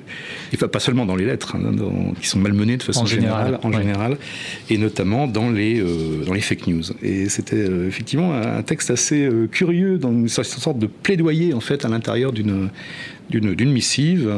enfin, 0.54 0.68
pas 0.68 0.80
seulement 0.80 1.06
dans 1.06 1.16
les 1.16 1.24
lettres, 1.24 1.56
hein, 1.56 2.14
qui 2.20 2.26
sont 2.26 2.38
malmenées 2.38 2.76
de 2.76 2.82
façon 2.82 3.06
générale, 3.06 3.59
en 3.62 3.72
général, 3.72 4.16
et 4.70 4.78
notamment 4.78 5.26
dans 5.26 5.50
les, 5.50 5.80
euh, 5.80 6.24
dans 6.24 6.32
les 6.32 6.40
fake 6.40 6.66
news. 6.66 6.82
Et 7.02 7.28
c'était 7.28 7.56
euh, 7.56 7.88
effectivement 7.88 8.35
un 8.35 8.62
texte 8.62 8.90
assez 8.90 9.28
curieux, 9.50 9.98
dans 9.98 10.11
une 10.11 10.28
sorte 10.28 10.78
de 10.78 10.87
plaidoyer 10.87 11.54
en 11.54 11.61
fait 11.61 11.85
à 11.85 11.88
l'intérieur 11.88 12.32
d'une 12.32 12.70
d'une 13.31 13.71
missive. 13.71 14.31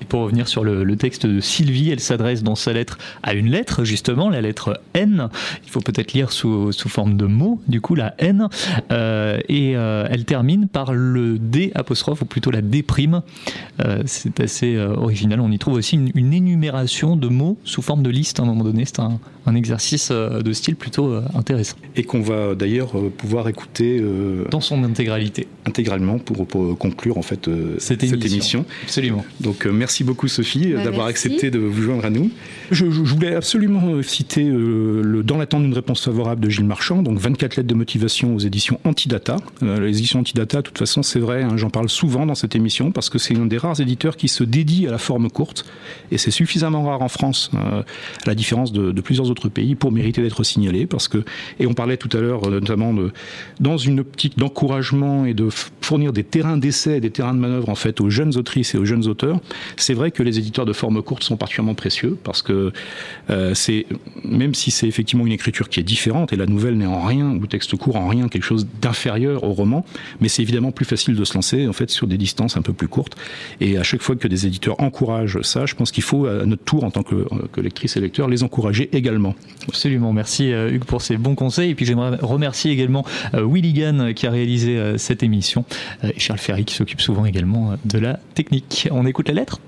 Et 0.00 0.04
pour 0.04 0.20
revenir 0.20 0.48
sur 0.48 0.64
le, 0.64 0.96
texte 0.96 1.26
de 1.26 1.40
Sylvie, 1.40 1.90
elle 1.90 2.00
s'adresse 2.00 2.42
dans 2.42 2.54
sa 2.54 2.72
lettre 2.72 2.98
à 3.22 3.34
une 3.34 3.50
lettre, 3.50 3.84
justement, 3.84 4.30
la 4.30 4.40
lettre 4.40 4.80
N. 4.94 5.28
Il 5.64 5.70
faut 5.70 5.80
peut-être 5.80 6.12
lire 6.12 6.32
sous, 6.32 6.72
sous, 6.72 6.88
forme 6.88 7.16
de 7.16 7.26
mots, 7.26 7.60
du 7.68 7.80
coup, 7.80 7.94
la 7.94 8.14
N. 8.18 8.48
Euh, 8.92 9.38
et 9.48 9.76
euh, 9.76 10.06
elle 10.10 10.24
termine 10.24 10.68
par 10.68 10.92
le 10.92 11.38
D 11.38 11.72
apostrophe, 11.74 12.22
ou 12.22 12.24
plutôt 12.24 12.50
la 12.50 12.62
D 12.62 12.82
prime. 12.82 13.22
Euh, 13.84 14.02
c'est 14.06 14.40
assez 14.40 14.76
original. 14.78 15.40
On 15.40 15.50
y 15.50 15.58
trouve 15.58 15.74
aussi 15.74 15.96
une, 15.96 16.10
une, 16.14 16.32
énumération 16.32 17.16
de 17.16 17.28
mots 17.28 17.58
sous 17.64 17.82
forme 17.82 18.02
de 18.02 18.10
liste 18.10 18.40
à 18.40 18.42
un 18.42 18.46
moment 18.46 18.64
donné. 18.64 18.84
C'est 18.84 19.00
un, 19.00 19.18
un, 19.46 19.54
exercice 19.54 20.10
de 20.10 20.52
style 20.52 20.76
plutôt 20.76 21.14
intéressant. 21.34 21.76
Et 21.94 22.04
qu'on 22.04 22.20
va 22.20 22.54
d'ailleurs 22.54 22.92
pouvoir 23.16 23.48
écouter 23.48 24.02
dans 24.50 24.60
son 24.60 24.84
intégralité. 24.84 25.46
Intégralement 25.66 26.18
pour, 26.18 26.46
pour 26.46 26.76
conclure 26.78 27.18
en 27.18 27.22
fait 27.22 27.48
cette 27.78 28.02
émission 28.02 28.25
émission. 28.26 28.64
Absolument. 28.82 29.24
Donc 29.40 29.66
euh, 29.66 29.70
merci 29.72 30.04
beaucoup 30.04 30.28
Sophie 30.28 30.72
bah, 30.72 30.84
d'avoir 30.84 31.06
accepté 31.06 31.50
de 31.50 31.58
vous 31.58 31.82
joindre 31.82 32.04
à 32.04 32.10
nous. 32.10 32.30
Je, 32.70 32.84
voulais 32.84 33.34
absolument 33.34 33.88
euh, 33.88 34.02
citer 34.02 34.44
euh, 34.44 35.02
le 35.02 35.22
Dans 35.22 35.36
l'attente 35.36 35.62
d'une 35.62 35.74
réponse 35.74 36.04
favorable 36.04 36.40
de 36.40 36.50
Gilles 36.50 36.64
Marchand, 36.64 37.02
donc 37.02 37.18
24 37.18 37.56
lettres 37.56 37.68
de 37.68 37.74
motivation 37.74 38.34
aux 38.34 38.38
éditions 38.38 38.80
Antidata. 38.84 39.36
les 39.62 39.98
éditions 39.98 40.20
Antidata, 40.20 40.58
de 40.58 40.62
toute 40.62 40.78
façon, 40.78 41.02
c'est 41.02 41.18
vrai, 41.18 41.42
hein, 41.42 41.56
j'en 41.56 41.70
parle 41.70 41.88
souvent 41.88 42.26
dans 42.26 42.34
cette 42.34 42.54
émission 42.54 42.92
parce 42.92 43.08
que 43.08 43.18
c'est 43.18 43.36
un 43.36 43.46
des 43.46 43.58
rares 43.58 43.80
éditeurs 43.80 44.16
qui 44.16 44.28
se 44.28 44.44
dédie 44.44 44.86
à 44.86 44.90
la 44.90 44.98
forme 44.98 45.30
courte 45.30 45.64
et 46.10 46.18
c'est 46.18 46.30
suffisamment 46.30 46.84
rare 46.84 47.02
en 47.02 47.08
France, 47.08 47.50
à 47.54 47.84
la 48.26 48.34
différence 48.34 48.72
de, 48.72 48.92
de, 48.92 49.00
plusieurs 49.00 49.30
autres 49.30 49.48
pays, 49.48 49.74
pour 49.74 49.92
mériter 49.92 50.22
d'être 50.22 50.42
signalé 50.42 50.86
parce 50.86 51.08
que 51.08 51.24
et 51.58 51.66
on 51.66 51.74
parlait 51.74 51.96
tout 51.96 52.14
à 52.16 52.20
l'heure 52.20 52.48
notamment 52.50 52.92
de 52.92 53.12
dans 53.60 53.76
une 53.76 54.00
optique 54.00 54.38
d'encouragement 54.38 55.26
et 55.26 55.34
de 55.34 55.48
fournir 55.80 56.12
des 56.12 56.24
terrains 56.24 56.56
d'essai, 56.56 57.00
des 57.00 57.10
terrains 57.10 57.34
de 57.34 57.38
manœuvre 57.38 57.68
en 57.68 57.74
fait 57.74 58.00
aux 58.00 58.10
jeunes 58.16 58.36
autrices 58.36 58.74
et 58.74 58.78
aux 58.78 58.84
jeunes 58.84 59.06
auteurs, 59.06 59.38
c'est 59.76 59.94
vrai 59.94 60.10
que 60.10 60.22
les 60.22 60.38
éditeurs 60.38 60.64
de 60.64 60.72
forme 60.72 61.02
courte 61.02 61.22
sont 61.22 61.36
particulièrement 61.36 61.74
précieux 61.74 62.16
parce 62.24 62.42
que 62.42 62.72
euh, 63.30 63.54
c'est 63.54 63.86
même 64.24 64.54
si 64.54 64.70
c'est 64.70 64.88
effectivement 64.88 65.26
une 65.26 65.32
écriture 65.32 65.68
qui 65.68 65.80
est 65.80 65.88
différente 65.94 66.32
et 66.32 66.36
la 66.36 66.46
nouvelle 66.46 66.76
n'est 66.76 66.86
en 66.86 67.04
rien 67.04 67.30
ou 67.30 67.46
texte 67.46 67.76
court 67.76 67.96
en 67.96 68.08
rien 68.08 68.28
quelque 68.28 68.44
chose 68.44 68.66
d'inférieur 68.80 69.44
au 69.44 69.52
roman, 69.52 69.84
mais 70.20 70.28
c'est 70.28 70.42
évidemment 70.42 70.72
plus 70.72 70.84
facile 70.84 71.14
de 71.14 71.24
se 71.24 71.34
lancer 71.34 71.68
en 71.68 71.72
fait 71.72 71.90
sur 71.90 72.06
des 72.06 72.18
distances 72.18 72.56
un 72.56 72.62
peu 72.62 72.72
plus 72.72 72.88
courtes. 72.88 73.16
Et 73.60 73.76
à 73.76 73.82
chaque 73.82 74.02
fois 74.02 74.16
que 74.16 74.28
des 74.28 74.46
éditeurs 74.46 74.80
encouragent 74.80 75.40
ça, 75.42 75.66
je 75.66 75.74
pense 75.74 75.90
qu'il 75.92 76.02
faut 76.02 76.26
à 76.26 76.46
notre 76.46 76.64
tour 76.64 76.84
en 76.84 76.90
tant 76.90 77.02
que, 77.02 77.26
que 77.52 77.60
lectrice 77.60 77.96
et 77.96 78.00
lecteur 78.00 78.28
les 78.28 78.42
encourager 78.42 78.88
également. 78.92 79.34
Absolument, 79.68 80.12
merci 80.12 80.52
euh, 80.52 80.70
Hugues 80.72 80.84
pour 80.84 81.02
ces 81.02 81.16
bons 81.16 81.34
conseils. 81.34 81.70
Et 81.70 81.74
puis 81.74 81.84
j'aimerais 81.84 82.16
remercier 82.20 82.72
également 82.72 83.04
euh, 83.34 83.46
Willy 83.46 83.74
qui 84.14 84.26
a 84.26 84.30
réalisé 84.30 84.94
cette 84.96 85.22
émission 85.22 85.64
et 86.02 86.18
Charles 86.18 86.38
Ferry 86.38 86.64
qui 86.64 86.74
s'occupe 86.74 87.00
souvent 87.00 87.26
également 87.26 87.76
de 87.84 87.98
la 87.98 88.05
technique. 88.34 88.88
On 88.90 89.06
écoute 89.06 89.28
la 89.28 89.34
lettre 89.34 89.60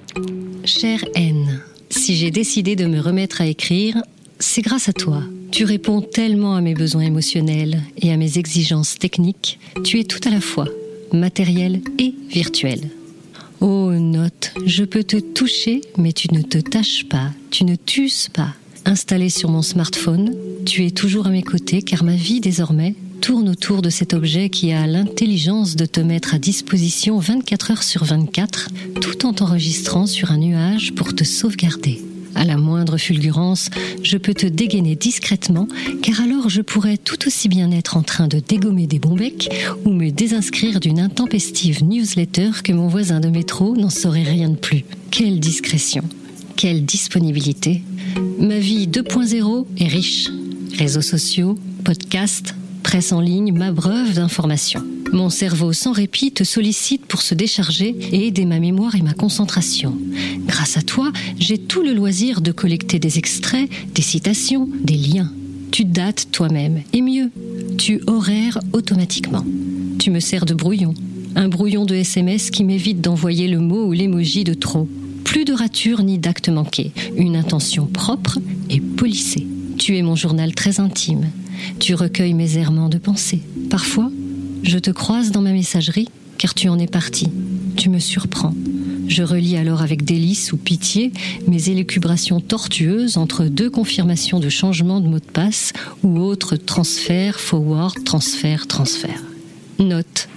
Cher 0.65 1.05
N, 1.15 1.61
si 1.91 2.17
j'ai 2.17 2.31
décidé 2.31 2.77
de 2.77 2.87
me 2.87 3.01
remettre 3.01 3.41
à 3.41 3.47
écrire, 3.47 4.03
c'est 4.39 4.63
grâce 4.63 4.89
à 4.89 4.93
toi. 4.93 5.23
Tu 5.51 5.65
réponds 5.65 6.03
tellement 6.03 6.55
à 6.55 6.61
mes 6.61 6.75
besoins 6.75 7.03
émotionnels 7.03 7.81
et 7.97 8.13
à 8.13 8.17
mes 8.17 8.39
exigences 8.39 8.99
techniques. 8.99 9.59
Tu 9.85 9.99
es 9.99 10.05
tout 10.05 10.21
à 10.27 10.31
la 10.31 10.41
fois, 10.41 10.67
matériel 11.13 11.81
et 11.99 12.15
virtuel. 12.29 12.91
Oh, 13.61 13.91
note, 13.93 14.53
je 14.67 14.85
peux 14.85 15.03
te 15.03 15.17
toucher, 15.17 15.81
mais 15.97 16.13
tu 16.13 16.33
ne 16.33 16.43
te 16.43 16.59
tâches 16.59 17.05
pas, 17.09 17.31
tu 17.51 17.65
ne 17.65 17.75
t'uses 17.75 18.29
pas. 18.29 18.55
Installé 18.85 19.31
sur 19.31 19.51
mon 19.51 19.63
smartphone, 19.63 20.35
tu 20.65 20.87
es 20.87 20.91
toujours 20.91 21.27
à 21.27 21.31
mes 21.31 21.43
côtés 21.43 21.83
car 21.83 22.05
ma 22.05 22.15
vie 22.15 22.41
désormais 22.41 22.95
tourne 23.21 23.49
autour 23.49 23.83
de 23.83 23.91
cet 23.91 24.15
objet 24.15 24.49
qui 24.49 24.73
a 24.73 24.87
l'intelligence 24.87 25.77
de 25.77 25.87
te 25.87 26.01
mettre 26.01 26.35
à 26.35 26.39
disposition 26.39 27.19
24 27.19 27.71
heures 27.71 27.83
sur 27.83 28.05
24, 28.05 28.69
tout 29.01 29.27
en 29.27 29.33
t'enregistrant 29.33 30.07
sur 30.07 30.31
un 30.31 30.39
nuage 30.39 30.95
pour 30.95 31.15
te 31.15 31.25
sauvegarder. 31.25 32.03
À 32.35 32.45
la 32.45 32.57
moindre 32.57 32.99
fulgurance, 32.99 33.71
je 34.03 34.17
peux 34.17 34.35
te 34.35 34.47
dégainer 34.47 34.95
discrètement, 34.95 35.67
car 36.03 36.21
alors 36.21 36.49
je 36.49 36.63
pourrais 36.63 36.97
tout 36.97 37.27
aussi 37.27 37.49
bien 37.49 37.73
être 37.73 37.97
en 37.97 38.03
train 38.03 38.29
de 38.29 38.39
dégommer 38.39 38.87
des 38.87 38.99
bombecs 38.99 39.49
ou 39.85 39.91
me 39.91 40.11
désinscrire 40.11 40.79
d'une 40.79 41.01
intempestive 41.01 41.83
newsletter 41.85 42.51
que 42.63 42.73
mon 42.73 42.89
voisin 42.89 43.21
de 43.21 43.29
métro 43.29 43.77
n'en 43.77 43.91
saurait 43.91 44.23
rien 44.23 44.51
de 44.51 44.57
plus. 44.57 44.85
Quelle 45.11 45.41
discrétion, 45.41 46.05
quelle 46.57 46.85
disponibilité. 46.85 47.83
Ma 48.39 48.59
vie 48.59 48.87
2.0 48.87 49.67
est 49.79 49.89
riche. 49.89 50.29
Réseaux 50.77 51.03
sociaux, 51.03 51.59
podcasts, 51.83 52.55
presse 52.89 53.13
en 53.13 53.21
ligne 53.21 53.53
m'abreuve 53.53 54.15
d'informations. 54.15 54.83
Mon 55.13 55.29
cerveau 55.29 55.75
sans 55.75 55.93
répit 55.93 56.33
te 56.33 56.43
sollicite 56.43 57.05
pour 57.05 57.21
se 57.21 57.35
décharger 57.35 57.95
et 58.13 58.29
aider 58.29 58.47
ma 58.47 58.61
mémoire 58.61 58.95
et 58.95 59.03
ma 59.03 59.13
concentration. 59.13 59.95
Grâce 60.47 60.79
à 60.79 60.81
toi, 60.81 61.13
j'ai 61.39 61.59
tout 61.59 61.83
le 61.83 61.93
loisir 61.93 62.41
de 62.41 62.51
collecter 62.51 62.99
des 62.99 63.19
extraits, 63.19 63.69
des 63.95 64.01
citations, 64.01 64.71
des 64.81 64.97
liens. 64.97 65.31
Tu 65.71 65.85
dates 65.85 66.29
toi-même, 66.33 66.81
et 66.95 67.03
mieux, 67.03 67.31
tu 67.77 68.01
horaires 68.07 68.59
automatiquement. 68.73 69.45
Tu 69.99 70.11
me 70.11 70.19
sers 70.19 70.47
de 70.47 70.55
brouillon, 70.55 70.95
un 71.37 71.51
brouillon 71.51 71.85
de 71.85 71.95
SMS 71.95 72.51
qui 72.51 72.65
m'évite 72.65 73.03
d'envoyer 73.03 73.49
le 73.49 73.59
mot 73.59 73.85
ou 73.85 73.93
l'émoji 73.93 74.45
de 74.45 74.55
trop. 74.55 74.89
Plus 75.25 75.45
de 75.45 75.53
rature 75.53 76.03
ni 76.03 76.17
d'acte 76.17 76.49
manqué, 76.49 76.93
une 77.19 77.37
intention 77.37 77.85
propre 77.85 78.39
et 78.71 78.81
polissée. 78.81 79.47
Tu 79.77 79.99
es 79.99 80.03
mon 80.03 80.17
journal 80.17 80.55
très 80.55 80.81
intime, 80.81 81.27
tu 81.79 81.95
recueilles 81.95 82.35
mes 82.35 82.59
errements 82.59 82.89
de 82.89 82.99
pensée. 82.99 83.43
Parfois, 83.71 84.11
je 84.63 84.79
te 84.79 84.91
croise 84.91 85.31
dans 85.31 85.43
ma 85.43 85.53
messagerie, 85.53 86.09
car 86.37 86.55
tu 86.55 86.69
en 86.69 86.79
es 86.79 86.87
parti. 86.87 87.29
Tu 87.77 87.89
me 87.89 87.99
surprends. 87.99 88.55
Je 89.09 89.23
relis 89.23 89.57
alors 89.57 89.83
avec 89.83 90.05
délice 90.05 90.53
ou 90.53 90.57
pitié 90.57 91.13
mes 91.47 91.71
élucubrations 91.71 92.41
tortueuses 92.41 93.17
entre 93.17 93.45
deux 93.45 93.71
confirmations 93.71 94.39
de 94.39 94.49
changement 94.49 95.01
de 95.01 95.09
mot 95.09 95.19
de 95.19 95.25
passe 95.25 95.73
ou 96.03 96.19
autres 96.19 96.57
transfert, 96.57 97.41
forward, 97.41 98.05
transfert, 98.05 98.67
transfert. 98.67 99.23
Note. 99.79 100.29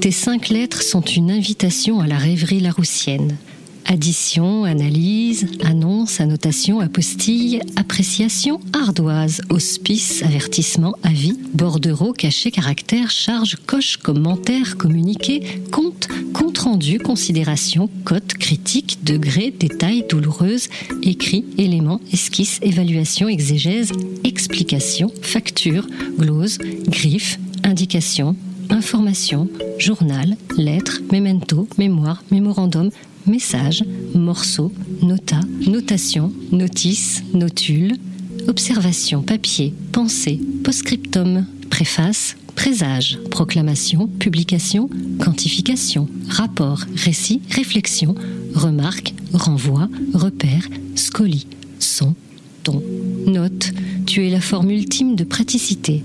Tes 0.00 0.10
cinq 0.10 0.48
lettres 0.48 0.82
sont 0.82 1.02
une 1.02 1.30
invitation 1.30 2.00
à 2.00 2.06
la 2.06 2.16
rêverie 2.16 2.60
laroussienne. 2.60 3.36
Addition, 3.86 4.64
analyse, 4.64 5.46
annonce, 5.64 6.20
annotation, 6.20 6.80
apostille, 6.80 7.60
appréciation, 7.76 8.60
ardoise, 8.72 9.42
hospice, 9.50 10.22
avertissement, 10.22 10.94
avis, 11.02 11.36
bordereau, 11.54 12.12
cachet, 12.12 12.50
caractère, 12.50 13.10
charge, 13.10 13.56
coche, 13.66 13.96
commentaire, 13.96 14.76
communiqué, 14.76 15.62
compte, 15.72 16.08
compte 16.32 16.58
rendu, 16.58 16.98
considération, 16.98 17.90
cote, 18.04 18.34
critique, 18.34 18.98
degré, 19.04 19.50
détail, 19.50 20.04
douloureuse, 20.08 20.68
écrit, 21.02 21.44
élément, 21.58 22.00
esquisse, 22.12 22.60
évaluation, 22.62 23.28
exégèse, 23.28 23.92
explication, 24.24 25.10
facture, 25.22 25.86
glose, 26.18 26.58
griffe, 26.88 27.38
indication, 27.64 28.36
information, 28.70 29.48
journal, 29.78 30.36
lettre, 30.56 31.00
memento, 31.12 31.68
mémoire, 31.78 32.22
mémorandum, 32.30 32.90
message, 33.26 33.84
morceau, 34.14 34.72
nota, 35.02 35.40
notation, 35.66 36.32
notice, 36.50 37.22
notule, 37.34 37.96
observation, 38.48 39.22
papier, 39.22 39.74
pensée, 39.92 40.40
postscriptum, 40.64 41.46
préface, 41.70 42.36
présage, 42.54 43.18
proclamation, 43.30 44.06
publication, 44.06 44.88
quantification, 45.18 46.08
rapport, 46.28 46.80
récit, 46.96 47.40
réflexion, 47.50 48.14
remarque, 48.54 49.14
renvoi, 49.32 49.88
repère, 50.14 50.68
scolie, 50.94 51.46
son, 51.78 52.14
ton, 52.62 52.82
note. 53.26 53.72
Tu 54.06 54.26
es 54.26 54.30
la 54.30 54.40
forme 54.40 54.70
ultime 54.70 55.16
de 55.16 55.24
praticité. 55.24 56.02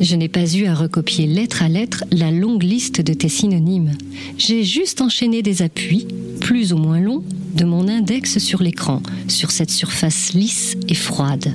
Je 0.00 0.14
n'ai 0.14 0.28
pas 0.28 0.54
eu 0.54 0.66
à 0.66 0.74
recopier 0.74 1.26
lettre 1.26 1.62
à 1.62 1.68
lettre 1.68 2.04
la 2.12 2.30
longue 2.30 2.62
liste 2.62 3.00
de 3.00 3.12
tes 3.12 3.28
synonymes. 3.28 3.92
J'ai 4.36 4.62
juste 4.62 5.00
enchaîné 5.00 5.42
des 5.42 5.62
appuis, 5.62 6.06
plus 6.40 6.72
ou 6.72 6.76
moins 6.76 7.00
longs, 7.00 7.24
de 7.56 7.64
mon 7.64 7.88
index 7.88 8.38
sur 8.38 8.62
l'écran, 8.62 9.02
sur 9.26 9.50
cette 9.50 9.70
surface 9.70 10.34
lisse 10.34 10.76
et 10.88 10.94
froide. 10.94 11.52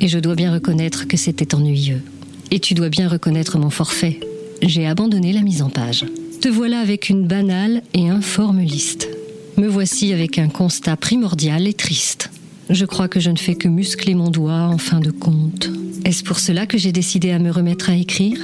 Et 0.00 0.08
je 0.08 0.18
dois 0.18 0.34
bien 0.34 0.52
reconnaître 0.52 1.06
que 1.06 1.16
c'était 1.16 1.54
ennuyeux. 1.54 2.02
Et 2.50 2.58
tu 2.58 2.74
dois 2.74 2.88
bien 2.88 3.08
reconnaître 3.08 3.58
mon 3.58 3.70
forfait. 3.70 4.18
J'ai 4.60 4.86
abandonné 4.86 5.32
la 5.32 5.42
mise 5.42 5.62
en 5.62 5.70
page. 5.70 6.04
Te 6.40 6.48
voilà 6.48 6.80
avec 6.80 7.08
une 7.08 7.26
banale 7.26 7.82
et 7.94 8.08
informe 8.08 8.60
liste. 8.60 9.08
Me 9.56 9.68
voici 9.68 10.12
avec 10.12 10.38
un 10.38 10.48
constat 10.48 10.96
primordial 10.96 11.68
et 11.68 11.74
triste. 11.74 12.30
Je 12.70 12.86
crois 12.86 13.06
que 13.06 13.20
je 13.20 13.30
ne 13.30 13.36
fais 13.36 13.54
que 13.54 13.68
muscler 13.68 14.14
mon 14.14 14.30
doigt 14.30 14.68
en 14.68 14.78
fin 14.78 14.98
de 14.98 15.12
compte. 15.12 15.70
Est-ce 16.04 16.22
pour 16.22 16.38
cela 16.38 16.66
que 16.66 16.76
j'ai 16.76 16.92
décidé 16.92 17.30
à 17.30 17.38
me 17.38 17.50
remettre 17.50 17.88
à 17.88 17.96
écrire? 17.96 18.38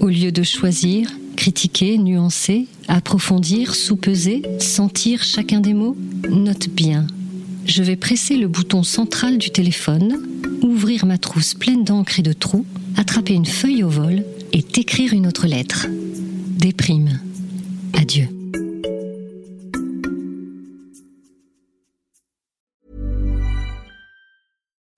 Au 0.00 0.08
lieu 0.08 0.32
de 0.32 0.42
choisir, 0.42 1.08
critiquer, 1.36 1.98
nuancer, 1.98 2.66
approfondir, 2.88 3.74
sous-peser, 3.74 4.42
sentir 4.58 5.22
chacun 5.22 5.60
des 5.60 5.72
mots? 5.72 5.96
Note 6.28 6.68
bien. 6.68 7.06
Je 7.64 7.82
vais 7.82 7.96
presser 7.96 8.36
le 8.36 8.48
bouton 8.48 8.82
central 8.82 9.38
du 9.38 9.50
téléphone, 9.50 10.18
ouvrir 10.62 11.06
ma 11.06 11.18
trousse 11.18 11.54
pleine 11.54 11.84
d'encre 11.84 12.18
et 12.18 12.22
de 12.22 12.32
trous, 12.32 12.66
attraper 12.96 13.34
une 13.34 13.46
feuille 13.46 13.84
au 13.84 13.88
vol 13.88 14.24
et 14.52 14.62
t'écrire 14.62 15.12
une 15.12 15.26
autre 15.26 15.46
lettre. 15.46 15.86
Déprime. 16.58 17.20
Adieu. 17.94 18.35